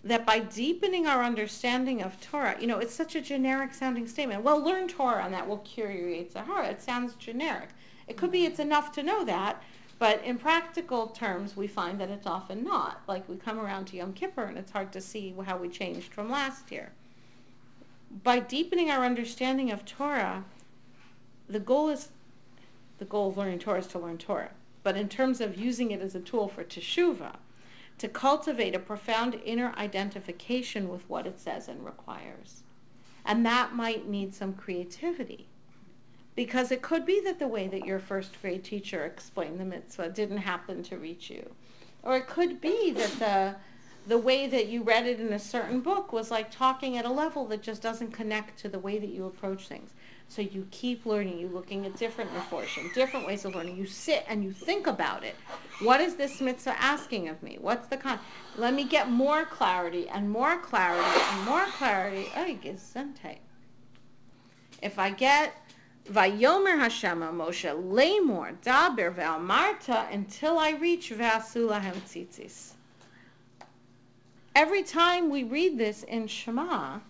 that 0.04 0.24
by 0.24 0.38
deepening 0.38 1.06
our 1.06 1.24
understanding 1.24 2.00
of 2.00 2.20
Torah, 2.20 2.56
you 2.60 2.68
know, 2.68 2.78
it's 2.78 2.94
such 2.94 3.16
a 3.16 3.20
generic 3.20 3.74
sounding 3.74 4.06
statement. 4.06 4.44
Well, 4.44 4.62
learn 4.62 4.86
Torah 4.86 5.24
and 5.24 5.34
that 5.34 5.48
will 5.48 5.58
cure 5.58 5.90
your 5.90 6.08
Yetzer 6.08 6.70
It 6.70 6.80
sounds 6.80 7.14
generic. 7.16 7.70
It 8.06 8.16
could 8.16 8.30
be 8.30 8.44
it's 8.44 8.60
enough 8.60 8.92
to 8.92 9.02
know 9.02 9.24
that, 9.24 9.62
but 9.98 10.22
in 10.22 10.38
practical 10.38 11.08
terms, 11.08 11.56
we 11.56 11.66
find 11.66 12.00
that 12.00 12.10
it's 12.10 12.26
often 12.26 12.62
not. 12.62 13.02
Like 13.08 13.28
we 13.28 13.36
come 13.36 13.58
around 13.58 13.86
to 13.86 13.96
Yom 13.96 14.12
Kippur 14.12 14.44
and 14.44 14.56
it's 14.56 14.70
hard 14.70 14.92
to 14.92 15.00
see 15.00 15.34
how 15.44 15.56
we 15.56 15.68
changed 15.68 16.12
from 16.12 16.30
last 16.30 16.70
year. 16.70 16.92
By 18.22 18.38
deepening 18.38 18.90
our 18.90 19.04
understanding 19.04 19.72
of 19.72 19.84
Torah, 19.84 20.44
the 21.48 21.58
goal 21.58 21.88
is, 21.88 22.10
the 22.98 23.04
goal 23.04 23.30
of 23.30 23.36
learning 23.36 23.58
Torah 23.58 23.80
is 23.80 23.86
to 23.88 23.98
learn 23.98 24.18
Torah. 24.18 24.50
But 24.84 24.96
in 24.96 25.08
terms 25.08 25.40
of 25.40 25.56
using 25.56 25.90
it 25.90 26.00
as 26.00 26.14
a 26.14 26.20
tool 26.20 26.46
for 26.46 26.62
teshuvah, 26.62 27.36
to 27.98 28.08
cultivate 28.08 28.74
a 28.74 28.78
profound 28.78 29.40
inner 29.44 29.72
identification 29.76 30.88
with 30.88 31.08
what 31.08 31.26
it 31.26 31.40
says 31.40 31.68
and 31.68 31.84
requires. 31.84 32.62
And 33.24 33.44
that 33.46 33.74
might 33.74 34.08
need 34.08 34.34
some 34.34 34.52
creativity. 34.52 35.48
Because 36.34 36.70
it 36.70 36.82
could 36.82 37.06
be 37.06 37.20
that 37.22 37.38
the 37.38 37.48
way 37.48 37.66
that 37.66 37.86
your 37.86 37.98
first 37.98 38.40
grade 38.42 38.62
teacher 38.62 39.04
explained 39.04 39.58
the 39.58 39.64
mitzvah 39.64 40.10
didn't 40.10 40.38
happen 40.38 40.82
to 40.84 40.98
reach 40.98 41.30
you. 41.30 41.54
Or 42.02 42.16
it 42.16 42.28
could 42.28 42.60
be 42.60 42.92
that 42.92 43.18
the, 43.18 43.56
the 44.06 44.18
way 44.18 44.46
that 44.46 44.68
you 44.68 44.82
read 44.82 45.06
it 45.06 45.18
in 45.18 45.32
a 45.32 45.38
certain 45.38 45.80
book 45.80 46.12
was 46.12 46.30
like 46.30 46.50
talking 46.50 46.96
at 46.96 47.04
a 47.04 47.10
level 47.10 47.44
that 47.46 47.62
just 47.62 47.82
doesn't 47.82 48.12
connect 48.12 48.58
to 48.60 48.68
the 48.68 48.78
way 48.78 48.98
that 48.98 49.08
you 49.08 49.26
approach 49.26 49.66
things. 49.66 49.90
So 50.28 50.42
you 50.42 50.66
keep 50.70 51.06
learning. 51.06 51.38
You're 51.38 51.50
looking 51.50 51.86
at 51.86 51.96
different 51.96 52.30
reformation, 52.32 52.90
different 52.94 53.26
ways 53.26 53.44
of 53.44 53.54
learning. 53.54 53.76
You 53.76 53.86
sit 53.86 54.24
and 54.28 54.44
you 54.44 54.52
think 54.52 54.86
about 54.86 55.24
it. 55.24 55.34
What 55.82 56.00
is 56.00 56.16
this 56.16 56.40
mitzvah 56.40 56.80
asking 56.80 57.28
of 57.28 57.42
me? 57.42 57.58
What's 57.60 57.88
the 57.88 57.96
con? 57.96 58.18
Let 58.56 58.74
me 58.74 58.84
get 58.84 59.10
more 59.10 59.44
clarity 59.44 60.08
and 60.08 60.30
more 60.30 60.58
clarity 60.58 61.20
and 61.32 61.44
more 61.44 61.64
clarity. 61.66 62.28
Ay, 62.34 62.58
gesundheit. 62.62 63.38
If 64.82 64.98
I 64.98 65.10
get 65.10 65.54
Vayomer 66.10 66.78
Hashem 66.78 67.20
Moshe 67.20 67.70
Leimor 67.92 68.56
Daber 68.62 69.40
Marta 69.40 70.06
until 70.12 70.58
I 70.58 70.70
reach 70.70 71.10
Vasulahem 71.10 71.94
Tzitzis. 72.02 72.75
Every 74.56 74.82
time 74.82 75.28
we 75.28 75.44
read 75.44 75.76
this 75.76 76.02
in 76.02 76.28
Shema, 76.28 77.00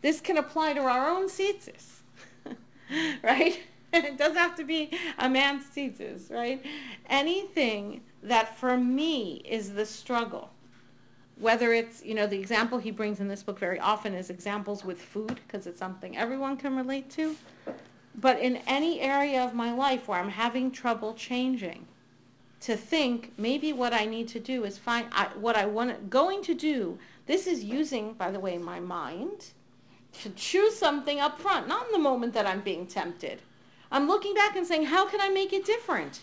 this 0.00 0.22
can 0.22 0.38
apply 0.38 0.72
to 0.72 0.80
our 0.80 1.06
own 1.06 1.28
tzitzis. 1.28 2.00
right? 3.22 3.60
it 3.92 4.16
doesn't 4.16 4.38
have 4.38 4.56
to 4.56 4.64
be 4.64 4.90
a 5.18 5.28
man's 5.28 5.66
tzitzis, 5.66 6.30
right? 6.30 6.64
Anything 7.10 8.00
that 8.22 8.56
for 8.56 8.78
me 8.78 9.42
is 9.44 9.74
the 9.74 9.84
struggle, 9.84 10.48
whether 11.36 11.74
it's, 11.74 12.02
you 12.02 12.14
know, 12.14 12.26
the 12.26 12.38
example 12.38 12.78
he 12.78 12.90
brings 12.90 13.20
in 13.20 13.28
this 13.28 13.42
book 13.42 13.58
very 13.58 13.78
often 13.78 14.14
is 14.14 14.30
examples 14.30 14.82
with 14.82 14.98
food, 14.98 15.38
because 15.46 15.66
it's 15.66 15.78
something 15.78 16.16
everyone 16.16 16.56
can 16.56 16.74
relate 16.74 17.10
to. 17.10 17.36
But 18.14 18.40
in 18.40 18.56
any 18.66 19.02
area 19.02 19.44
of 19.44 19.52
my 19.52 19.74
life 19.74 20.08
where 20.08 20.18
I'm 20.18 20.30
having 20.30 20.70
trouble 20.70 21.12
changing, 21.12 21.86
to 22.60 22.76
think 22.76 23.32
maybe 23.38 23.72
what 23.72 23.92
I 23.92 24.04
need 24.04 24.28
to 24.28 24.40
do 24.40 24.64
is 24.64 24.76
find 24.76 25.06
I, 25.12 25.28
what 25.34 25.56
I 25.56 25.66
want 25.66 26.10
going 26.10 26.42
to 26.42 26.54
do. 26.54 26.98
This 27.26 27.46
is 27.46 27.64
using, 27.64 28.12
by 28.12 28.30
the 28.30 28.40
way, 28.40 28.58
my 28.58 28.80
mind 28.80 29.46
to 30.22 30.30
choose 30.30 30.76
something 30.76 31.20
up 31.20 31.40
front, 31.40 31.68
not 31.68 31.86
in 31.86 31.92
the 31.92 31.98
moment 31.98 32.34
that 32.34 32.46
I'm 32.46 32.60
being 32.60 32.86
tempted. 32.86 33.40
I'm 33.92 34.06
looking 34.06 34.34
back 34.34 34.56
and 34.56 34.66
saying, 34.66 34.86
how 34.86 35.06
can 35.06 35.20
I 35.20 35.28
make 35.28 35.52
it 35.52 35.64
different? 35.64 36.20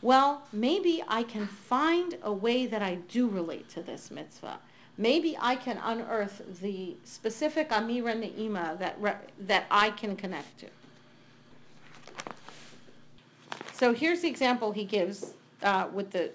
Well, 0.00 0.42
maybe 0.52 1.02
I 1.06 1.22
can 1.22 1.46
find 1.46 2.16
a 2.22 2.32
way 2.32 2.66
that 2.66 2.82
I 2.82 2.96
do 3.08 3.28
relate 3.28 3.68
to 3.70 3.82
this 3.82 4.10
mitzvah. 4.10 4.58
Maybe 4.98 5.36
I 5.40 5.56
can 5.56 5.78
unearth 5.78 6.60
the 6.60 6.96
specific 7.04 7.70
Amira 7.70 8.14
Ne'ima 8.14 8.78
that, 8.78 8.96
re- 9.00 9.14
that 9.40 9.66
I 9.70 9.90
can 9.90 10.16
connect 10.16 10.60
to. 10.60 10.66
So 13.72 13.92
here's 13.92 14.20
the 14.20 14.28
example 14.28 14.72
he 14.72 14.84
gives 14.84 15.34
uh, 15.62 15.88
with 15.92 16.10
the 16.10 16.30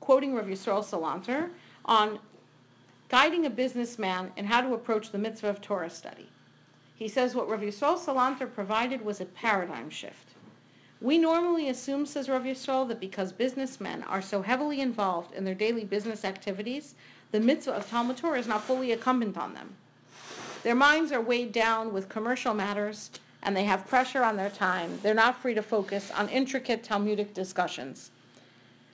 quoting 0.00 0.34
Rav 0.34 0.46
Yisrael 0.46 0.84
Salanter 0.84 1.50
on 1.84 2.18
guiding 3.08 3.46
a 3.46 3.50
businessman 3.50 4.32
in 4.36 4.44
how 4.44 4.60
to 4.60 4.74
approach 4.74 5.10
the 5.10 5.18
mitzvah 5.18 5.48
of 5.48 5.60
Torah 5.60 5.90
study. 5.90 6.28
He 6.96 7.08
says 7.08 7.34
what 7.34 7.48
Rav 7.48 7.60
Yisrael 7.60 7.98
Salanter 7.98 8.52
provided 8.52 9.04
was 9.04 9.20
a 9.20 9.26
paradigm 9.26 9.90
shift. 9.90 10.30
We 11.00 11.18
normally 11.18 11.68
assume, 11.68 12.06
says 12.06 12.28
Rav 12.28 12.44
Yisrael, 12.44 12.88
that 12.88 13.00
because 13.00 13.32
businessmen 13.32 14.02
are 14.04 14.22
so 14.22 14.42
heavily 14.42 14.80
involved 14.80 15.34
in 15.34 15.44
their 15.44 15.54
daily 15.54 15.84
business 15.84 16.24
activities, 16.24 16.94
the 17.32 17.40
mitzvah 17.40 17.74
of 17.74 17.88
Talmud 17.90 18.16
Torah 18.16 18.38
is 18.38 18.46
not 18.46 18.64
fully 18.64 18.92
incumbent 18.92 19.36
on 19.36 19.52
them. 19.52 19.74
Their 20.62 20.74
minds 20.74 21.12
are 21.12 21.20
weighed 21.20 21.52
down 21.52 21.92
with 21.92 22.08
commercial 22.08 22.54
matters, 22.54 23.10
and 23.46 23.56
they 23.56 23.64
have 23.64 23.86
pressure 23.86 24.24
on 24.24 24.36
their 24.36 24.50
time. 24.50 24.98
They're 25.02 25.14
not 25.14 25.40
free 25.40 25.54
to 25.54 25.62
focus 25.62 26.10
on 26.10 26.28
intricate 26.28 26.82
Talmudic 26.82 27.32
discussions. 27.32 28.10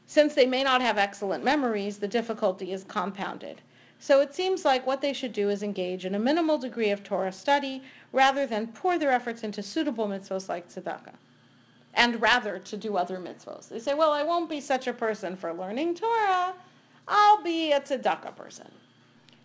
Since 0.06 0.34
they 0.34 0.44
may 0.44 0.62
not 0.62 0.82
have 0.82 0.98
excellent 0.98 1.42
memories, 1.42 1.96
the 1.96 2.06
difficulty 2.06 2.70
is 2.70 2.84
compounded. 2.84 3.62
So 3.98 4.20
it 4.20 4.34
seems 4.34 4.66
like 4.66 4.86
what 4.86 5.00
they 5.00 5.14
should 5.14 5.32
do 5.32 5.48
is 5.48 5.62
engage 5.62 6.04
in 6.04 6.14
a 6.14 6.18
minimal 6.18 6.58
degree 6.58 6.90
of 6.90 7.02
Torah 7.02 7.32
study 7.32 7.82
rather 8.12 8.46
than 8.46 8.66
pour 8.66 8.98
their 8.98 9.10
efforts 9.10 9.42
into 9.42 9.62
suitable 9.62 10.06
mitzvahs 10.06 10.50
like 10.50 10.68
tzedakah. 10.68 11.14
And 11.94 12.20
rather 12.20 12.58
to 12.58 12.76
do 12.76 12.96
other 12.96 13.16
mitzvahs. 13.16 13.70
They 13.70 13.78
say, 13.78 13.94
well, 13.94 14.12
I 14.12 14.22
won't 14.22 14.50
be 14.50 14.60
such 14.60 14.86
a 14.86 14.92
person 14.92 15.34
for 15.34 15.54
learning 15.54 15.94
Torah. 15.94 16.52
I'll 17.08 17.42
be 17.42 17.72
a 17.72 17.80
tzedakah 17.80 18.36
person. 18.36 18.70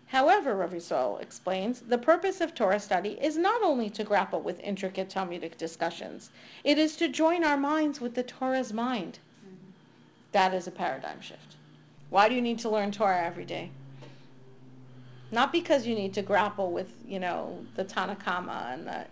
However, 0.08 0.56
Rav 0.56 0.72
Yisrael 0.72 1.22
explains, 1.22 1.82
the 1.82 1.98
purpose 1.98 2.40
of 2.40 2.56
Torah 2.56 2.80
study 2.80 3.18
is 3.22 3.38
not 3.38 3.62
only 3.62 3.90
to 3.90 4.06
grapple 4.06 4.42
with 4.42 4.60
intricate 4.62 5.10
Talmudic 5.10 5.58
discussions, 5.58 6.30
it 6.64 6.78
is 6.78 6.96
to 6.98 7.10
join 7.10 7.44
our 7.44 7.58
minds 7.58 8.00
with 8.00 8.16
the 8.16 8.24
Torah's 8.24 8.72
mind. 8.72 9.20
Mm-hmm. 9.46 9.72
That 10.32 10.54
is 10.54 10.66
a 10.66 10.72
paradigm 10.72 11.20
shift. 11.20 11.56
Why 12.10 12.30
do 12.30 12.36
you 12.36 12.42
need 12.42 12.60
to 12.60 12.70
learn 12.70 12.92
Torah 12.92 13.22
every 13.22 13.44
day? 13.44 13.72
Not 15.30 15.52
because 15.52 15.86
you 15.86 15.94
need 15.94 16.14
to 16.14 16.22
grapple 16.22 16.72
with, 16.72 16.94
you 17.06 17.20
know, 17.20 17.66
the 17.76 17.84
Tanna 17.84 18.16
Kamma 18.16 18.74
and 18.74 18.88
the. 18.88 19.06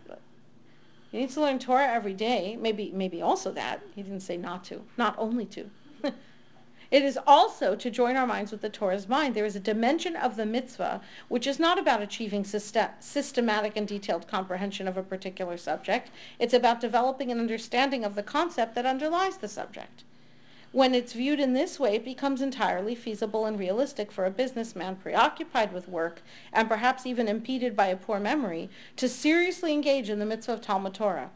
You 1.12 1.20
need 1.22 1.30
to 1.32 1.42
learn 1.42 1.60
Torah 1.60 1.88
every 1.88 2.14
day. 2.14 2.58
Maybe, 2.60 2.92
maybe 2.94 3.22
also 3.22 3.52
that. 3.52 3.82
He 3.96 4.02
didn't 4.02 4.22
say 4.22 4.38
not 4.38 4.64
to, 4.66 4.82
not 4.98 5.16
only 5.18 5.46
to. 5.48 5.70
It 6.92 7.04
is 7.04 7.20
also 7.26 7.76
to 7.76 7.90
join 7.90 8.16
our 8.16 8.28
minds 8.28 8.52
with 8.52 8.62
the 8.62 8.70
Torah's 8.70 9.08
mind. 9.08 9.36
There 9.36 9.46
is 9.46 9.56
a 9.56 9.60
dimension 9.60 10.16
of 10.16 10.36
the 10.36 10.46
mitzvah 10.46 11.02
which 11.28 11.48
is 11.48 11.60
not 11.60 11.80
about 11.80 12.02
achieving 12.02 12.44
system, 12.44 12.90
systematic 13.00 13.76
and 13.76 13.88
detailed 13.88 14.28
comprehension 14.28 14.88
of 14.88 14.98
a 14.98 15.04
particular 15.04 15.58
subject. 15.58 16.10
It's 16.40 16.54
about 16.54 16.82
developing 16.82 17.32
an 17.32 17.40
understanding 17.40 18.04
of 18.04 18.16
the 18.16 18.24
concept 18.24 18.76
that 18.76 18.86
underlies 18.86 19.38
the 19.38 19.48
subject. 19.48 20.04
When 20.76 20.94
it's 20.94 21.14
viewed 21.14 21.40
in 21.40 21.54
this 21.54 21.80
way, 21.80 21.96
it 21.96 22.04
becomes 22.04 22.42
entirely 22.42 22.96
feasible 22.96 23.46
and 23.46 23.58
realistic 23.58 24.12
for 24.12 24.26
a 24.26 24.30
businessman 24.30 24.98
preoccupied 24.98 25.72
with 25.72 25.88
work 25.88 26.22
and 26.52 26.68
perhaps 26.68 27.06
even 27.06 27.30
impeded 27.30 27.78
by 27.78 27.88
a 27.88 27.96
poor 27.96 28.20
memory 28.20 28.70
to 28.98 29.08
seriously 29.08 29.72
engage 29.72 30.10
in 30.10 30.20
the 30.20 30.26
mitzvah 30.26 30.52
of 30.52 30.62
Talmud 30.62 30.94
Torah. 30.94 31.30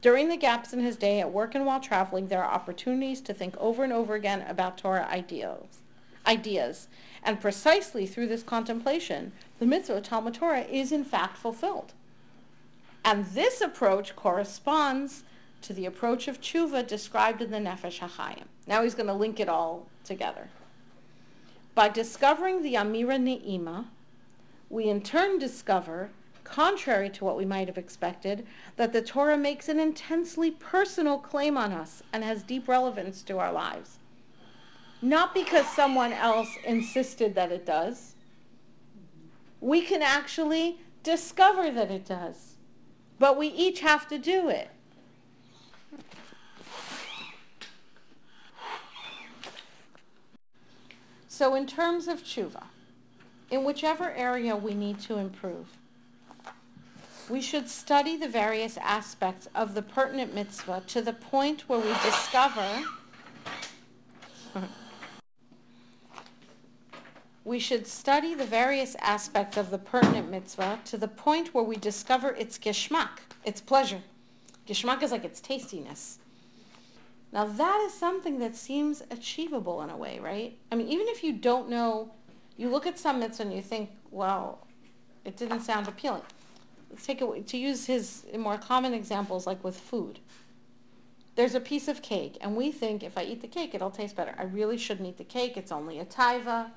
During 0.00 0.28
the 0.28 0.36
gaps 0.36 0.72
in 0.72 0.80
his 0.80 0.96
day 0.96 1.20
at 1.20 1.32
work 1.32 1.54
and 1.54 1.66
while 1.66 1.80
traveling, 1.80 2.28
there 2.28 2.42
are 2.42 2.54
opportunities 2.54 3.20
to 3.22 3.34
think 3.34 3.56
over 3.58 3.84
and 3.84 3.92
over 3.92 4.14
again 4.14 4.42
about 4.48 4.78
Torah 4.78 5.06
ideals, 5.10 5.80
ideas. 6.26 6.88
And 7.22 7.40
precisely 7.40 8.06
through 8.06 8.28
this 8.28 8.42
contemplation, 8.42 9.32
the 9.58 9.66
mitzvah 9.66 9.98
of 9.98 10.04
Talmud 10.04 10.34
Torah 10.34 10.62
is 10.62 10.90
in 10.90 11.04
fact 11.04 11.36
fulfilled. 11.36 11.92
And 13.04 13.26
this 13.26 13.60
approach 13.60 14.16
corresponds 14.16 15.24
to 15.62 15.74
the 15.74 15.84
approach 15.84 16.28
of 16.28 16.40
tshuva 16.40 16.86
described 16.86 17.42
in 17.42 17.50
the 17.50 17.58
Nefesh 17.58 18.00
HaChaim. 18.00 18.44
Now 18.66 18.82
he's 18.82 18.94
going 18.94 19.06
to 19.06 19.14
link 19.14 19.38
it 19.38 19.48
all 19.48 19.86
together. 20.04 20.48
By 21.74 21.88
discovering 21.88 22.62
the 22.62 22.74
Amira 22.74 23.18
Ne'ima, 23.18 23.86
we 24.70 24.88
in 24.88 25.02
turn 25.02 25.38
discover, 25.38 26.10
contrary 26.50 27.08
to 27.10 27.24
what 27.24 27.36
we 27.36 27.44
might 27.44 27.68
have 27.68 27.78
expected, 27.78 28.46
that 28.76 28.92
the 28.92 29.00
Torah 29.00 29.38
makes 29.38 29.68
an 29.68 29.78
intensely 29.78 30.50
personal 30.50 31.18
claim 31.18 31.56
on 31.56 31.72
us 31.72 32.02
and 32.12 32.24
has 32.24 32.42
deep 32.42 32.68
relevance 32.68 33.22
to 33.22 33.38
our 33.38 33.52
lives. 33.52 33.98
Not 35.00 35.32
because 35.32 35.66
someone 35.68 36.12
else 36.12 36.50
insisted 36.64 37.34
that 37.34 37.52
it 37.52 37.64
does. 37.64 38.14
We 39.60 39.80
can 39.82 40.02
actually 40.02 40.78
discover 41.02 41.70
that 41.70 41.90
it 41.90 42.04
does. 42.04 42.54
But 43.18 43.38
we 43.38 43.48
each 43.48 43.80
have 43.80 44.08
to 44.08 44.18
do 44.18 44.48
it. 44.48 44.70
So 51.28 51.54
in 51.54 51.66
terms 51.66 52.06
of 52.06 52.22
tshuva, 52.22 52.64
in 53.50 53.64
whichever 53.64 54.12
area 54.12 54.54
we 54.54 54.74
need 54.74 55.00
to 55.00 55.16
improve, 55.16 55.79
we 57.30 57.40
should 57.40 57.68
study 57.68 58.16
the 58.16 58.28
various 58.28 58.76
aspects 58.78 59.48
of 59.54 59.74
the 59.74 59.82
pertinent 59.82 60.34
mitzvah 60.34 60.82
to 60.88 61.00
the 61.00 61.12
point 61.12 61.68
where 61.68 61.78
we 61.78 61.92
discover 62.02 62.82
we 67.44 67.58
should 67.58 67.86
study 67.86 68.34
the 68.34 68.44
various 68.44 68.96
aspects 69.00 69.56
of 69.56 69.70
the 69.70 69.78
pertinent 69.78 70.30
mitzvah 70.30 70.80
to 70.84 70.96
the 70.96 71.08
point 71.08 71.54
where 71.54 71.64
we 71.64 71.76
discover 71.76 72.30
its 72.30 72.58
geschmack, 72.58 73.20
its 73.44 73.60
pleasure. 73.60 74.02
Geschmack 74.66 75.02
is 75.02 75.10
like 75.10 75.24
its 75.24 75.40
tastiness. 75.40 76.18
Now 77.32 77.44
that 77.44 77.80
is 77.86 77.94
something 77.94 78.40
that 78.40 78.56
seems 78.56 79.02
achievable 79.10 79.82
in 79.82 79.90
a 79.90 79.96
way, 79.96 80.18
right? 80.18 80.58
I 80.70 80.74
mean, 80.74 80.88
even 80.88 81.06
if 81.08 81.24
you 81.24 81.32
don't 81.32 81.68
know, 81.68 82.10
you 82.56 82.68
look 82.68 82.86
at 82.86 82.98
some 82.98 83.20
mitzvah 83.20 83.44
and 83.44 83.52
you 83.52 83.62
think, 83.62 83.90
well, 84.10 84.66
it 85.24 85.36
didn't 85.36 85.60
sound 85.60 85.86
appealing. 85.88 86.22
Take 87.02 87.22
it, 87.22 87.46
to 87.48 87.56
use 87.56 87.86
his 87.86 88.24
more 88.36 88.58
common 88.58 88.94
examples 88.94 89.46
like 89.46 89.62
with 89.62 89.78
food. 89.78 90.18
There's 91.36 91.54
a 91.54 91.60
piece 91.60 91.88
of 91.88 92.02
cake 92.02 92.36
and 92.40 92.56
we 92.56 92.70
think 92.70 93.02
if 93.02 93.16
I 93.16 93.22
eat 93.22 93.40
the 93.40 93.48
cake, 93.48 93.74
it'll 93.74 93.90
taste 93.90 94.16
better. 94.16 94.34
I 94.38 94.44
really 94.44 94.76
shouldn't 94.76 95.08
eat 95.08 95.16
the 95.16 95.24
cake. 95.24 95.56
It's 95.56 95.72
only 95.72 95.98
a 96.00 96.04
taiva. 96.04 96.70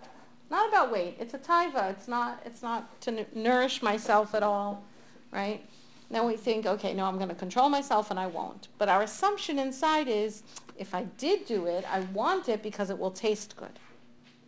Not 0.50 0.70
about 0.70 0.92
weight. 0.92 1.18
It's 1.20 1.34
a 1.34 1.40
taiva. 1.40 1.92
It's 1.92 2.08
not, 2.08 2.42
it's 2.46 2.62
not 2.62 3.02
to 3.02 3.12
n- 3.12 3.26
nourish 3.34 3.82
myself 3.82 4.36
at 4.36 4.44
all, 4.44 4.84
right? 5.32 5.66
Then 6.12 6.28
we 6.28 6.38
think, 6.38 6.68
okay, 6.68 6.94
no, 6.94 7.06
I'm 7.06 7.18
going 7.18 7.30
to 7.30 7.36
control 7.36 7.70
myself 7.70 8.12
and 8.12 8.20
I 8.20 8.28
won't. 8.28 8.68
But 8.78 8.88
our 8.88 9.02
assumption 9.02 9.58
inside 9.58 10.08
is, 10.08 10.44
if 10.78 10.94
I 10.94 11.04
did 11.18 11.46
do 11.46 11.66
it, 11.66 11.86
I 11.92 12.02
want 12.02 12.50
it 12.50 12.62
because 12.62 12.90
it 12.90 13.00
will 13.00 13.12
taste 13.12 13.56
good. 13.58 13.80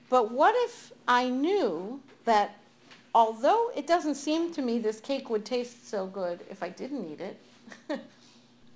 But 0.10 0.32
what 0.32 0.54
if 0.70 0.92
I 1.08 1.30
knew 1.30 2.02
that 2.26 2.60
although 3.16 3.72
it 3.74 3.88
doesn't 3.88 4.16
seem 4.16 4.54
to 4.54 4.62
me 4.62 4.78
this 4.78 5.00
cake 5.00 5.30
would 5.30 5.46
taste 5.46 5.90
so 5.90 6.06
good 6.06 6.42
if 6.52 6.62
I 6.62 6.68
didn't 6.68 7.10
eat 7.10 7.22
it, 7.22 7.40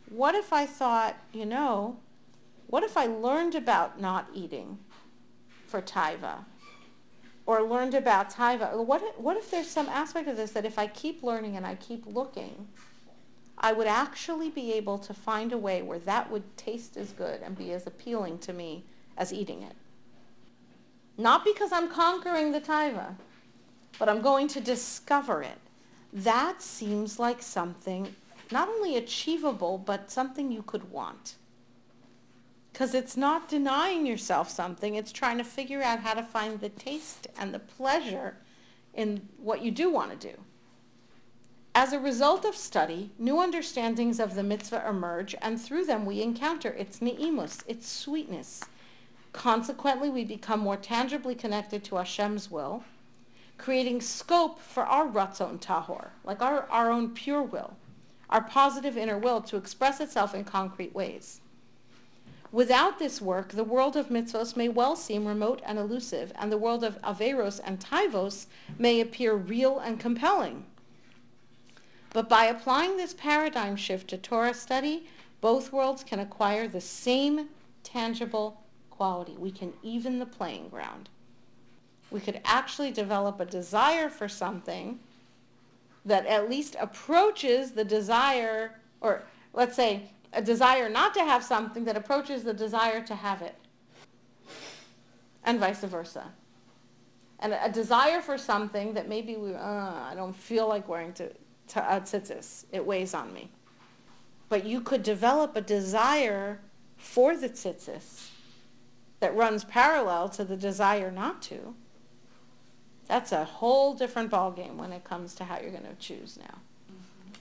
what 0.09 0.33
if 0.33 0.53
I 0.53 0.65
thought, 0.65 1.17
you 1.33 1.45
know, 1.45 1.97
what 2.67 2.83
if 2.83 2.95
I 2.95 3.07
learned 3.07 3.53
about 3.55 3.99
not 3.99 4.29
eating 4.33 4.79
for 5.67 5.81
taiva? 5.81 6.45
Or 7.45 7.63
learned 7.63 7.95
about 7.95 8.31
taiva? 8.31 8.85
What, 8.85 9.19
what 9.19 9.35
if 9.35 9.51
there's 9.51 9.67
some 9.67 9.89
aspect 9.89 10.29
of 10.29 10.37
this 10.37 10.51
that 10.51 10.65
if 10.65 10.79
I 10.79 10.87
keep 10.87 11.21
learning 11.21 11.57
and 11.57 11.65
I 11.65 11.75
keep 11.75 12.05
looking, 12.05 12.69
I 13.57 13.73
would 13.73 13.87
actually 13.87 14.49
be 14.49 14.71
able 14.71 14.99
to 14.99 15.13
find 15.13 15.51
a 15.51 15.57
way 15.57 15.81
where 15.81 15.99
that 15.99 16.31
would 16.31 16.55
taste 16.55 16.95
as 16.95 17.11
good 17.11 17.41
and 17.41 17.57
be 17.57 17.73
as 17.73 17.85
appealing 17.85 18.37
to 18.39 18.53
me 18.53 18.85
as 19.17 19.33
eating 19.33 19.63
it. 19.63 19.75
Not 21.17 21.43
because 21.43 21.73
I'm 21.73 21.89
conquering 21.89 22.53
the 22.53 22.61
taiva, 22.61 23.15
but 23.97 24.09
I'm 24.09 24.21
going 24.21 24.47
to 24.49 24.61
discover 24.61 25.41
it. 25.41 25.57
That 26.13 26.61
seems 26.61 27.19
like 27.19 27.41
something 27.41 28.15
not 28.51 28.67
only 28.67 28.97
achievable, 28.97 29.77
but 29.77 30.11
something 30.11 30.51
you 30.51 30.63
could 30.63 30.91
want. 30.91 31.35
Because 32.71 32.93
it's 32.93 33.17
not 33.17 33.49
denying 33.49 34.05
yourself 34.05 34.49
something, 34.49 34.95
it's 34.95 35.11
trying 35.11 35.37
to 35.37 35.43
figure 35.43 35.81
out 35.81 35.99
how 35.99 36.13
to 36.13 36.23
find 36.23 36.59
the 36.59 36.69
taste 36.69 37.27
and 37.37 37.53
the 37.53 37.59
pleasure 37.59 38.37
in 38.93 39.27
what 39.37 39.61
you 39.61 39.71
do 39.71 39.89
want 39.89 40.11
to 40.11 40.27
do. 40.27 40.35
As 41.75 41.93
a 41.93 41.99
result 41.99 42.45
of 42.45 42.55
study, 42.55 43.11
new 43.19 43.39
understandings 43.39 44.19
of 44.19 44.33
the 44.33 44.43
mitzvah 44.43 44.87
emerge, 44.87 45.35
and 45.41 45.61
through 45.61 45.85
them 45.85 46.05
we 46.05 46.21
encounter 46.21 46.69
its 46.69 47.01
ne'imus, 47.01 47.59
its 47.67 47.87
sweetness. 47.87 48.63
Consequently, 49.31 50.09
we 50.09 50.25
become 50.25 50.59
more 50.59 50.77
tangibly 50.77 51.35
connected 51.35 51.83
to 51.83 51.95
Hashem's 51.95 52.49
will, 52.49 52.83
creating 53.59 54.01
scope 54.01 54.59
for 54.59 54.83
our 54.85 55.07
ratzon 55.07 55.59
tahor, 55.59 56.09
like 56.23 56.41
our, 56.41 56.63
our 56.69 56.89
own 56.89 57.09
pure 57.13 57.43
will, 57.43 57.75
our 58.29 58.41
positive 58.41 58.97
inner 58.97 59.17
will 59.17 59.41
to 59.41 59.57
express 59.57 59.99
itself 59.99 60.33
in 60.33 60.43
concrete 60.43 60.95
ways. 60.95 61.41
Without 62.51 62.97
this 62.97 63.21
work, 63.21 63.49
the 63.49 63.63
world 63.63 63.95
of 63.95 64.09
mitzvos 64.09 64.55
may 64.55 64.67
well 64.69 64.95
seem 64.95 65.27
remote 65.27 65.61
and 65.63 65.77
elusive, 65.77 66.31
and 66.35 66.51
the 66.51 66.57
world 66.57 66.83
of 66.83 66.99
averos 67.03 67.59
and 67.63 67.79
taivos 67.79 68.47
may 68.79 68.99
appear 68.99 69.35
real 69.35 69.77
and 69.77 69.99
compelling. 69.99 70.65
But 72.11 72.27
by 72.27 72.45
applying 72.45 72.97
this 72.97 73.13
paradigm 73.13 73.75
shift 73.75 74.07
to 74.09 74.17
Torah 74.17 74.55
study, 74.55 75.07
both 75.41 75.71
worlds 75.71 76.03
can 76.03 76.19
acquire 76.19 76.67
the 76.67 76.81
same 76.81 77.49
tangible 77.83 78.63
quality. 78.89 79.35
We 79.37 79.51
can 79.51 79.73
even 79.83 80.17
the 80.17 80.25
playing 80.25 80.69
ground. 80.69 81.09
We 82.11 82.19
could 82.19 82.41
actually 82.43 82.91
develop 82.91 83.39
a 83.39 83.45
desire 83.45 84.09
for 84.09 84.27
something 84.27 84.99
that 86.05 86.25
at 86.25 86.49
least 86.49 86.75
approaches 86.79 87.71
the 87.71 87.83
desire, 87.83 88.79
or 89.01 89.23
let's 89.53 89.75
say 89.75 90.09
a 90.33 90.41
desire 90.41 90.89
not 90.89 91.13
to 91.13 91.21
have 91.21 91.43
something 91.43 91.85
that 91.85 91.97
approaches 91.97 92.43
the 92.43 92.53
desire 92.53 93.01
to 93.01 93.15
have 93.15 93.41
it, 93.41 93.55
and 95.43 95.59
vice 95.59 95.83
versa. 95.83 96.25
And 97.39 97.53
a 97.53 97.69
desire 97.69 98.21
for 98.21 98.37
something 98.37 98.93
that 98.95 99.07
maybe 99.07 99.37
we, 99.37 99.53
uh, 99.53 99.59
I 99.59 100.13
don't 100.15 100.35
feel 100.35 100.67
like 100.67 100.89
wearing 100.89 101.13
to, 101.13 101.31
to 101.69 101.83
uh, 101.83 101.99
tzitzis. 102.01 102.65
It 102.71 102.85
weighs 102.85 103.13
on 103.13 103.33
me. 103.33 103.49
But 104.49 104.65
you 104.65 104.81
could 104.81 105.03
develop 105.03 105.55
a 105.55 105.61
desire 105.61 106.59
for 106.97 107.37
the 107.37 107.47
tzitzis 107.47 108.29
that 109.21 109.35
runs 109.35 109.63
parallel 109.63 110.27
to 110.29 110.43
the 110.43 110.57
desire 110.57 111.11
not 111.11 111.41
to. 111.43 111.75
That's 113.09 113.31
a 113.31 113.43
whole 113.43 113.95
different 113.95 114.29
ballgame 114.29 114.75
when 114.75 114.93
it 114.93 115.03
comes 115.03 115.33
to 115.35 115.43
how 115.43 115.59
you're 115.59 115.71
going 115.71 115.83
to 115.83 115.95
choose 115.95 116.37
now. 116.37 116.59
Mm-hmm. 116.89 117.33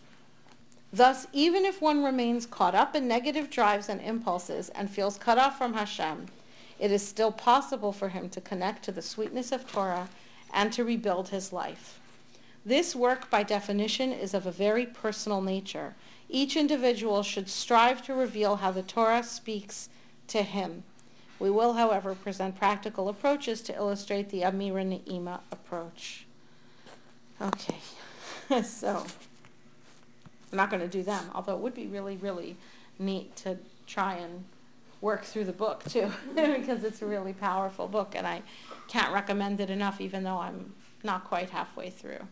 Thus, 0.95 1.27
even 1.35 1.67
if 1.67 1.83
one 1.83 2.03
remains 2.03 2.47
caught 2.47 2.75
up 2.75 2.97
in 2.97 3.07
negative 3.07 3.51
drives 3.51 3.91
and 3.91 4.01
impulses 4.01 4.71
and 4.71 4.91
feels 4.91 5.19
cut 5.19 5.37
off 5.37 5.59
from 5.59 5.75
Hashem, 5.75 6.27
it 6.79 6.91
is 6.91 7.07
still 7.07 7.31
possible 7.31 7.93
for 7.93 8.09
him 8.09 8.31
to 8.31 8.41
connect 8.41 8.83
to 8.85 8.93
the 8.93 9.03
sweetness 9.03 9.53
of 9.53 9.71
Torah 9.71 10.09
and 10.55 10.73
to 10.73 10.85
rebuild 10.85 11.29
his 11.29 11.53
life. 11.53 12.01
This 12.65 12.97
work, 12.97 13.29
by 13.29 13.43
definition, 13.43 14.11
is 14.11 14.33
of 14.33 14.47
a 14.47 14.51
very 14.51 14.87
personal 14.87 15.43
nature. 15.43 15.95
Each 16.31 16.57
individual 16.57 17.23
should 17.23 17.51
strive 17.51 18.03
to 18.07 18.15
reveal 18.15 18.57
how 18.57 18.71
the 18.71 18.83
Torah 18.83 19.23
speaks 19.23 19.91
to 20.29 20.43
him. 20.43 20.85
We 21.39 21.51
will, 21.51 21.75
however, 21.75 22.15
present 22.15 22.57
practical 22.57 23.09
approaches 23.09 23.61
to 23.63 23.75
illustrate 23.75 24.31
the 24.31 24.43
Amira 24.43 24.85
Ne'ima 24.85 25.41
approach. 25.53 26.27
Okay, 27.41 27.77
so 28.65 29.07
I'm 30.51 30.57
not 30.57 30.71
going 30.71 30.83
to 30.83 30.89
do 30.89 31.03
them, 31.03 31.31
although 31.35 31.55
it 31.55 31.61
would 31.61 31.75
be 31.75 31.87
really, 31.87 32.17
really 32.17 32.57
neat 32.99 33.37
to 33.37 33.59
try 33.87 34.15
and 34.15 34.45
work 35.01 35.23
through 35.23 35.45
the 35.45 35.53
book 35.53 35.85
too, 35.85 36.11
because 36.35 36.83
it's 36.83 37.03
a 37.03 37.07
really 37.07 37.33
powerful 37.33 37.87
book, 37.87 38.15
and 38.17 38.27
I 38.27 38.43
can't 38.89 39.13
recommend 39.13 39.61
it 39.61 39.71
enough, 39.71 40.01
even 40.01 40.25
though 40.25 40.39
I'm 40.39 40.75
not 41.05 41.25
quite 41.25 41.51
halfway 41.51 41.91
through, 41.91 42.27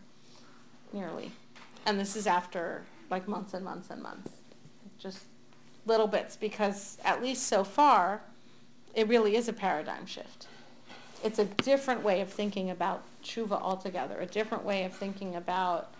nearly. 0.91 1.31
And 1.85 1.97
this 1.97 2.17
is 2.17 2.27
after 2.27 2.83
like 3.09 3.27
months 3.27 3.53
and 3.53 3.63
months 3.63 3.89
and 3.89 4.03
months, 4.03 4.31
just 4.99 5.19
little 5.85 6.07
bits, 6.07 6.35
because 6.35 6.97
at 7.05 7.21
least 7.21 7.43
so 7.43 7.63
far, 7.63 8.21
it 8.97 9.07
really 9.07 9.35
is 9.35 9.47
a 9.47 9.53
paradigm 9.53 10.07
shift. 10.07 10.47
It's 11.23 11.37
a 11.37 11.45
different 11.45 12.03
way 12.03 12.19
of 12.21 12.29
thinking 12.29 12.71
about 12.71 13.03
tshuva 13.23 13.61
altogether, 13.61 14.19
a 14.19 14.25
different 14.25 14.65
way 14.65 14.85
of 14.85 14.93
thinking 14.93 15.35
about 15.35 15.93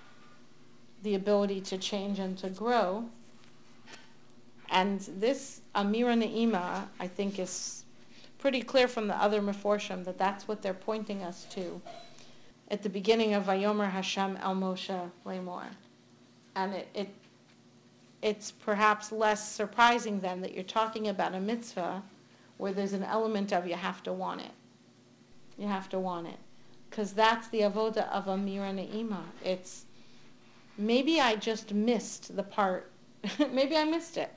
the 1.04 1.14
ability 1.14 1.62
to 1.62 1.78
change 1.78 2.18
and 2.18 2.36
to 2.40 2.50
grow. 2.50 3.06
And 4.70 5.00
this 5.20 5.62
Amira 5.76 6.18
Ne'ima, 6.18 6.88
I 7.00 7.08
think, 7.08 7.38
is 7.38 7.84
pretty 8.40 8.64
clear 8.64 8.88
from 8.88 9.08
the 9.08 9.16
other 9.16 9.42
Meforshim 9.42 10.04
that 10.06 10.18
that's 10.18 10.48
what 10.48 10.64
they're 10.64 10.74
pointing 10.74 11.22
us 11.22 11.46
to 11.52 11.80
at 12.72 12.82
the 12.82 12.90
beginning 12.90 13.36
of 13.36 13.46
Vayomer 13.46 13.92
Hashem 13.92 14.38
El 14.42 14.56
Moshe 14.56 15.12
Leimor. 15.24 15.68
And 16.56 16.74
it, 16.74 16.88
it, 16.96 17.10
it's 18.24 18.50
perhaps 18.50 19.12
less 19.12 19.48
surprising 19.52 20.20
then 20.20 20.42
that 20.42 20.56
you're 20.56 20.64
talking 20.64 21.08
about 21.10 21.36
a 21.36 21.40
mitzvah 21.40 22.02
where 22.58 22.74
there's 22.74 22.94
an 22.94 23.04
element 23.04 23.54
of 23.54 23.68
you 23.68 23.76
have 23.76 24.04
to 24.04 24.14
want 24.14 24.42
it. 24.42 24.52
You 25.58 25.68
have 25.68 25.90
to 25.90 26.00
want 26.00 26.28
it. 26.28 26.40
Because 26.90 27.14
that's 27.14 27.48
the 27.50 27.62
avoda 27.62 28.10
of 28.10 28.28
a 28.28 28.32
Amira 28.32 28.74
Ne'ima. 28.74 29.22
It's 29.44 29.86
maybe 30.78 31.20
I 31.20 31.36
just 31.36 31.74
missed 31.74 32.36
the 32.36 32.44
part. 32.44 32.92
maybe 33.52 33.76
I 33.76 33.84
missed 33.84 34.18
it. 34.18 34.32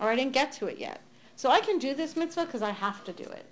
Or 0.00 0.08
I 0.08 0.16
didn't 0.16 0.32
get 0.32 0.52
to 0.52 0.66
it 0.66 0.78
yet. 0.78 1.00
So 1.36 1.50
I 1.50 1.60
can 1.60 1.78
do 1.78 1.94
this 1.94 2.16
mitzvah 2.16 2.46
because 2.46 2.62
I 2.62 2.70
have 2.70 3.04
to 3.04 3.12
do 3.12 3.24
it. 3.24 3.46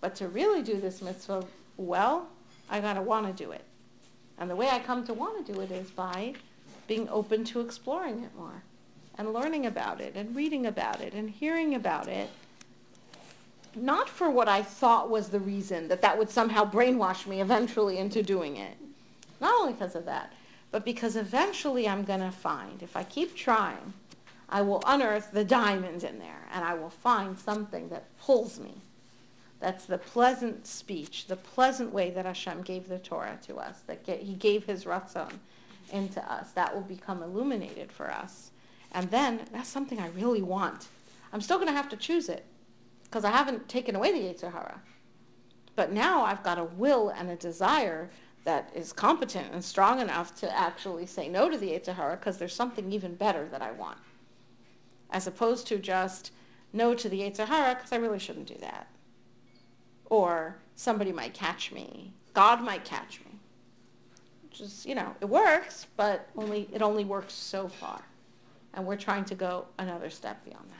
But 0.00 0.14
to 0.16 0.28
really 0.28 0.62
do 0.62 0.80
this 0.80 1.02
mitzvah 1.02 1.44
well, 1.76 2.28
I 2.70 2.80
got 2.80 2.94
to 2.94 3.02
want 3.02 3.26
to 3.26 3.44
do 3.44 3.52
it. 3.52 3.64
And 4.38 4.48
the 4.48 4.56
way 4.56 4.68
I 4.68 4.78
come 4.78 5.04
to 5.04 5.14
want 5.14 5.44
to 5.44 5.52
do 5.52 5.60
it 5.60 5.70
is 5.70 5.90
by 5.90 6.34
being 6.88 7.08
open 7.08 7.44
to 7.44 7.60
exploring 7.60 8.24
it 8.24 8.34
more 8.36 8.62
and 9.18 9.32
learning 9.34 9.66
about 9.66 10.00
it 10.00 10.16
and 10.16 10.34
reading 10.34 10.66
about 10.66 11.00
it 11.00 11.12
and 11.12 11.28
hearing 11.28 11.74
about 11.74 12.08
it. 12.08 12.30
Not 13.74 14.08
for 14.08 14.28
what 14.30 14.48
I 14.48 14.62
thought 14.62 15.10
was 15.10 15.28
the 15.28 15.40
reason 15.40 15.88
that 15.88 16.02
that 16.02 16.18
would 16.18 16.30
somehow 16.30 16.68
brainwash 16.68 17.26
me 17.26 17.40
eventually 17.40 17.98
into 17.98 18.22
doing 18.22 18.56
it. 18.56 18.76
Not 19.40 19.54
only 19.60 19.72
because 19.72 19.94
of 19.94 20.04
that, 20.06 20.32
but 20.72 20.84
because 20.84 21.16
eventually 21.16 21.88
I'm 21.88 22.04
going 22.04 22.20
to 22.20 22.30
find, 22.30 22.82
if 22.82 22.96
I 22.96 23.04
keep 23.04 23.34
trying, 23.34 23.92
I 24.48 24.62
will 24.62 24.82
unearth 24.86 25.30
the 25.30 25.44
diamond 25.44 26.02
in 26.02 26.18
there 26.18 26.48
and 26.52 26.64
I 26.64 26.74
will 26.74 26.90
find 26.90 27.38
something 27.38 27.88
that 27.90 28.16
pulls 28.18 28.58
me. 28.58 28.74
That's 29.60 29.84
the 29.84 29.98
pleasant 29.98 30.66
speech, 30.66 31.26
the 31.26 31.36
pleasant 31.36 31.92
way 31.92 32.10
that 32.10 32.24
Hashem 32.24 32.62
gave 32.62 32.88
the 32.88 32.98
Torah 32.98 33.38
to 33.46 33.56
us, 33.56 33.80
that 33.86 34.04
he 34.06 34.34
gave 34.34 34.64
his 34.64 34.84
ratzon 34.84 35.32
into 35.92 36.20
us. 36.32 36.52
That 36.52 36.74
will 36.74 36.82
become 36.82 37.22
illuminated 37.22 37.92
for 37.92 38.10
us. 38.10 38.50
And 38.92 39.10
then 39.10 39.42
that's 39.52 39.68
something 39.68 40.00
I 40.00 40.08
really 40.08 40.42
want. 40.42 40.88
I'm 41.32 41.40
still 41.40 41.58
going 41.58 41.68
to 41.68 41.74
have 41.74 41.90
to 41.90 41.96
choose 41.96 42.28
it 42.28 42.44
because 43.10 43.24
I 43.24 43.30
haven't 43.30 43.68
taken 43.68 43.96
away 43.96 44.12
the 44.12 44.20
Yetzer 44.20 44.52
Hara. 44.52 44.80
But 45.74 45.92
now 45.92 46.24
I've 46.24 46.44
got 46.44 46.58
a 46.58 46.64
will 46.64 47.08
and 47.08 47.28
a 47.28 47.36
desire 47.36 48.10
that 48.44 48.70
is 48.74 48.92
competent 48.92 49.52
and 49.52 49.64
strong 49.64 50.00
enough 50.00 50.34
to 50.40 50.58
actually 50.58 51.06
say 51.06 51.28
no 51.28 51.50
to 51.50 51.58
the 51.58 51.70
Yetzer 51.70 51.94
Hara 51.94 52.16
because 52.16 52.38
there's 52.38 52.54
something 52.54 52.92
even 52.92 53.14
better 53.14 53.48
that 53.48 53.62
I 53.62 53.72
want. 53.72 53.98
As 55.10 55.26
opposed 55.26 55.66
to 55.68 55.78
just 55.78 56.32
no 56.72 56.94
to 56.94 57.08
the 57.08 57.20
Yetzer 57.20 57.46
Hara 57.46 57.74
because 57.74 57.92
I 57.92 57.96
really 57.96 58.20
shouldn't 58.20 58.46
do 58.46 58.56
that. 58.60 58.86
Or 60.06 60.56
somebody 60.76 61.12
might 61.12 61.34
catch 61.34 61.72
me. 61.72 62.12
God 62.32 62.62
might 62.62 62.84
catch 62.84 63.20
me. 63.20 63.32
Just, 64.50 64.86
you 64.86 64.94
know, 64.94 65.14
it 65.20 65.28
works, 65.28 65.86
but 65.96 66.28
only 66.36 66.68
it 66.72 66.82
only 66.82 67.04
works 67.04 67.34
so 67.34 67.68
far. 67.68 68.02
And 68.74 68.86
we're 68.86 68.96
trying 68.96 69.24
to 69.26 69.34
go 69.34 69.66
another 69.78 70.10
step 70.10 70.44
beyond 70.44 70.70
that. 70.70 70.79